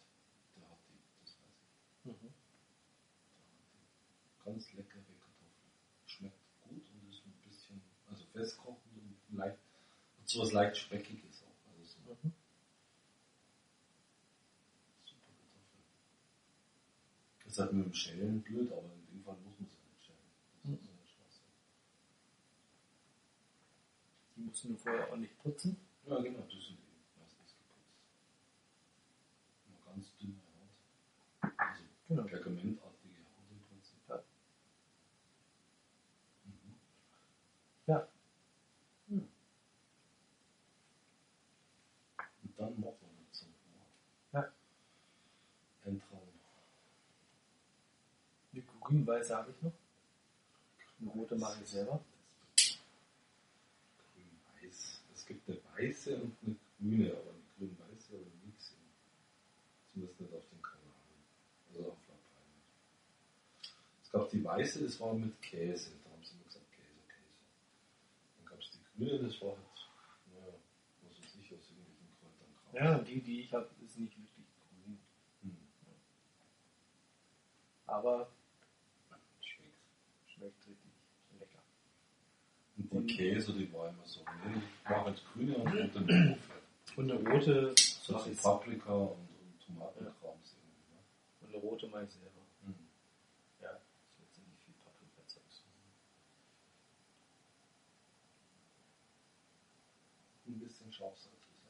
[0.55, 2.05] der hat die, das weiß ich.
[2.05, 2.31] Mhm.
[3.35, 5.71] Der hat die ganz leckere Kartoffeln.
[6.05, 9.57] Schmeckt gut und ist ein bisschen, also festkochend und leicht,
[10.19, 11.69] hat sowas leicht Speckiges auch.
[11.69, 12.31] Also so Mhm.
[15.05, 15.83] super Kartoffel.
[17.45, 20.31] Ist halt mit dem Schälen blöd, aber in dem Fall muss man es nicht schälen.
[20.63, 21.41] Das ist ja nicht Spaß.
[24.37, 25.77] Die musst du vorher ordentlich putzen.
[26.05, 27.93] Ja, genau, das sind die meistens geputzt.
[29.91, 30.35] Ganz dünne
[31.41, 31.51] Haut.
[31.57, 32.23] Also Genau.
[32.23, 33.99] pergamentartige Haut im Prinzip.
[34.09, 34.23] Ja.
[36.45, 36.75] Mhm.
[37.87, 38.07] Ja.
[39.09, 39.27] Hm.
[42.43, 43.45] Und dann noch mal dazu.
[44.33, 44.51] Ja.
[45.85, 46.19] Ein Traum.
[48.53, 49.71] Die grün-weiße habe ich noch.
[50.99, 52.03] Eine rote mache ich selber.
[54.13, 55.01] Grün-weiß.
[55.13, 58.75] Es gibt eine weiße und eine grüne, aber eine grün-weiße oder nix.
[60.01, 61.23] Zumindest nicht auf den Kanaren.
[61.69, 62.61] Also auf La Palma.
[64.03, 65.91] Es gab die weiße, das war mit Käse.
[66.03, 67.37] Da haben sie immer gesagt Käse, Käse.
[68.37, 69.59] Dann gab es die grüne, das war halt,
[70.33, 70.53] naja,
[71.03, 72.73] was weiß ich, aus irgendwelchen Kräutern Kraut.
[72.73, 74.29] Ja, die, die ich habe, ist nicht wirklich
[74.83, 74.99] grün.
[75.43, 75.57] Hm.
[77.85, 78.29] Aber
[79.41, 79.75] Schmeckt.
[80.27, 80.91] schmeckt richtig
[81.39, 81.59] lecker.
[82.77, 85.99] Und die Und- Käse, die war immer so, nee, ich mache jetzt grüne und rote
[86.01, 86.37] mit
[86.97, 89.27] Und eine rote viel ich, Paprika und,
[89.87, 90.93] und Tomatenkrams irgendwie.
[90.93, 90.99] Ne?
[91.41, 92.41] und eine rote mache ich selber.
[92.63, 92.87] Mhm.
[93.61, 95.63] Ja, das wird ziemlich viel Paprika-Zeugs.
[100.47, 101.63] Ein bisschen Scharfsalz ist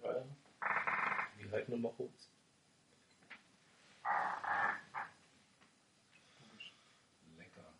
[0.00, 0.10] ja.
[0.10, 0.24] Ja, ja.
[1.36, 2.28] Wie halt nochmal Holz.
[7.36, 7.72] Lecker.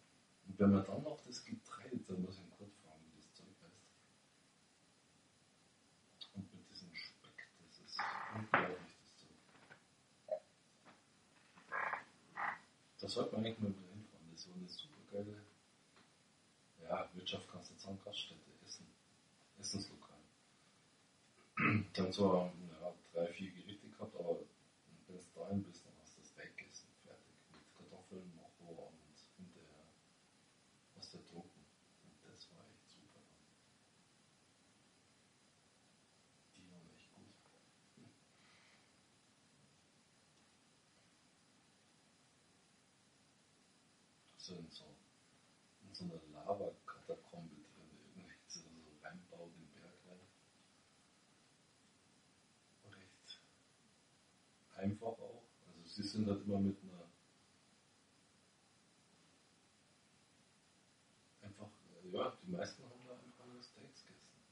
[0.49, 3.33] Und wenn man dann noch das Getreide, dann muss ich ihn kurz fragen, wie das
[3.35, 3.87] Zeug heißt.
[6.35, 7.99] Und mit diesem Speck, das ist
[8.35, 9.31] unglaublich, das Zeug.
[13.13, 14.27] Da sollte man eigentlich mal wieder hinfahren.
[14.31, 15.37] Das ist so eine super geile,
[16.83, 17.75] ja, Wirtschaft kannst du
[18.65, 18.87] Essen,
[19.61, 20.17] Essenslokal.
[21.93, 26.23] Dann zwar ja, drei, vier Gerichte gehabt, aber wenn du dahin bist, dann hast du
[26.23, 27.37] das weggegessen, fertig.
[27.53, 29.85] Mit Kartoffeln noch wo und hinterher
[30.97, 31.61] hast du getrunken.
[32.05, 33.21] Und das war echt super.
[36.57, 37.29] Die waren echt gut.
[44.39, 44.85] So in so,
[45.87, 50.19] in so einer Lava-Katakombe drin, irgendwie so, so reinbaut den Berg rein.
[52.91, 53.39] Recht
[54.77, 55.45] einfach auch.
[55.67, 57.09] Also sie sind halt immer mit einer
[61.41, 61.69] einfach,
[62.13, 64.43] ja, die meisten haben da einfach nur Steaks gegessen.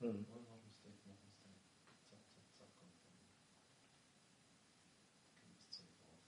[0.00, 0.24] Hm.
[0.28, 1.60] Ja, noch ein Steak, noch ein Steak.
[2.08, 3.20] Zack, zack, zack und dann
[5.36, 6.24] geht das Zeug raus.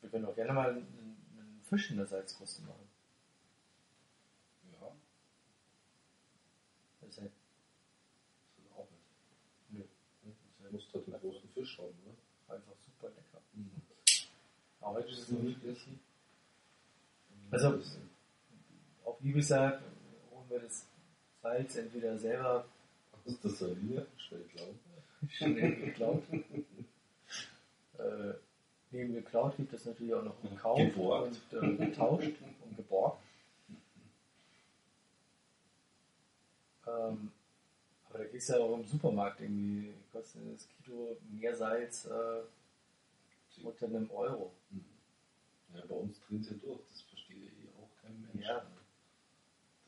[0.00, 2.88] Wir können auch gerne mal einen, einen Fisch in der Salzkruste machen.
[4.80, 4.92] Ja,
[6.97, 7.32] Das ist halt,
[8.56, 9.02] das ist auch nicht.
[9.70, 9.82] nö,
[10.68, 12.14] Du musst halt einen großen Fisch haben, ne?
[12.54, 13.40] einfach super lecker.
[13.54, 13.70] Mhm.
[14.80, 16.00] Aber heute ist es noch nicht gegessen.
[17.50, 17.80] Also,
[19.04, 19.82] auch wie gesagt,
[20.30, 20.86] holen wir das
[21.42, 22.66] Salz entweder selber
[23.26, 24.78] Aus der Saline, schnell glauben.
[25.30, 26.22] schnell geklaut.
[27.98, 28.34] äh,
[28.90, 31.36] neben geklaut gibt es natürlich auch noch gekauft Geborgt.
[31.52, 32.32] und äh, getauscht
[32.64, 33.22] und geborgt.
[36.88, 37.32] Ähm,
[38.08, 42.42] aber da kriegst du ja auch im Supermarkt irgendwie, kostet das Kilo Meersalz äh,
[43.62, 44.52] unter einem Euro.
[44.70, 44.84] Mhm.
[45.74, 48.46] Ja, bei uns drehen sie durch, das versteht ja eh auch kein Mensch.
[48.46, 48.66] Ja.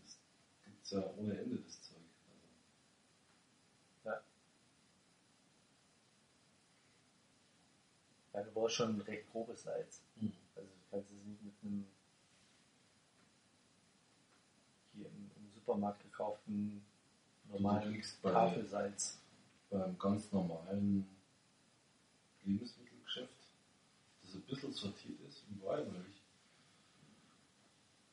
[0.03, 0.19] Das
[0.65, 1.97] gibt's ja ohne Ende, das Zeug.
[4.05, 4.23] Also, Ja.
[8.35, 10.03] Ja, du brauchst schon recht grobes Salz.
[10.17, 10.33] Mhm.
[10.57, 11.87] Also du kannst es nicht mit einem
[14.93, 16.85] hier im, im Supermarkt gekauften
[17.51, 18.33] normalen kriegst bei-
[19.71, 21.07] beim ganz normalen
[22.45, 23.33] Lebensmittelgeschäft,
[24.23, 26.21] das ein bisschen sortiert ist, überall nämlich.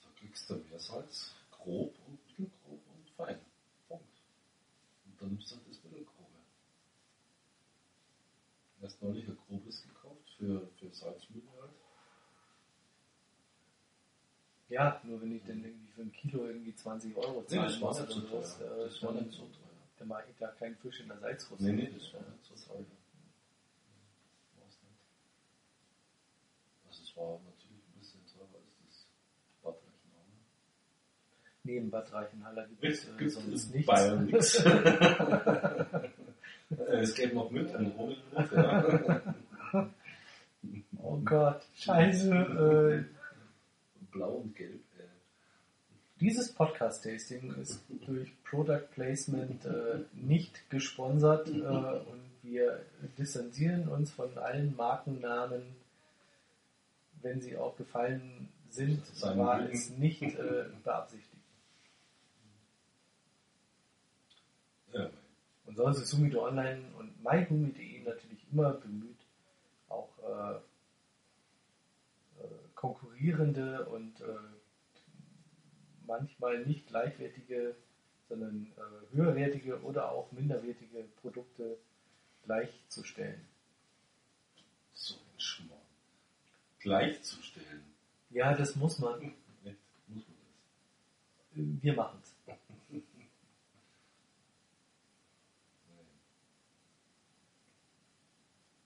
[0.03, 3.39] Da kriegst du Meersalz, grob und mittelgrob und fein.
[3.87, 4.03] Punkt.
[5.05, 6.13] Und dann nimmst du halt das mittelgrobe.
[8.81, 11.71] Erst neulich ein grobes gekauft für, für Salzmühle halt.
[14.69, 17.81] Ja, nur wenn ich dann irgendwie für ein Kilo irgendwie 20 Euro Nee, zahlen das
[17.81, 18.39] war nicht so teuer.
[18.41, 19.49] äh, Das war nicht so teuer.
[19.99, 21.63] dann mache ich da keinen Fisch in der Salzkruste.
[21.65, 22.85] Nee, nee, das war nicht so teuer.
[26.89, 29.05] Also es war natürlich ein bisschen teurer als das
[29.63, 30.25] Bad Reichenhall.
[31.63, 33.87] Neben Bad Reichenhaller gibt es äh, sonst nichts.
[33.87, 34.63] Bayern nichts.
[36.69, 38.17] Es geht noch mit ohne Blut,
[38.51, 39.21] ja.
[41.01, 42.29] oh Gott, scheiße.
[42.29, 43.16] Äh,
[44.17, 44.81] Blau und Gelb.
[44.97, 45.03] Äh.
[46.19, 52.83] Dieses Podcast-Tasting ist durch Product Placement äh, nicht gesponsert äh, und wir
[53.17, 55.61] distanzieren uns von allen Markennamen,
[57.21, 59.73] wenn sie auch gefallen sind, war Leben.
[59.73, 61.33] es nicht äh, beabsichtigt.
[64.93, 65.09] Ja,
[65.67, 69.19] Und sonst ist Sumido Online und mygumi.de natürlich immer bemüht,
[69.89, 70.59] auch äh,
[72.77, 74.25] konkurrierende und äh,
[76.05, 77.75] manchmal nicht gleichwertige,
[78.29, 81.77] sondern äh, höherwertige oder auch minderwertige Produkte
[82.45, 83.45] gleichzustellen.
[84.93, 85.81] so ein Schmarrn.
[86.79, 87.83] Gleichzustellen.
[88.29, 89.21] Ja, das muss man.
[89.65, 89.77] Echt,
[90.07, 90.37] muss man
[91.53, 91.59] das?
[91.59, 92.55] Äh, Wir machen es.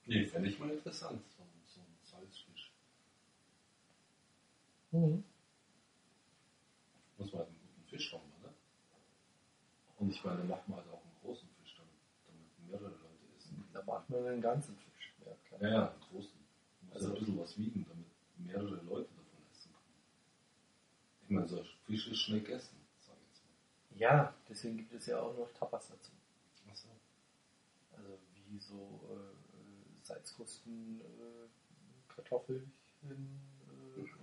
[0.06, 2.72] Nee, fände ich mal interessant, so, ein- so ein Salzfisch.
[4.92, 5.24] Mhm.
[7.18, 8.54] Muss man halt einen guten Fisch haben, oder?
[9.98, 11.94] Und ich meine, macht man halt auch einen großen Fisch, damit,
[12.28, 13.64] damit mehrere Leute essen.
[13.74, 15.14] Da macht man einen ganzen Fisch.
[15.26, 15.62] Ja, klar.
[15.62, 16.40] Ja, ja, einen großen.
[16.82, 18.08] Muss Also- ein bisschen was wiegen, damit
[18.38, 19.96] mehrere Leute davon essen können.
[21.24, 23.98] Ich meine, so Fisch ist schnell gegessen, sag ich jetzt mal.
[24.00, 26.12] Ja, deswegen gibt es ja auch noch Tapas dazu.
[26.70, 26.90] Achso.
[27.96, 31.48] Also wie so äh, Salzkrusten, äh,
[32.14, 32.72] Kartoffelchen.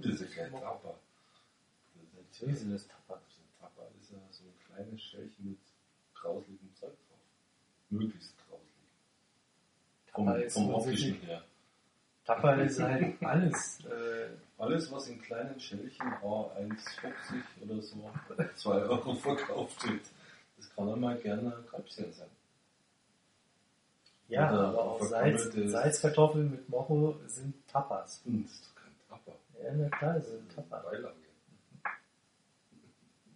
[0.00, 0.94] Das ist ja kein Tapa.
[2.30, 3.20] Das ist Tapas?
[3.36, 5.58] das Tapa ist ja so ein kleines Schälchen mit
[6.14, 7.18] grausligem Zeug drauf.
[7.90, 8.68] Möglichst grauslig.
[10.12, 11.42] Tapa ist vom optischen her.
[12.24, 13.84] Tapa ist halt alles.
[13.86, 14.28] Äh,
[14.58, 18.10] Alles, was in kleinen Schälchen A1,50 oder so,
[18.56, 20.02] 2 Euro verkauft wird,
[20.56, 22.28] das kann einmal gerne Kalbschen sein.
[24.28, 28.20] ja, Oder aber auch Salz, Salzkartoffeln mit Mocho sind Tapas.
[28.24, 29.32] Hm, das ist doch kein Tapa.
[29.62, 30.70] Ja, na klar, das sind.
[30.70, 31.14] Beilage.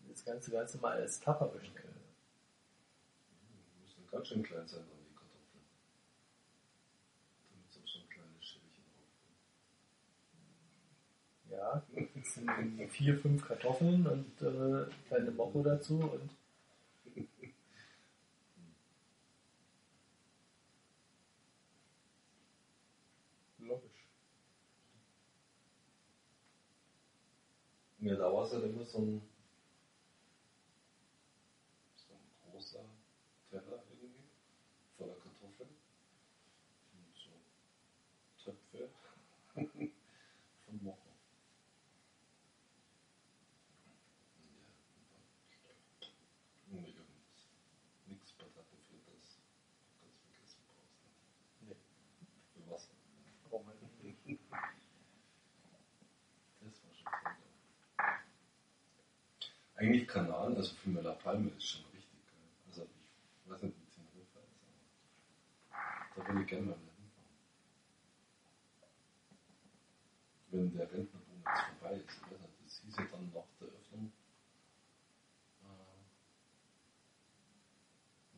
[0.09, 1.95] Das Ganze ganz normal als Tapa bestellen.
[3.75, 5.65] Die müssen ganz schön klein sein, dann die Kartoffeln.
[7.51, 8.85] Damit es auf so ein kleines Schälchen
[11.51, 11.51] aufkommt.
[11.51, 11.83] Ja,
[12.15, 16.31] das sind vier, fünf Kartoffeln und äh, deine Mocho dazu und
[28.03, 28.85] Ja, da war es halt immer
[59.83, 62.47] Eigentlich Kanal, also für La Palme ist schon richtig geil.
[62.69, 64.63] Also ich weiß nicht, wie Teneriffa ist,
[66.15, 67.35] aber da würde ich gerne mal wieder hinfahren.
[70.53, 73.69] Wenn der Rentnerboom jetzt vorbei ist, ich weiß nicht, das hieß ja dann nach der
[73.75, 74.13] Öffnung,
[75.65, 75.97] äh,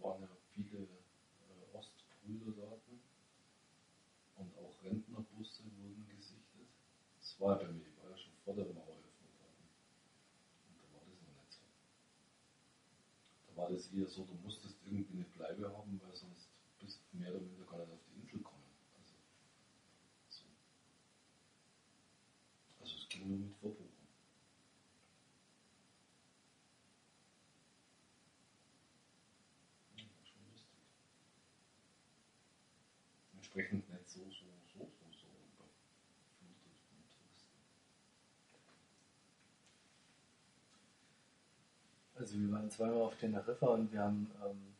[0.02, 2.80] waren ja viele äh, Ostbrüder dort
[4.36, 6.68] und auch Rentnerbusse wurden gesichtet.
[7.20, 9.44] Ich war ja schon vor der Maueröffnung da.
[10.68, 11.60] Und da war das noch nicht so.
[13.94, 16.48] Da war das eher so, du musstest irgendwie eine Bleibe haben, weil sonst
[16.80, 18.64] bist du mehr oder weniger gar nicht auf die Insel kommen.
[18.98, 19.14] Also,
[20.28, 20.44] so.
[22.80, 23.86] also es ging nur mit Verbuchung.
[29.96, 30.78] Ja, war schon lustig.
[33.36, 37.58] Entsprechend nicht so, so, so, so, so überflutet von Touristen.
[42.34, 44.74] Also wir waren zweimal auf Teneriffa und wir haben ähm,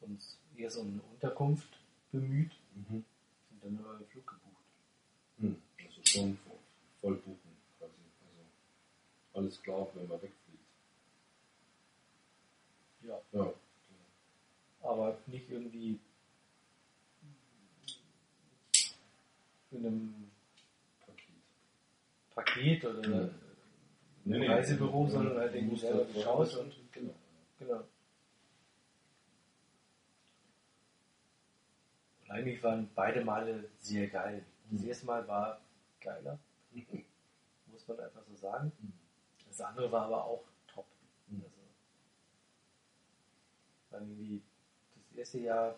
[0.00, 1.68] uns eher so eine Unterkunft
[2.10, 3.04] bemüht Mhm.
[3.52, 4.64] und dann über den Flug gebucht.
[5.38, 5.62] Hm.
[5.84, 6.58] Also schon vo-
[7.00, 7.92] voll buchen quasi.
[8.20, 10.64] Also alles klar, wenn man wegfliegt.
[13.02, 13.20] Ja.
[13.32, 13.52] Ja.
[14.82, 16.00] Aber nicht irgendwie
[19.70, 20.29] in einem
[22.44, 22.84] Paket.
[22.84, 23.28] Oder Ja.
[24.26, 27.14] einem Reisebüro, Ja, sondern halt du irgendwie musst selber geschaut und genau.
[27.58, 27.84] genau.
[32.24, 34.44] Und eigentlich waren beide Male sehr geil.
[34.70, 34.88] Das Mhm.
[34.88, 35.60] erste Mal war
[36.00, 36.38] geiler,
[37.66, 38.72] muss man einfach so sagen.
[38.80, 38.92] Mhm.
[39.48, 40.86] Das andere war aber auch top.
[41.28, 41.42] Mhm.
[41.42, 41.56] Also,
[43.90, 44.42] war irgendwie
[45.08, 45.76] das erste Jahr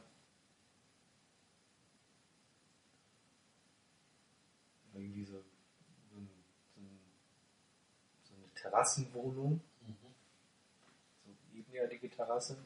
[4.95, 6.29] irgendwie so, ein,
[6.75, 7.01] so, ein,
[8.25, 9.97] so eine Terrassenwohnung, Mhm.
[11.25, 12.57] so ebenerdige Terrasse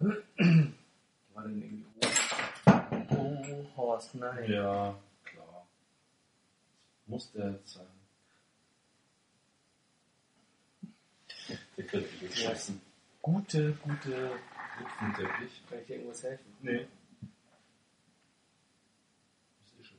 [0.00, 0.74] und die
[1.32, 1.84] war dann irgendwie
[3.76, 4.50] Horst, nein.
[4.50, 5.66] Ja, klar.
[7.06, 7.86] Muss der jetzt sein.
[11.76, 12.50] Der könnte ich jetzt Ja.
[12.50, 12.80] schießen.
[13.22, 14.30] Gute, gute.
[14.78, 15.62] Hüpfenteppich.
[15.68, 16.56] Kann ich dir irgendwas helfen?
[16.60, 16.86] Nee.
[19.64, 19.98] Ist eh schon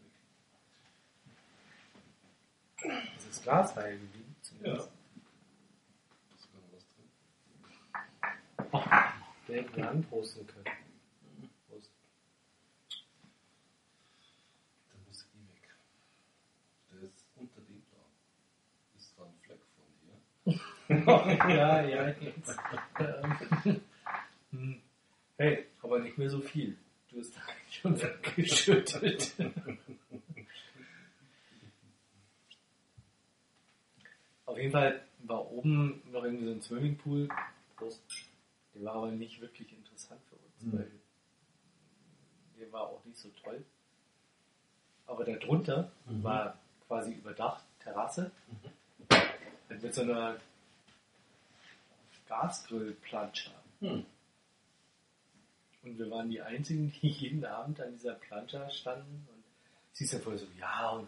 [2.83, 3.01] weg.
[3.37, 4.35] Das ist Glasheil geblieben.
[4.63, 4.77] Ja.
[4.77, 4.89] Zumindest.
[6.35, 7.07] Ist sogar noch was drin.
[9.47, 10.65] Der hätte wir anprosten können.
[11.69, 11.91] Prost.
[14.91, 15.65] Der muss eh weg.
[16.91, 18.01] Der ist unter dem da.
[18.97, 21.55] Ist da ein Fleck von hier.
[21.55, 22.57] ja, ja, jetzt.
[22.99, 23.81] Ähm,
[24.51, 24.81] hm.
[25.37, 26.75] Hey, aber nicht mehr so viel.
[27.11, 27.35] Du hast
[27.69, 29.35] schon weggeschüttet.
[34.57, 37.29] Auf jeden Fall war oben noch irgendwie so ein Swimmingpool.
[37.75, 38.01] Prost.
[38.73, 40.79] Der war aber nicht wirklich interessant für uns, Mhm.
[40.79, 40.91] weil
[42.59, 43.63] der war auch nicht so toll.
[45.05, 46.23] Aber darunter Mhm.
[46.23, 46.57] war
[46.87, 48.31] quasi überdacht Terrasse
[49.69, 50.37] mit so einer
[52.27, 53.51] Gasgrillplansche.
[53.81, 54.05] Hm.
[55.83, 59.27] Und wir waren die Einzigen, die jeden Abend an dieser Plancha standen.
[59.31, 59.43] Und
[59.93, 61.07] sie ist ja voll so, ja, und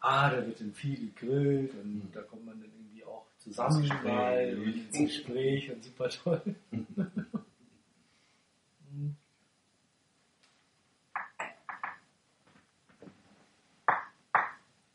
[0.00, 2.12] ah, da wird dann viel gegrillt und Mhm.
[2.12, 6.56] da kommt man dann irgendwie auch zusammen mal und ins Gespräch und super toll.
[6.70, 6.86] Mhm.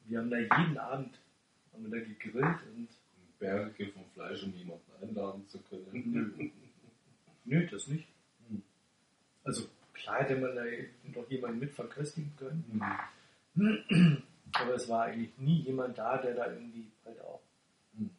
[0.07, 1.19] wir haben da jeden Abend
[1.73, 2.88] haben wir da gegrillt und
[3.40, 5.88] Berge vom Fleisch, um jemanden einladen zu können.
[5.91, 6.49] Nö.
[7.44, 8.07] Nö, das nicht.
[8.48, 8.61] Hm.
[9.44, 10.64] Also klar hätte man da
[11.14, 12.82] noch jemanden mit verköstigen können.
[13.56, 14.23] Hm.
[14.60, 17.41] Aber es war eigentlich nie jemand da, der da irgendwie halt auch
[17.98, 18.10] Hm.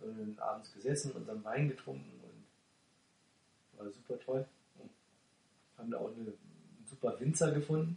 [0.00, 4.46] äh, abends gesessen und unseren Wein getrunken und war super toll.
[5.76, 7.96] Haben da auch eine, einen super Winzer gefunden.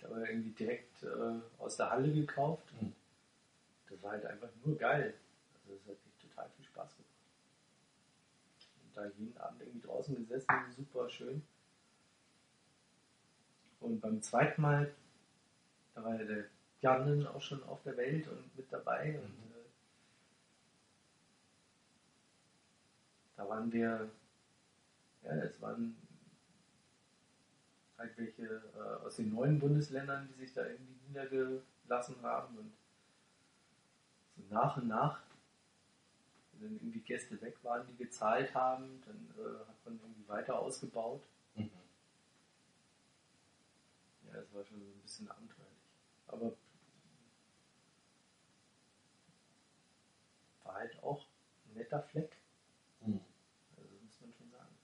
[0.00, 2.72] Da war irgendwie direkt äh, aus der Halle gekauft.
[2.80, 2.92] Hm.
[3.88, 5.14] Das war halt einfach nur geil.
[5.54, 7.10] Also das hat echt total viel Spaß gemacht.
[8.82, 11.42] Und da jeden Abend irgendwie draußen gesessen, super schön.
[13.80, 14.92] Und beim zweiten Mal,
[15.94, 16.44] da war ja der
[16.80, 19.18] Jannen auch schon auf der Welt und mit dabei.
[19.18, 19.50] Und Mhm.
[19.54, 19.68] äh,
[23.36, 24.10] da waren wir,
[25.22, 25.96] ja, es waren
[27.98, 28.42] halt welche
[28.76, 32.72] äh, aus den neuen Bundesländern, die sich da irgendwie niedergelassen haben und
[34.36, 35.20] so nach und nach,
[36.52, 40.58] wenn dann irgendwie Gäste weg waren, die gezahlt haben, dann äh, hat man irgendwie weiter
[40.58, 41.22] ausgebaut.
[41.54, 41.70] Mhm.
[44.26, 45.72] Ja, das war schon so ein bisschen abenteuerlich.
[46.28, 46.52] Aber
[50.76, 51.24] halt auch
[51.66, 52.36] ein netter Fleck.
[53.04, 53.20] Hm.
[53.76, 54.74] Also das muss man schon sagen.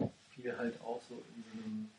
[0.00, 0.10] Hm.
[0.30, 1.90] Viel halt auch so in so einem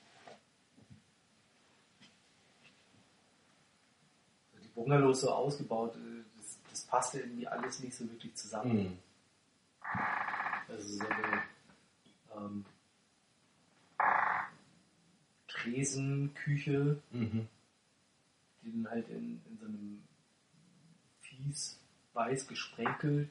[4.61, 8.71] die Bungalows so ausgebaut, äh, das, das passte irgendwie alles nicht so wirklich zusammen.
[8.71, 8.99] Hm.
[10.67, 11.43] Also so eine
[12.39, 12.65] ähm,
[15.47, 17.47] Tresenküche, Mhm.
[18.61, 20.03] die dann halt in, in so einem
[21.21, 21.79] fies
[22.13, 23.29] weiß gesprenkelt,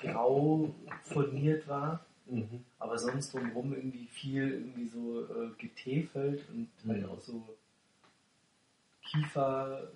[0.00, 2.04] grau furniert war.
[2.26, 2.64] Mhm.
[2.78, 7.08] Aber sonst drumherum irgendwie viel irgendwie so äh, getäfelt und halt Mhm.
[7.08, 7.56] auch so
[9.02, 9.90] Kiefer,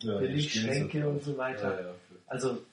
[0.00, 1.80] Ja, Billigschränke und so weiter.
[1.80, 1.94] Ja, ja,
[2.26, 2.64] also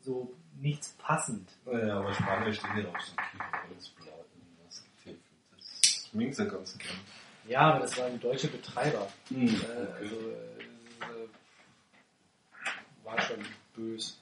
[0.00, 1.48] so nichts passend.
[1.66, 5.20] ja, aber Spanier stehen ja auf so Kieferholzblatt und was getäfelt.
[5.56, 7.00] Das schminkt ja ganz gern.
[7.48, 9.08] Ja, aber das waren deutsche Betreiber.
[9.30, 9.48] Mhm.
[9.48, 10.64] Äh, also äh,
[11.00, 14.19] das, äh, war schon bös.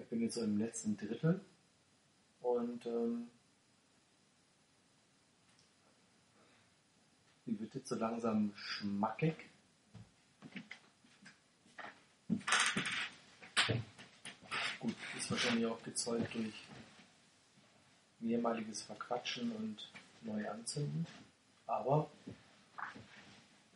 [0.00, 1.40] Ich bin jetzt so im letzten Drittel
[2.40, 3.28] und ähm,
[7.46, 9.34] die wird jetzt so langsam schmackig.
[14.78, 16.66] Gut, ist wahrscheinlich auch gezeugt durch
[18.20, 19.90] mehrmaliges Verquatschen und
[20.22, 21.06] neu anzünden.
[21.66, 22.10] Aber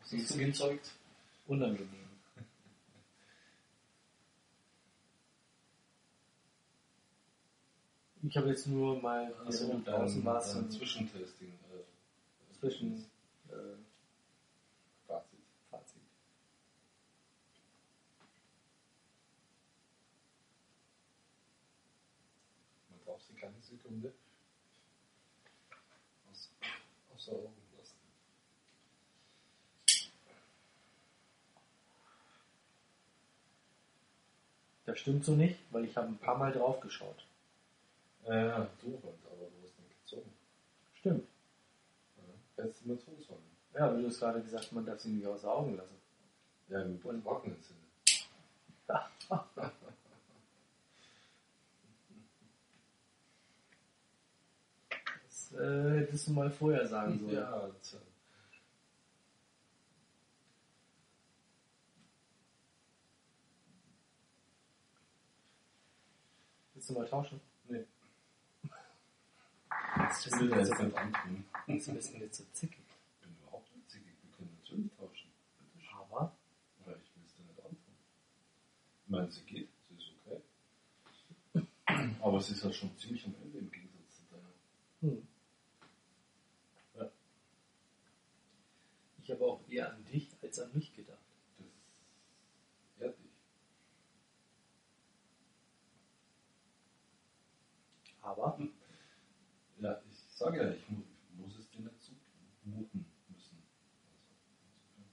[0.03, 0.91] Was ist gezeugt?
[1.47, 2.10] unangenehm.
[8.23, 11.49] Ich habe jetzt nur mal Also in draußen war es ein Zwischentesting.
[11.49, 13.07] Äh, Zwischen
[13.49, 13.53] äh,
[15.07, 15.39] Fazit.
[15.71, 16.03] Fazit.
[22.91, 24.13] Man darf sie keine Sekunde
[26.31, 26.51] aus,
[27.15, 27.97] außer Augen lassen.
[34.85, 37.25] Das stimmt so nicht, weil ich habe ein paar Mal drauf geschaut.
[38.27, 40.33] Ja, ja, du halt, aber du hast nicht gezogen.
[40.95, 41.27] Stimmt.
[42.57, 42.65] Ja.
[42.85, 43.41] Mal tun sollen.
[43.75, 45.97] Ja, wie du es gerade gesagt hast, man darf sie nicht außer Augen lassen.
[46.69, 47.81] Ja, im übertragenen Sinne.
[55.25, 57.35] Das äh, hättest du mal vorher sagen sollen.
[57.35, 57.97] Ja, das,
[66.75, 67.41] Willst du mal tauschen?
[69.97, 70.53] Das ist nicht
[70.97, 71.45] antun.
[71.67, 72.79] das ist ein bisschen jetzt so zickig.
[72.89, 74.13] Ich bin überhaupt nicht zickig.
[74.23, 75.31] Wir können natürlich tauschen.
[75.93, 76.33] Aber
[76.85, 77.95] Aber ich will es dir nicht antun.
[79.05, 80.41] Ich meine, sie geht, sie ist okay.
[82.21, 84.53] Aber sie ist halt schon ziemlich am Ende im Gegensatz zu deiner.
[85.01, 85.27] hm.
[86.95, 87.11] Ja.
[89.23, 91.19] ich habe auch eher an dich als an mich gedacht.
[91.59, 93.31] Das ehrt dich.
[98.23, 98.69] Aber Ja,
[100.41, 101.03] ich sage ja, ich mu
[101.37, 103.63] muss es dir nicht zumuten müssen.
[104.81, 105.05] Also.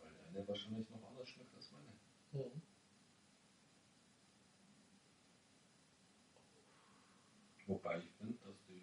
[0.00, 1.94] Weil deine wahrscheinlich noch anders schmeckt als meine.
[2.32, 2.60] hm.
[7.68, 8.82] Wobei ich finde, dass die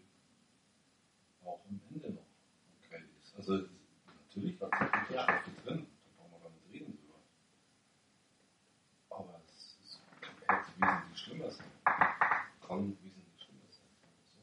[1.46, 2.26] auch am Ende noch
[2.80, 3.36] okay ist.
[3.36, 3.70] Also es-
[4.26, 7.20] natürlich hat sie Bitterstoffe drin, da brauchen wir gar nicht reden drüber.
[9.10, 11.72] Aber es, es hätte wesentlich schlimmer sein.
[12.68, 13.90] Kann wesentlich schlimmer sein.
[14.00, 14.40] sagen wir so.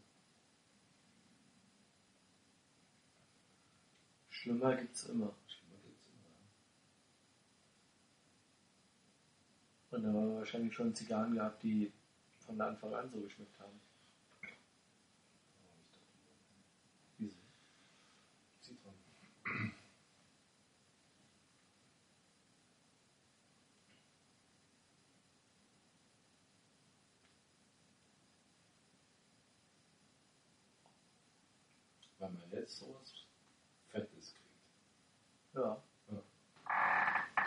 [4.43, 5.33] Schlimmer gibt es immer.
[5.47, 6.37] Schlimmer geht's immer.
[9.91, 11.93] Und da haben wir wahrscheinlich schon Zigarren gehabt, die
[12.45, 13.81] von Anfang an so geschmeckt haben.
[15.61, 16.17] Aber nicht darüber.
[17.19, 17.37] Wieso?
[18.61, 18.95] Zitron.
[32.19, 33.22] Weil man jetzt sowas
[35.55, 35.77] Ja.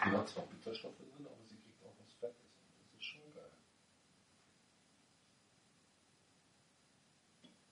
[0.05, 2.51] Die hat zwar Bitterstoffe drin, aber sie kriegt auch was Fettes.
[2.79, 3.49] Das ist schon geil.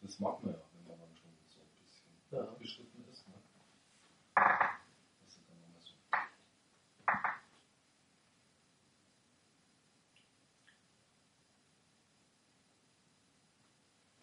[0.01, 2.41] Das mag man ja, wenn man dann schon so ein bisschen Ja.
[2.43, 3.27] abgeschnitten ist.
[3.27, 3.35] Ne?
[5.21, 5.93] Das ist dann nochmal so.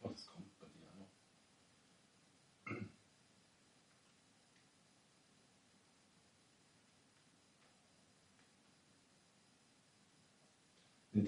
[0.02, 1.08] Oh, das kommt bei dir auch noch.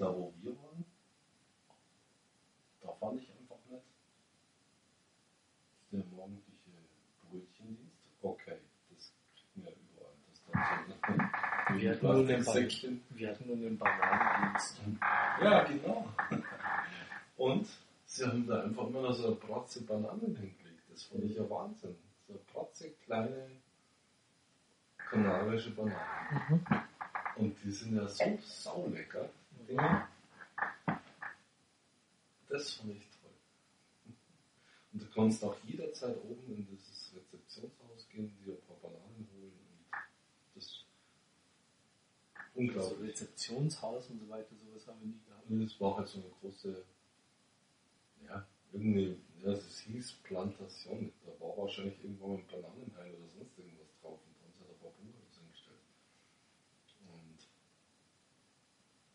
[0.03, 0.83] Da wo wir waren,
[2.81, 3.85] da fand ich einfach nicht.
[5.93, 6.71] Der morgendliche
[7.21, 8.57] Brötchendienst, okay,
[8.89, 10.11] das kriegt man ja überall.
[10.27, 11.19] Das dann
[11.69, 13.01] so Wir hatten, nur einen Plastiksäckchen.
[13.11, 14.81] wir hatten nur einen Bananendienst.
[15.41, 16.09] Ja, genau.
[17.37, 17.69] Und
[18.03, 20.83] sie haben da einfach immer noch so eine Bratze Bananen hingelegt.
[20.91, 21.95] Das fand ich ja Wahnsinn.
[22.27, 23.51] So eine Bratze kleine
[24.97, 25.95] kanarische Bananen.
[26.49, 26.65] Mhm.
[27.37, 29.29] Und die sind ja so saulecker.
[29.73, 30.07] Dinger.
[32.47, 33.31] Das fand ich toll.
[34.93, 39.51] Und du kannst auch jederzeit oben in dieses Rezeptionshaus gehen, dir ein paar Bananen holen.
[39.51, 39.85] Und
[40.53, 40.85] das ist
[42.53, 43.09] So unglaublich.
[43.09, 45.49] Rezeptionshaus und so weiter, sowas haben wir nie gehabt.
[45.49, 46.85] Und es war halt so eine große,
[48.27, 51.11] ja, irgendwie, ja, es hieß Plantation.
[51.25, 54.75] Da war wahrscheinlich irgendwann mal ein Bananenhain oder sonst irgendwas drauf und dann hat er
[54.75, 55.81] ein paar Bungalows hingestellt.
[57.09, 57.47] Und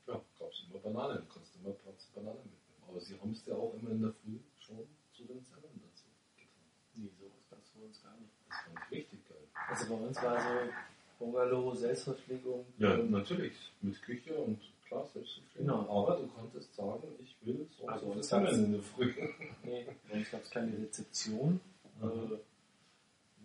[0.09, 2.83] ja, gab es immer Bananen, du kannst immer Platz Bananen mitnehmen.
[2.89, 6.05] Aber sie haben es ja auch immer in der Früh schon zu den Semmeln dazu
[6.37, 6.49] getan.
[6.95, 8.33] Nee, sowas gab es bei uns gar nicht.
[8.49, 9.45] Das fand ich richtig geil.
[9.69, 10.73] Also bei uns war so
[11.19, 12.65] Bungalow, Selbstverpflegung.
[12.79, 13.73] Ja, natürlich.
[13.83, 15.59] Mit Küche und klar, selbstverständlich.
[15.59, 15.81] Genau.
[15.91, 19.13] Aber du konntest sagen, ich will so und Also so Semmeln in der Früh.
[19.65, 21.61] Nee, bei uns gab es keine Rezeption.
[22.01, 22.39] Mhm.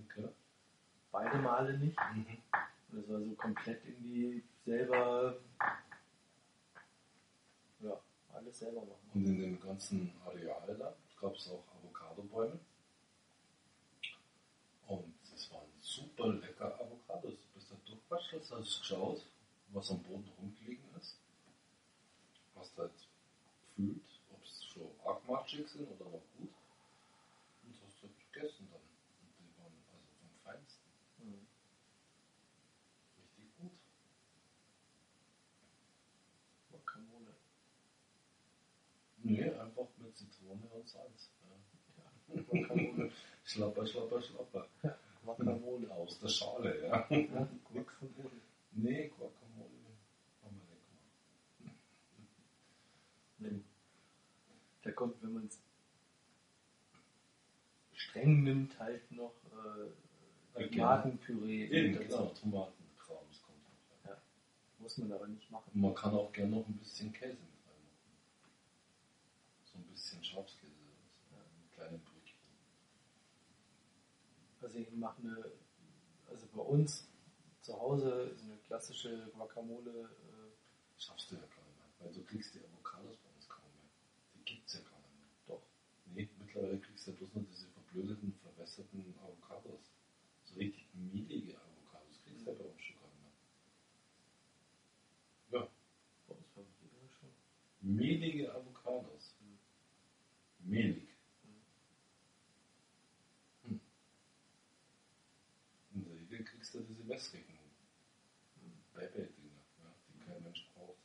[0.06, 0.28] Okay.
[1.12, 1.98] beide Male nicht.
[2.16, 2.26] Mhm.
[2.92, 5.38] Und das war so komplett irgendwie selber,
[7.84, 8.00] ja,
[8.34, 9.10] alles selber machen.
[9.14, 12.60] Und in dem ganzen Areal da gab es auch Avocadobäume.
[14.88, 17.34] Und es waren super lecker Avocados.
[17.42, 19.26] Du bist da durchquatscht, hast geschaut,
[19.70, 21.18] was am Boden rumgelegen ist.
[22.56, 22.92] Hast halt
[23.76, 26.54] gefühlt, ob es schon arg sind oder noch gut.
[27.64, 28.82] Und hast halt gegessen dann.
[28.82, 30.84] Und die waren also vom Feinsten.
[31.18, 31.48] Mhm.
[33.18, 33.72] Richtig gut.
[36.72, 37.34] Guacamole.
[39.34, 41.32] Nee, einfach mit Zitrone und Salz.
[41.42, 42.42] Ja.
[42.44, 43.12] Guacamole.
[43.44, 44.68] Schlapper, schlapper, schlapper.
[45.26, 45.90] Guacamole.
[45.92, 47.08] Aus der Schale, ja.
[47.10, 48.38] Ja, Guacamole.
[48.74, 49.70] Nee, Guacamole
[50.44, 50.88] haben wir nicht
[51.58, 51.78] gemacht.
[53.40, 53.62] Nee.
[54.84, 55.60] Da kommt, wenn man es
[57.94, 59.34] streng nimmt, halt noch
[60.56, 64.18] äh, Ja, Tomatenpüree Eben, genau, Tomatenkram, das kommt noch rein.
[64.78, 65.72] Muss man aber nicht machen.
[65.74, 67.53] Man kann auch gerne noch ein bisschen Käse ein
[69.94, 70.74] bisschen Schafskäse,
[71.30, 72.38] so ein kleines Brötchen.
[74.62, 75.52] Also ich mache eine,
[76.30, 77.08] also bei uns
[77.62, 79.92] zu Hause ist eine klassische Guacamole.
[79.92, 80.52] Äh,
[80.98, 83.90] Schaffst du ja gar nicht mehr, weil du kriegst die Avocados bei uns kaum mehr.
[84.36, 85.28] Die gibt's ja gar nicht mehr.
[85.48, 85.64] doch.
[86.06, 89.92] Nee, mittlerweile kriegst du ja bloß noch diese verblödeten, verwässerten Avocados.
[90.46, 93.22] So richtig mehlige Avocados kriegst du ja bei uns schon gar nicht
[95.52, 95.60] mehr.
[95.62, 95.68] Ja,
[96.28, 97.30] Bei uns war jeder schon.
[97.82, 99.23] mehlige Avocados.
[100.66, 101.08] Mehlig.
[103.64, 103.80] Hm.
[105.94, 107.54] In der Regel kriegst du diese wässrigen
[108.94, 110.98] Baby-Dinger, ja, die kein Mensch braucht.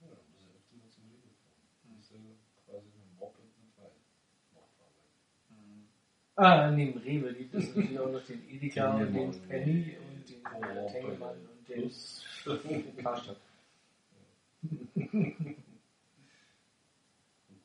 [0.00, 1.68] Ja, dann muss er öfter mal zum Rewe fahren.
[1.84, 2.18] Dann ist er
[2.64, 3.92] quasi mit dem Moped mit weit
[4.54, 4.94] nachfahren.
[6.36, 10.44] Ah, neben Rewe gibt es natürlich auch noch den Edeka und den Penny und den
[10.44, 12.24] äh, Tengelmann und den Plus.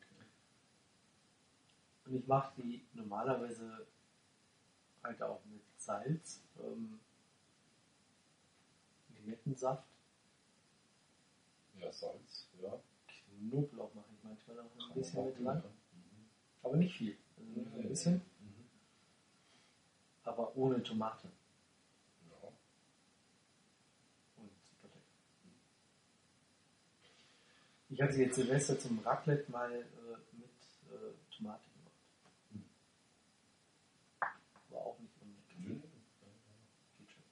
[0.00, 0.26] Karstadt.
[2.06, 3.86] Und ich mache die normalerweise
[5.02, 7.00] halt auch mit Salz, ähm,
[9.16, 9.86] Limettensaft,
[11.78, 12.78] Ja, Salz, ja.
[13.48, 15.70] Knoblauch mache ich manchmal noch ein bisschen mit dran, Ja.
[16.62, 17.16] Aber nicht viel.
[17.38, 18.66] Also nur ein bisschen, Mhm.
[20.24, 21.28] aber ohne Tomate.
[22.30, 22.48] Ja.
[24.36, 25.00] Und super lecker.
[27.92, 29.82] Ich hatte jetzt Silvester zum Raclette mal äh,
[30.38, 30.48] mit
[30.90, 31.90] äh, Tomate gemacht.
[34.70, 35.88] War auch nicht unlecker.
[37.08, 37.22] Schon.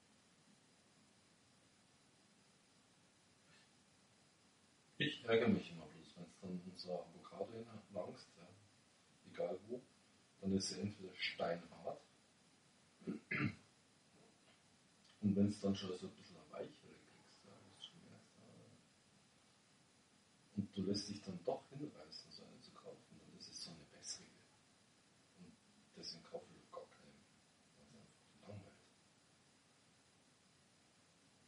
[4.98, 7.64] Ich ärgere mich immer bloß, wenn es dann unsere Avocado
[7.94, 8.48] langst, ja,
[9.32, 9.80] egal wo,
[10.40, 12.00] dann ist sie entweder steinhart
[15.20, 18.34] und wenn es dann schon so ein bisschen weichere kriegst, ja, das schon merkst,
[20.56, 23.84] ja, lässt dich dann doch hinreißen, so eine zu kaufen, dann ist es so eine
[23.92, 24.30] wässrige.
[25.38, 25.52] Und
[25.96, 27.12] deswegen kaufe ich gar keine,
[27.76, 28.72] weil es einfach langweilt.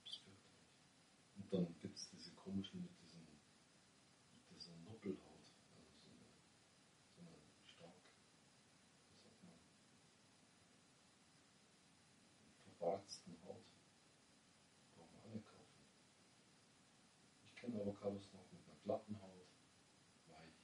[0.04, 0.76] Das fürchterlich.
[1.36, 3.26] Und dann gibt es diese komischen mit diesen,
[4.34, 6.28] mit dieser Nuppelhaut, also so eine,
[7.08, 7.32] so eine
[7.64, 7.96] stark,
[9.08, 9.56] wie sagt man,
[12.78, 13.64] verwarzten Haut.
[14.96, 15.80] Brauchen wir auch nicht kaufen.
[17.46, 19.46] Ich kenne Avocados noch mit einer glatten Haut,
[20.28, 20.56] weich,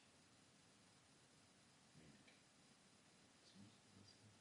[1.94, 2.32] mehlig.
[3.44, 4.32] So muss man das sehen.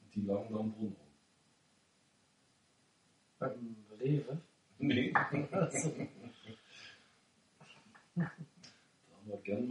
[0.00, 0.96] Und die lagen da am Brunnen rum.
[3.38, 4.38] Beim Rewe.
[4.78, 5.12] Nee.
[5.50, 5.90] Also,
[8.16, 9.66] Da haben wir gern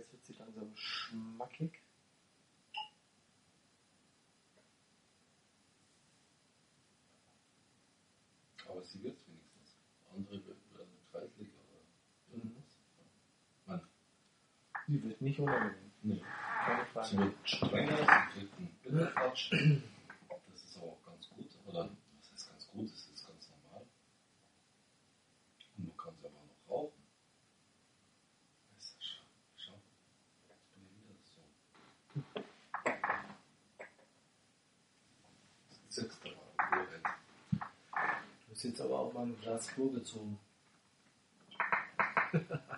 [0.00, 1.80] jetzt wird sie langsam schmackig.
[8.68, 9.76] Aber sie wird wenigstens.
[10.14, 11.80] Andere werden kreislich oder
[12.32, 12.64] irgendwas.
[13.66, 13.80] Mann,
[14.86, 15.92] Die wird nicht unangenehm.
[16.02, 16.22] nee.
[16.64, 17.18] Keine Sie Frage.
[17.18, 19.50] wird strenger, sie kriegt einen Bitterquatsch.
[19.52, 21.46] Das ist aber auch ganz gut.
[21.66, 22.90] Oder was heißt ganz gut?
[22.92, 23.86] Das ist ganz normal.
[25.78, 27.02] Und man kann sie aber auch noch rauchen.
[28.74, 29.24] Das ist ja schau,
[29.56, 29.80] schau.
[30.48, 31.42] Jetzt bin ich wieder so.
[35.86, 37.04] Das sitzt aber Urwelt.
[37.52, 40.38] Du hast jetzt aber auch mal ein Glas vorgezogen.
[42.32, 42.40] Ja,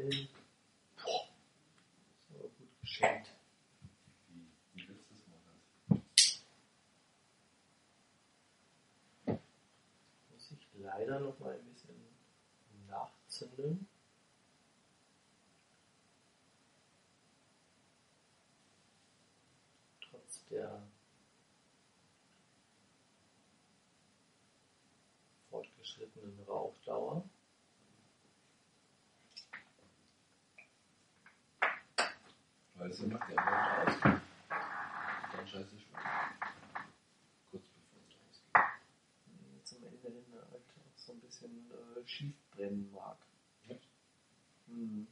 [0.00, 0.28] hin.
[0.96, 1.08] Ist
[2.30, 3.34] aber gut geschenkt.
[4.28, 4.94] Wie, wie.
[10.32, 11.94] Muss ich leider noch mal ein bisschen
[12.88, 13.88] nachzünden.
[20.00, 20.82] Trotz der
[25.50, 27.24] fortgeschrittenen Rauchdauer.
[32.74, 34.00] Weil sie macht ja immer aus.
[34.00, 35.92] Dann scheiße ich schon.
[37.50, 39.64] Kurz bevor sie ausgeht.
[39.64, 43.18] Zum Ende hin halt auch so ein bisschen äh, schief brennen mag.
[43.68, 43.76] Ja.
[44.66, 45.06] Mhm.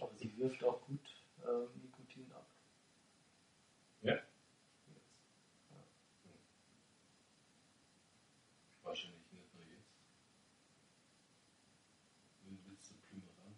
[0.00, 1.00] Aber sie wirft auch gut
[1.46, 2.46] ähm, Nikotin ab.
[4.02, 4.14] Ja?
[4.14, 4.26] Jetzt.
[8.82, 9.94] Wahrscheinlich nicht nur jetzt.
[12.44, 13.54] Wie willst du Plümer ran?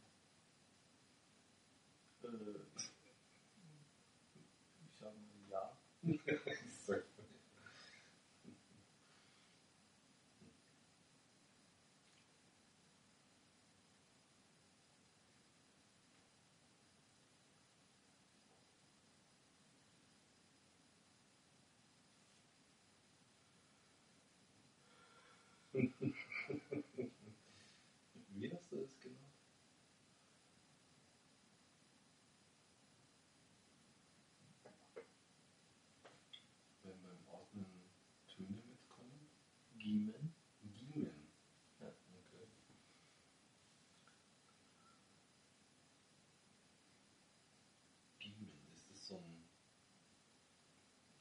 [2.24, 2.60] Äh,
[4.86, 5.78] ich sage mal ja.
[6.86, 7.27] Sag mal.
[25.73, 25.93] Wie
[28.52, 29.20] hast du das genannt?
[36.82, 37.66] Wenn beim Atmen
[38.28, 39.28] Töne mitkommen?
[39.89, 40.35] Giemen.
[40.62, 41.28] Giemen.
[41.81, 41.86] Ja.
[41.89, 42.47] Okay.
[48.19, 49.44] Giemen, ist das so ein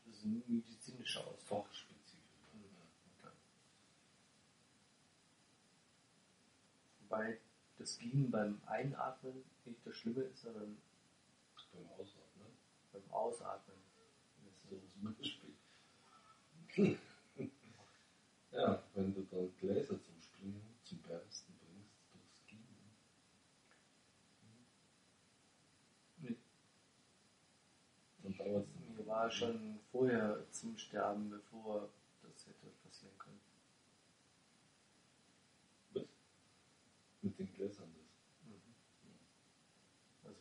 [0.06, 1.66] Das ist ein medizinischer Ausdruck.
[1.68, 2.18] fachspezifisch?
[3.20, 3.32] Okay.
[7.02, 7.40] Wobei
[7.78, 10.78] das Giemen beim Einatmen nicht das Schlimme ist, sondern
[11.72, 12.58] Beim Ausatmen.
[12.92, 13.78] beim Ausatmen.
[14.44, 15.56] Das So zum Beispiel.
[18.58, 22.76] Ja, wenn du dann Gläser zum Springen, zum Bersten bringst, durchs Gießen.
[26.18, 26.38] Nee.
[28.24, 31.90] Dann dauert es Mir war schon vorher zum Sterben, bevor
[32.24, 33.40] das hätte passieren können.
[35.94, 36.04] Was?
[37.22, 38.08] Mit den Gläsern das.
[40.26, 40.40] Also,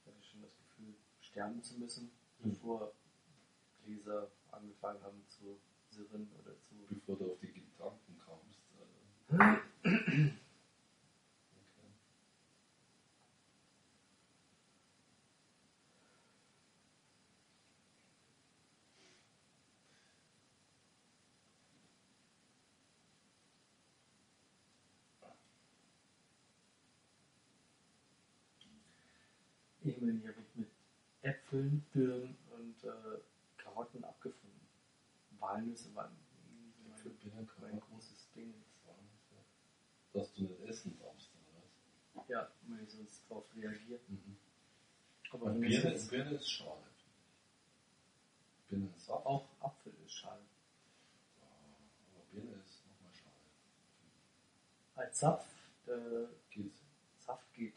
[0.00, 2.50] ich hatte schon das Gefühl, sterben zu müssen, Mhm.
[2.50, 2.92] bevor
[3.84, 5.58] Gläser angefangen haben zu
[5.96, 6.76] sirren oder zu.
[6.90, 8.60] Bevor du auf die Gedanken kamst.
[8.80, 9.54] Äh, okay.
[29.82, 30.00] Mich
[30.56, 30.68] mit
[31.22, 33.20] Äpfeln, Birnen und äh,
[33.58, 34.15] Karotten abgefunden.
[35.56, 36.12] Walnüsse waren
[37.02, 38.54] so mein, mein großes Ding.
[40.12, 41.62] Dass du nicht essen darfst, oder
[42.14, 42.28] was?
[42.28, 44.00] Ja, weil ich sonst darauf reagiere.
[44.08, 44.36] Mhm.
[45.30, 46.82] Aber Birne, jetzt Birne ist schade.
[48.68, 49.26] Birne ist Saft.
[49.26, 50.40] auch Apfel ist schade.
[51.42, 53.34] Aber Birne ist nochmal schade.
[54.94, 55.46] Als Saft,
[55.86, 56.80] äh, Geht's.
[57.18, 57.74] Saft geht.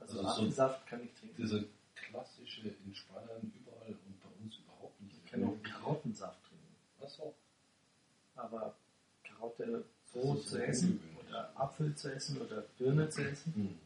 [0.00, 1.36] Also, Also so- Apfelsaft kann ich trinken.
[1.38, 5.16] Diese klassische in Spanien überall und bei uns überhaupt nicht.
[5.16, 6.76] Ich kann auch Karottensaft trinken.
[7.00, 7.34] Achso.
[8.34, 8.76] Aber
[10.12, 13.78] So ist zu essen oder Apfel zu essen oder Birne zu essen, Hm.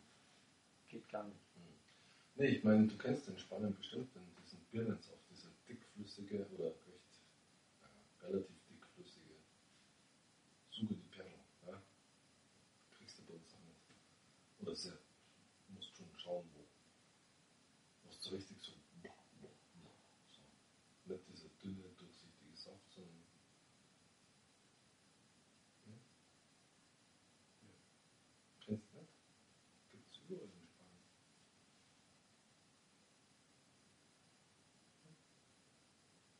[0.88, 1.36] geht gar nicht.
[2.36, 7.20] Nee, ich meine, du kennst in Spanien bestimmt den, diesen Birnensaft, diese dickflüssige oder recht
[7.82, 9.34] äh, relativ dickflüssige
[10.70, 11.38] Sugo di Perro.
[11.66, 11.82] Ja?
[12.96, 14.60] Kriegst du bei uns auch nicht.
[14.60, 14.92] Oder sehr,
[15.66, 16.60] du musst schon schauen, wo.
[18.02, 19.08] Du musst so richtig so, so.
[21.12, 23.24] Nicht dieser dünne, durchsichtige Saft, sondern.
[25.86, 25.92] Ja?
[27.62, 27.74] Ja.
[28.64, 29.12] Kennst du nicht?
[29.90, 31.02] Gibt es überall in Spanien.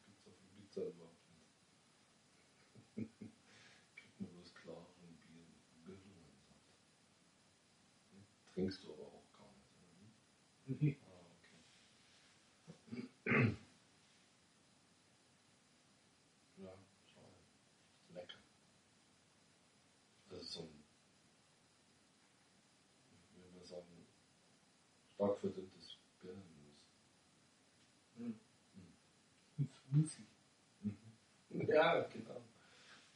[0.07, 1.25] Gibt's auf Ibiza überhaupt
[2.95, 3.17] nicht.
[3.97, 5.47] Kriegt man bloß klaren Bier,
[5.85, 6.29] Birnensaft.
[8.69, 9.49] Trinkst du aber auch gar
[10.67, 10.97] nicht, wie?
[11.07, 11.25] Ah,
[13.25, 13.57] okay.
[16.59, 16.75] ja,
[17.07, 17.33] schade.
[18.15, 18.37] Lecker.
[20.29, 20.85] Das ist so ein,
[23.37, 24.07] wie will man sagen,
[25.15, 26.85] stark verdünntes Birnenmus.
[29.89, 30.27] Smoothie.
[31.73, 32.43] Ja, genau.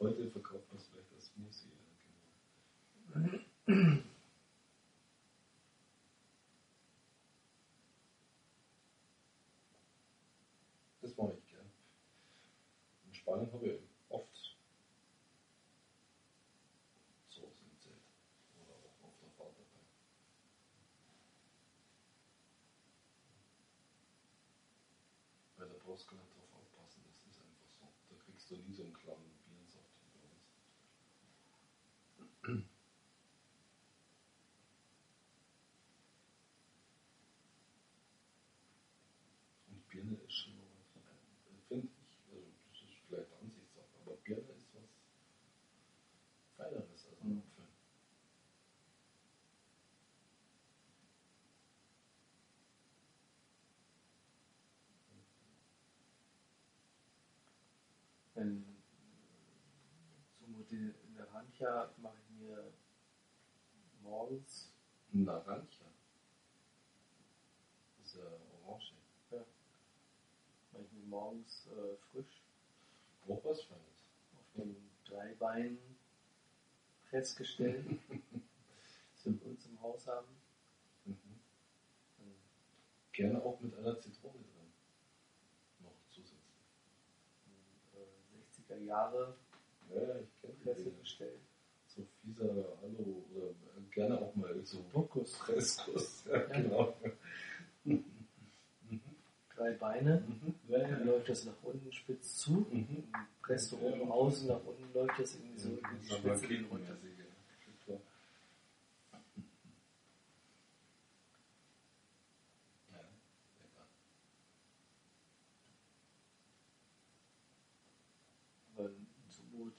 [0.00, 1.68] Heute verkauft man es vielleicht als Smoothie.
[3.10, 3.20] Ja,
[3.66, 4.02] genau.
[11.02, 11.68] Das mache ich gern.
[13.06, 14.56] In Spanien habe ich oft
[17.28, 17.96] sowas im Zelt.
[18.62, 19.84] Oder auch auf der Fahrt dabei.
[25.56, 27.88] Weil da brauchst du gar nicht drauf aufpassen, das ist einfach so.
[28.10, 30.24] Da kriegst du nie so einen klaren Birnensaft wie bei
[32.56, 32.66] uns.
[39.68, 44.14] Und Birne ist schon noch was, äh, finde ich, also das ist vielleicht Ansichtssache, aber
[44.24, 44.88] Birne ist was
[46.56, 47.38] Feineres als ein Mhm.
[47.38, 47.64] Apfel.
[58.42, 58.64] Wenn
[60.40, 62.72] so in der Rancha mache ich mir
[64.02, 64.72] morgens,
[65.12, 65.62] Naranja.
[67.98, 68.24] Das ist ja
[68.66, 68.94] Orange.
[70.72, 72.42] mache ich mir morgens äh, frisch
[73.28, 74.06] Auch was Feines.
[74.36, 75.78] auf den drei Beinen
[77.04, 80.26] festgestellt, die wir bei uns im Haus haben.
[81.04, 81.40] Mhm.
[83.12, 84.51] Gerne auch mit einer Zitrone
[88.72, 89.34] 80er Jahre
[89.94, 91.40] ja, ich kenne festgestellt.
[91.86, 92.46] So fieser
[92.80, 93.54] Hallo oder
[93.90, 96.24] gerne auch mal so Burkus, Freskus.
[96.32, 96.46] Ja, ja.
[96.46, 96.96] Genau.
[97.84, 98.04] Mhm.
[99.54, 100.54] Drei Beine, mhm.
[100.68, 103.04] dann läuft das nach unten spitz zu, mhm.
[103.42, 105.78] presst du oben raus und nach unten läuft das irgendwie so mhm.
[105.78, 106.96] über die Spitze runter.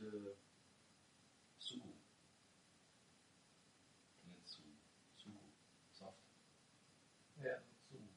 [0.04, 0.38] sagte,
[1.60, 1.94] Sugu.
[4.26, 4.64] Nicht Soft.
[5.18, 5.40] Sugu,
[5.92, 6.18] Saft.
[7.38, 8.10] Ja, Sugu.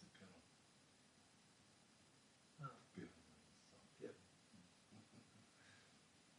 [0.00, 0.34] Die Birne.
[2.60, 2.76] Ah.
[2.94, 3.10] Birne.
[3.98, 4.14] Birne.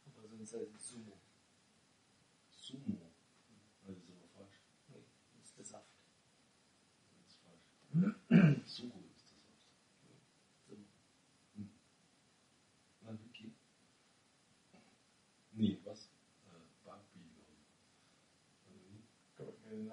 [0.16, 1.15] Aber sonst halt Sumo.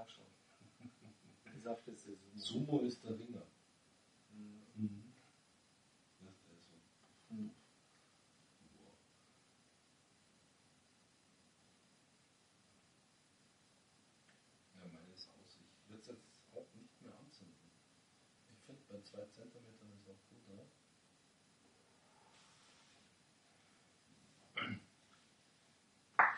[0.03, 0.27] Nachschauen.
[1.45, 2.65] Der Saft ist der Sumo.
[2.65, 3.45] Sumo ist der Ringer.
[4.33, 4.63] Mhm.
[4.75, 5.13] Mhm.
[6.19, 6.73] Das ist der so.
[7.33, 7.51] Mhm.
[8.75, 8.91] Boah.
[14.75, 15.57] Ja, meine ist aus.
[15.85, 17.55] Ich würde es jetzt auch nicht mehr anzünden.
[18.51, 19.55] Ich finde, bei 2 cm
[19.95, 20.65] ist auch gut, oder?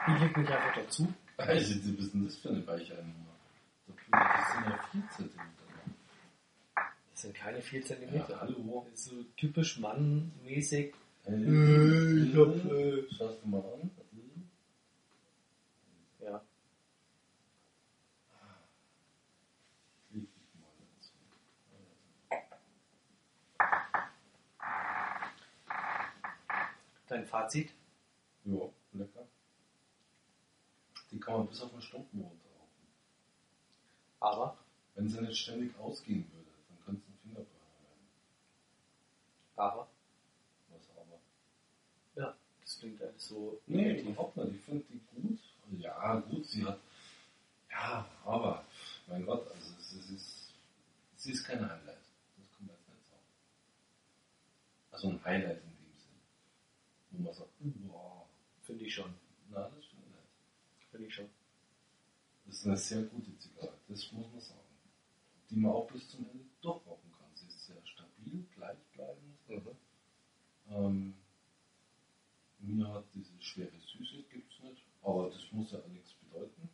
[0.08, 1.14] Ich leg mich einfach dazu.
[1.38, 3.35] Also, ist denn das für eine Weicheinummer?
[4.56, 5.30] Das sind ja 4 cm.
[7.12, 8.40] Das sind keine 4 Ja, cm.
[8.40, 8.88] hallo.
[8.92, 10.94] Das ist so typisch mannmäßig.
[11.24, 13.92] Hey, ich hab, äh, Schaust du mal an?
[16.22, 16.42] Ja.
[27.08, 27.72] Dein Fazit?
[28.46, 29.28] Ja, lecker.
[31.12, 32.45] Die kann man bis auf den Stumpen runterrauchen.
[34.26, 34.58] Aber,
[34.96, 37.50] Wenn sie nicht ständig ausgehen würde, dann könnte es ein Fingerburner
[37.82, 38.10] werden.
[39.56, 39.88] aber,
[40.70, 41.20] Was aber?
[42.16, 44.10] ja, das klingt alles so Nee, negativ.
[44.10, 44.56] überhaupt nicht.
[44.56, 45.40] Ich finde die gut.
[45.80, 46.80] Ja, gut, sie hat.
[47.70, 48.66] Ja, aber,
[49.08, 50.54] mein Gott, also es, es ist.
[51.18, 51.98] Sie ist kein Highlight.
[52.38, 53.22] Das man jetzt nicht sagen.
[54.92, 56.20] Also ein Highlight in dem Sinn.
[57.12, 58.26] Wo man sagt, boah,
[58.64, 59.14] Finde ich schon.
[59.50, 60.90] na, das finde ich nicht.
[60.92, 61.30] Finde ich schon.
[62.46, 64.60] Das ist eine sehr gute Zigarre, das muss man sagen.
[65.50, 67.28] Die man auch bis zum Ende durchrauchen kann.
[67.36, 69.38] Sie ist sehr stabil, gleichbleibend.
[69.48, 69.68] Mhm.
[70.72, 71.14] Ähm,
[72.60, 76.70] mir hat diese schwere Süße gibt's nicht, aber das muss ja auch nichts bedeuten.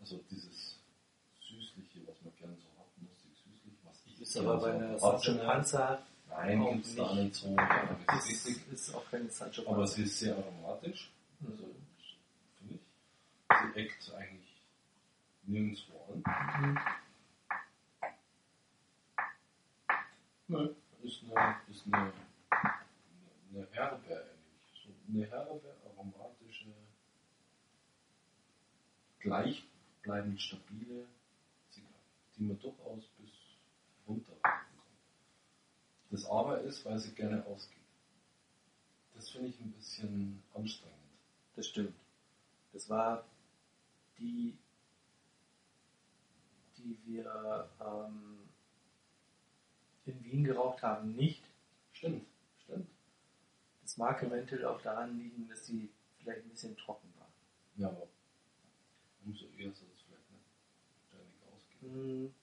[0.00, 0.76] Also dieses
[1.40, 4.98] Süßliche, was man gern so hat, nussig süßlich, was ich Ist aber so bei einer.
[4.98, 5.32] Sancho
[6.28, 7.34] Nein, auch gibt's da nicht.
[7.36, 7.48] so.
[7.56, 9.92] aber das es ist ist auch keine Sancho Aber Panza.
[9.94, 11.10] sie ist sehr aromatisch.
[11.44, 11.76] Also, Mhm.
[12.58, 12.80] finde ich.
[13.74, 14.39] Sie eckt eigentlich
[15.50, 16.22] nirgendwo an.
[16.60, 16.78] Mhm.
[20.48, 22.12] Nö, ist eine, ist eine,
[23.50, 24.82] eine Herbe eigentlich.
[24.84, 26.72] So eine herbe, aromatische,
[29.20, 31.06] gleichbleibend stabile
[31.70, 31.94] Zigarre,
[32.36, 33.30] die man durchaus bis
[34.06, 34.60] runter kann.
[36.10, 37.78] Das Aber ist, weil sie gerne ausgeht.
[39.14, 40.98] Das finde ich ein bisschen anstrengend.
[41.54, 41.94] Das stimmt.
[42.72, 43.24] Das war
[44.18, 44.56] die,
[46.82, 48.48] die wir ähm,
[50.06, 51.42] in Wien geraucht haben, nicht.
[51.92, 52.26] Stimmt,
[52.64, 52.88] stimmt.
[53.82, 57.28] Das mag eventuell auch daran liegen, dass sie vielleicht ein bisschen trocken war.
[57.76, 58.06] Ja, aber
[59.24, 60.44] umso eher soll es vielleicht nicht
[61.08, 61.92] ständig ausgehen.
[62.24, 62.34] Hm,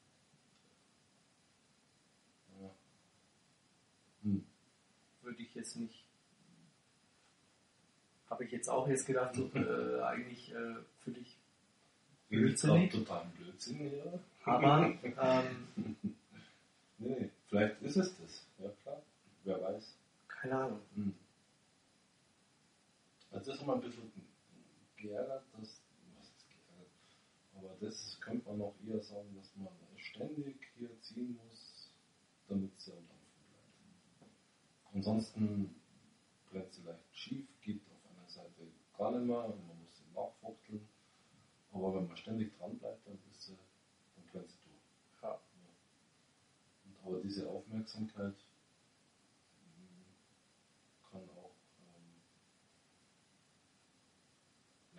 [2.61, 2.71] Ja.
[4.23, 4.45] Hm.
[5.21, 6.03] würde ich jetzt nicht.
[8.29, 10.55] Habe ich jetzt auch jetzt gedacht, so, äh, eigentlich äh,
[11.05, 12.91] Redet gerade Blödsinnig.
[12.91, 14.19] total Blödsinn hier.
[14.47, 15.95] Aber ähm,
[16.99, 18.47] Nee, vielleicht ist es das.
[18.57, 19.03] Ja, klar.
[19.43, 19.97] Wer weiß.
[20.27, 20.81] keine Ahnung.
[20.95, 21.13] Hm.
[23.31, 24.11] Also das ist mal ein bisschen
[24.95, 25.81] geärgert, das,
[26.15, 26.89] was ist geärgert?
[27.55, 31.91] Aber das könnte man noch eher sagen, dass man ständig hier ziehen muss,
[32.47, 33.43] damit sie am Dampfen
[34.17, 34.95] bleibt.
[34.95, 35.75] Ansonsten
[36.49, 38.67] brennt sie leicht schief, geht auf einer Seite
[38.97, 40.87] gar nicht mehr und man muss sie nachfuchteln.
[41.73, 44.77] Aber wenn man ständig dran bleibt, dann brennt sie durch.
[45.21, 45.39] Ja.
[46.85, 48.33] Und aber diese Aufmerksamkeit
[49.77, 50.03] mm,
[51.11, 52.21] kann auch ähm,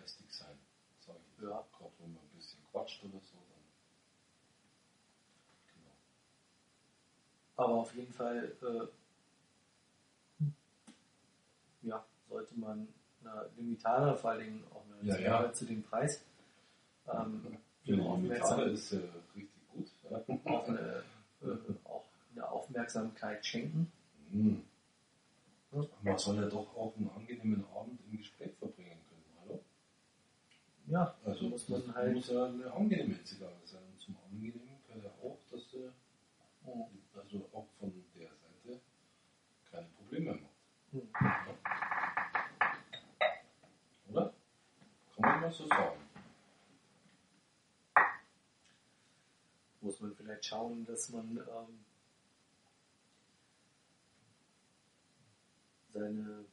[0.01, 0.57] lästig sein,
[1.05, 1.43] sage ich.
[1.43, 1.63] Ja.
[1.77, 3.65] Gerade wenn man ein bisschen quatscht oder so, dann.
[5.73, 5.95] Genau.
[7.55, 8.87] Aber auf jeden Fall, äh,
[11.87, 12.87] ja, sollte man
[13.23, 15.53] eine Limitada, vor allen Dingen auch eine Ja, ja.
[15.53, 16.21] zu dem Preis,
[17.07, 18.99] ähm, aufmerksam- Limitade ist ja
[19.35, 19.91] richtig gut.
[20.09, 20.17] Ja.
[20.53, 21.03] auch, eine,
[21.41, 23.91] äh, auch eine Aufmerksamkeit schenken.
[24.31, 24.63] Mhm.
[25.71, 25.83] Ja.
[26.01, 29.59] Man soll ja doch auch einen angenehmen Abend im Gespräch verbringen können, hallo?
[30.87, 32.15] Ja, Also muss das man halt.
[32.15, 33.81] muss ja eine angenehme Zigarre sein.
[33.91, 35.89] Und zum Angenehmen gehört ja auch, dass sie
[37.15, 38.81] also auch von der Seite
[39.71, 40.49] keine Probleme macht.
[40.91, 41.07] Hm.
[44.09, 44.33] Oder?
[45.15, 45.99] Kann man mal so sagen.
[49.81, 51.85] Muss man vielleicht schauen, dass man ähm,
[55.93, 56.45] seine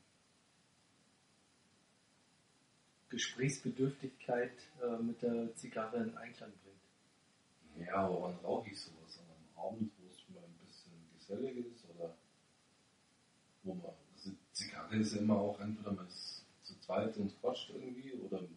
[3.08, 7.86] Gesprächsbedürftigkeit äh, mit der Zigarre in Einklang bringt.
[7.86, 9.18] Ja, aber wann rauche ich sowas?
[9.18, 12.16] Einem Abend, wo es mal ein bisschen gesellig ist oder
[13.62, 13.92] wo man.
[14.14, 18.40] Also Zigarre ist ja immer auch entweder man ist zu zweit und quatscht irgendwie oder
[18.40, 18.50] man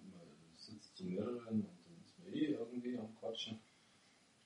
[0.57, 3.59] sitzt zu mehreren und dann ist man eh irgendwie am Quatschen.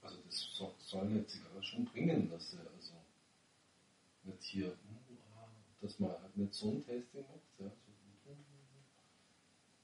[0.03, 2.93] Also das so- soll eine Zigarre schon bringen, dass sie also
[4.23, 5.47] nicht hier, hm, ah,
[5.81, 7.71] dass man halt nicht so ein Tasting macht, ja,
[8.25, 8.31] so,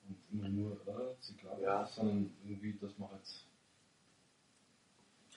[0.08, 1.86] und immer nur äh, Zigarre, Ja.
[1.88, 3.22] sondern irgendwie, dass man halt,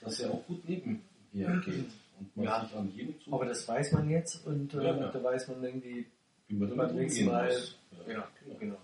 [0.01, 1.03] dass er auch gut neben
[1.33, 2.65] ihr geht und man Ja.
[2.65, 5.63] sich an jedem zu, Aber das weiß man jetzt und äh, Ja, da weiß man
[5.65, 6.07] irgendwie,
[6.49, 7.79] wie man damit umgehen Mal- muss.
[8.09, 8.29] ja,
[8.59, 8.79] genau.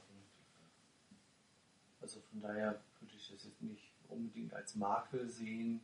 [2.00, 5.80] Also von daher würde ich das jetzt nicht unbedingt als Makel sehen.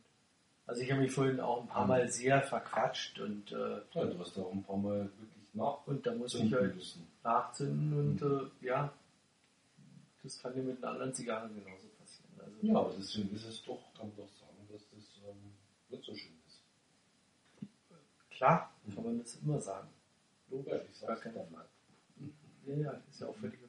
[0.67, 1.89] Also ich habe mich vorhin auch ein paar Mhm.
[1.89, 5.85] Mal sehr verquatscht und, äh, Ja, du hast da auch ein paar Mal wirklich nach
[5.85, 7.07] und da muss ich halt müssen.
[7.23, 8.51] nachzünden und Mhm.
[8.61, 8.91] äh, ja,
[10.23, 12.31] das kann dir mit einer anderen Zigarre genauso passieren.
[12.39, 15.51] Also, Ja, aber deswegen ist es doch, kann man doch sagen, dass das ähm,
[15.89, 16.61] nicht so schön ist.
[18.31, 18.95] Klar, Mhm.
[18.95, 19.87] kann man das immer sagen.
[20.49, 21.35] Ja, ich sag's keine.
[21.45, 21.67] Frage.
[22.65, 23.59] Ja, ja, ist ja auch völlig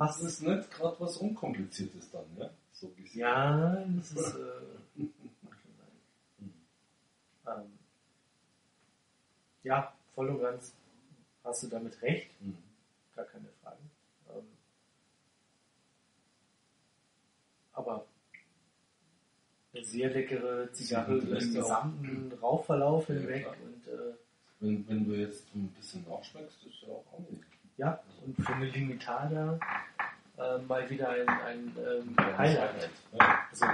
[0.00, 2.48] Das ist nicht gerade was Unkompliziertes dann, ja?
[2.72, 3.20] So gesehen.
[3.20, 4.34] Ja, das ist.
[4.34, 5.06] Äh.
[7.46, 7.72] Ähm,
[9.62, 10.72] ja, voll und ganz
[11.42, 12.56] hast du damit recht, Mhm.
[13.16, 13.78] gar keine Frage.
[14.28, 14.44] Ähm,
[17.72, 18.04] aber
[19.72, 23.56] eine sehr leckere Zigarre den lässt auch- gesamten Rauchverlauf Ja, hinweg klar.
[23.64, 24.14] und äh,
[24.60, 27.42] Wenn, wenn du jetzt ein bisschen nachschmeckst, ist ja auch angenehm.
[27.80, 29.58] Ja, und für eine Limitada
[30.36, 32.90] äh, mal wieder ein, ein ähm, Ja, Highlight.
[33.12, 33.48] Ja.
[33.50, 33.66] Also,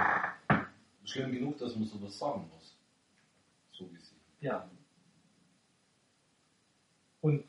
[1.03, 2.75] Schlimm genug, dass man sowas sagen muss.
[3.73, 4.17] So gesehen.
[4.39, 4.69] Ja.
[7.21, 7.43] Und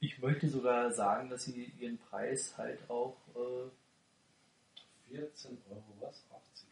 [0.00, 3.70] ich möchte sogar sagen, dass sie ihren Preis halt auch, äh,
[5.14, 6.24] 14 Euro was?
[6.30, 6.68] 80?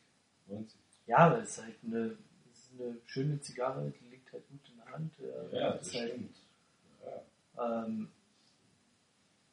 [0.49, 0.79] 90?
[1.07, 2.17] ja, aber es ist halt eine,
[2.53, 5.13] ist eine schöne Zigarre, die liegt halt gut in der Hand.
[5.21, 6.37] Äh, Ja, ist das halt, stimmt.
[7.61, 8.11] Ähm,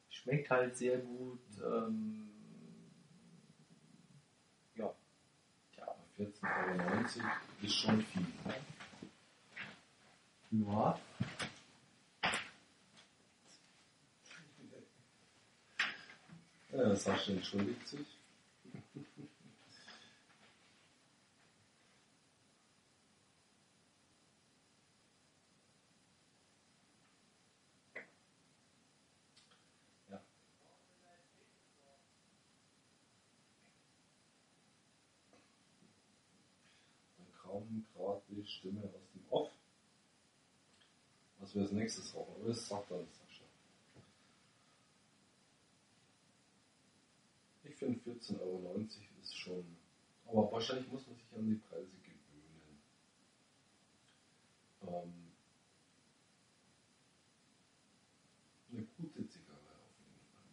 [0.09, 1.39] schmeckt halt sehr gut.
[1.63, 2.29] Ähm,
[4.75, 4.93] ja,
[5.77, 7.29] Ja, aber 14,90 Euro
[7.61, 8.21] ist schon viel.
[8.45, 8.55] Ne?
[10.67, 10.99] ja.
[16.71, 18.19] Ja, Sascha entschuldigt sich.
[30.09, 30.21] Ja.
[37.17, 39.51] Dann kam gerade die Stimme aus dem Off.
[41.39, 42.33] Was wir als nächstes rauchen?
[42.35, 43.45] Aber das sagt dann Sascha.
[47.63, 48.85] Ich finde 14,90 Euro
[49.21, 49.77] ist schon.
[50.27, 52.81] Aber wahrscheinlich muss man sich an die Preise gewöhnen.
[54.81, 55.31] Ähm,
[58.71, 60.43] eine gute Zigarre auf jeden Fall,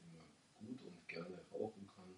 [0.00, 0.26] die man
[0.58, 2.14] gut und gerne rauchen kann,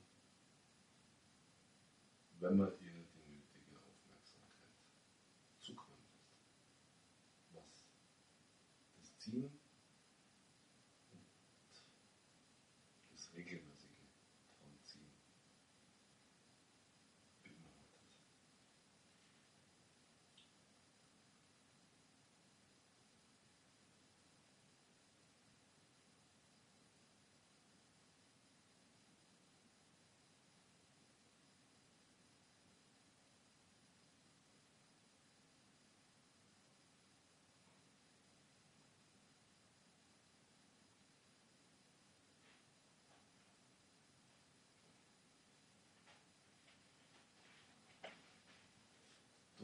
[2.41, 4.79] wenn man ihr die nötige Aufmerksamkeit
[5.59, 6.07] zukommen
[7.53, 7.85] lässt.
[8.95, 9.45] Was das Ziehen
[11.13, 11.27] und
[13.13, 13.89] das regelmäßige
[14.61, 15.11] Dranziehen
[17.43, 18.09] beinhaltet.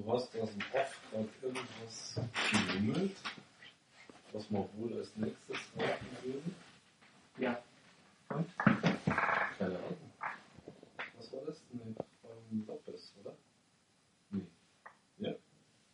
[0.05, 2.20] Du hast aus dem Off gerade irgendwas
[2.51, 3.16] gewimmelt,
[4.35, 6.56] was wir wohl als nächstes rauchen würden.
[7.39, 7.62] Ja.
[8.28, 8.55] Und?
[8.59, 9.97] Keine Ahnung.
[11.16, 11.62] Was war das?
[11.72, 13.35] Nee, von Lopez, oder?
[14.28, 14.47] Nee.
[15.16, 15.35] Ja?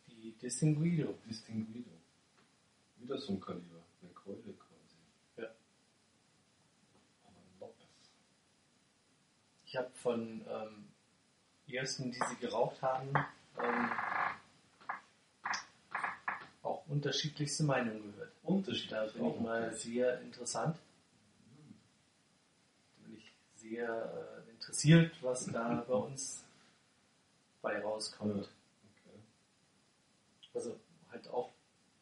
[0.07, 1.15] Die Distinguido.
[1.25, 1.91] Distinguido.
[2.97, 3.81] Wieder so ein Kaliber.
[4.01, 4.97] Eine Keule quasi.
[5.37, 5.47] Ja.
[7.23, 8.11] Aber Lopez.
[9.65, 10.89] Ich habe von ähm,
[11.65, 13.13] ersten, die sie geraucht haben,
[13.63, 13.89] ähm,
[16.63, 18.31] auch unterschiedlichste Meinungen gehört.
[18.43, 18.91] Unterschied.
[18.91, 20.77] Da bin ich mal sehr interessant.
[22.97, 26.43] Da bin ich sehr äh, interessiert, was da bei uns
[27.61, 28.49] bei rauskommt.
[28.49, 29.19] Okay.
[30.53, 30.77] Also
[31.11, 31.49] halt auch,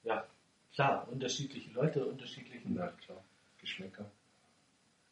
[0.04, 0.26] ja,
[0.74, 3.24] klar, unterschiedliche Leute, unterschiedlichen Na klar.
[3.60, 4.10] Geschmäcker.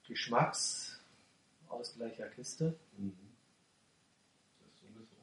[0.07, 3.13] Geschmacksausgleicher Kiste, Mhm.
[4.59, 5.15] Das ist sowieso.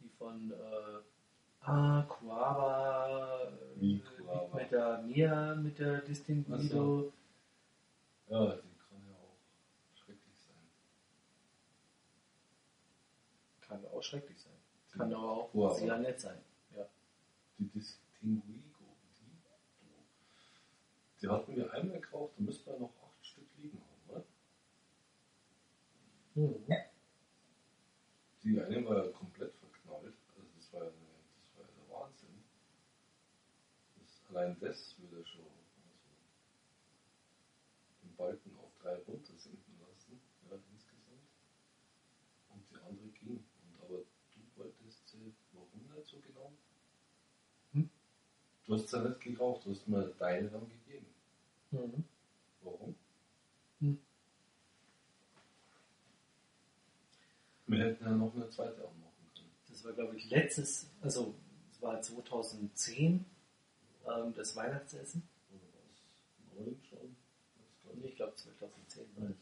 [0.00, 2.06] die von äh, ah,
[3.76, 7.12] Wie äh, mit der Mia, mit der Distinguido.
[8.28, 9.38] Ja, die kann ja auch
[9.94, 10.68] schrecklich sein.
[13.60, 14.52] Kann auch schrecklich sein.
[14.92, 15.74] Die Kann aber auch Coaba.
[15.74, 16.38] sehr nett sein.
[16.76, 16.86] Ja.
[17.58, 18.42] Die Distinguigo,
[19.20, 19.38] die,
[21.22, 24.24] die hatten wir einmal gekauft, da müssten wir noch acht Stück liegen haben, oder?
[26.34, 26.66] Mhm.
[28.44, 30.14] Die eine war ja komplett verknallt.
[30.36, 30.96] Also das war ja, eine,
[31.40, 32.44] das war ja der Wahnsinn.
[34.38, 35.56] Das, allein das würde schon also,
[38.02, 41.26] den Balken auf drei runter sinken lassen, ja, insgesamt.
[42.50, 43.44] Und die andere ging.
[43.62, 46.52] Und aber du wolltest sie, warum nicht so genau?
[47.72, 47.90] Hm?
[48.64, 51.06] Du hast sie ja nicht gekauft, du hast mir deine dann gegeben.
[51.72, 52.04] Mhm.
[52.62, 52.94] Warum?
[53.80, 53.98] Hm.
[57.66, 59.50] Wir hätten ja noch eine zweite anmachen können.
[59.68, 61.34] Das war, glaube ich, letztes, also
[61.72, 63.24] es war 2010,
[64.08, 65.28] ähm, das Weihnachtsessen.
[66.54, 67.16] Neun schon?
[68.04, 69.38] Ich glaube 2010 war Nein.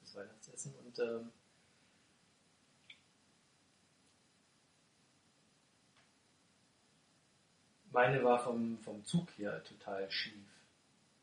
[0.00, 0.74] das Weihnachtsessen.
[0.84, 1.30] Und ähm,
[7.90, 10.46] meine war vom, vom Zug her total schief.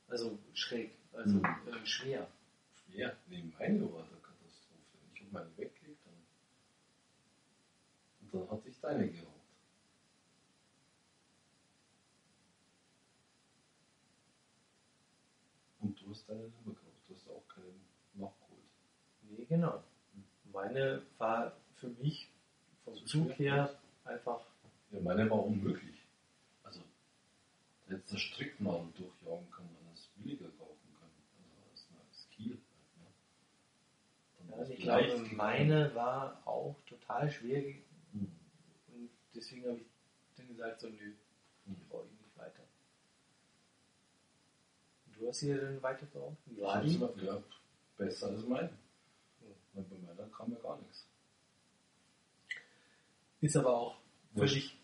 [0.07, 1.45] Also schräg, also Mhm.
[1.67, 2.27] äh, schwer.
[2.85, 3.17] Schwer.
[3.27, 4.97] Nee, meine war der Katastrophe.
[5.13, 6.13] Ich habe meine weggelegt dann.
[8.21, 9.31] und dann hatte ich deine geraucht.
[15.79, 16.81] Und du hast deine mehr gekauft.
[17.07, 17.81] Du hast auch keinen
[18.13, 18.61] nachgeholt.
[19.23, 19.83] Nee, genau.
[20.51, 22.29] Meine war für mich
[22.83, 24.41] vom Zu Zug her einfach
[24.91, 25.97] Ja, meine war unmöglich.
[26.63, 26.81] Also,
[27.87, 31.11] da hättest du Stricknadeln durchjagen können und es billiger kaufen können.
[31.41, 32.57] Also, als, als Kiel.
[34.39, 34.51] halt, ne?
[34.51, 37.81] Ja, wär's ich glaube, meine war auch total schwer ge-
[38.13, 38.31] Hm.
[38.93, 39.87] und deswegen habe ich
[40.37, 41.13] dann gesagt, so nö,
[41.65, 41.75] Hm.
[41.75, 42.63] die brauche ich nicht weiter.
[45.15, 45.81] Und du hast hier dann
[46.75, 46.97] hab's die?
[46.97, 47.41] noch- Ja,
[47.97, 48.69] besser als meine.
[49.73, 51.07] Weil bei meiner kam ja gar nichts.
[53.41, 53.95] Ist aber auch
[54.33, 54.53] Wurscht.
[54.53, 54.77] völlig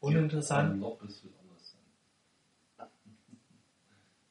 [0.00, 0.72] uninteressant.
[0.74, 2.88] Ein Loppes wird anders sein.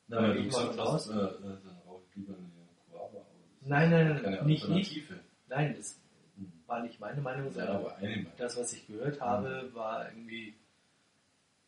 [0.07, 2.49] Ja, Nein, weil ich das hast, äh, äh, dann rauche ich lieber eine
[2.91, 3.25] das
[3.63, 5.19] Nein, nein, nein, nicht Alternative.
[5.47, 5.99] Nein, das
[6.37, 6.51] Hm.
[6.65, 8.25] war nicht meine Meinung, Ja, sondern Meinung.
[8.37, 10.55] das, was ich gehört habe, war irgendwie,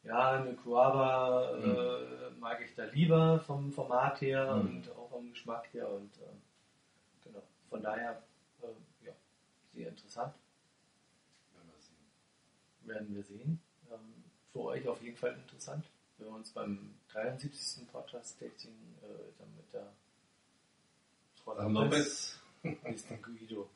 [0.04, 4.62] ja, eine Coava äh, mag ich da lieber vom Format her Mhm.
[4.78, 6.42] und auch vom Geschmack her und ähm,
[7.24, 7.42] genau.
[7.70, 8.22] Von daher,
[8.62, 9.14] äh, ja,
[9.74, 10.34] sehr interessant,
[11.54, 11.98] Wenn wir sehen.
[12.82, 13.60] werden wir sehen.
[13.92, 15.86] Ähm, für euch auf jeden Fall interessant,
[16.18, 17.88] wenn wir uns beim 73.
[17.92, 18.72] Podcast-Tasting
[19.02, 19.88] äh, dann mit der
[21.44, 22.40] Frau Lopez.
[22.64, 23.18] Mr.
[23.22, 23.70] Guido,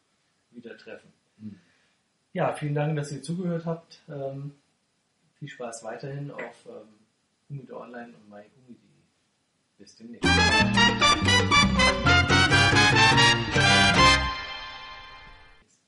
[0.52, 1.12] wieder treffen.
[1.40, 1.60] Hm.
[2.34, 4.02] Ja, vielen Dank, dass ihr zugehört habt.
[4.08, 4.54] Ähm,
[5.38, 6.88] viel Spaß weiterhin auf ähm,
[7.50, 8.76] Humide Online und myhumide.de.
[9.78, 10.28] Bis demnächst.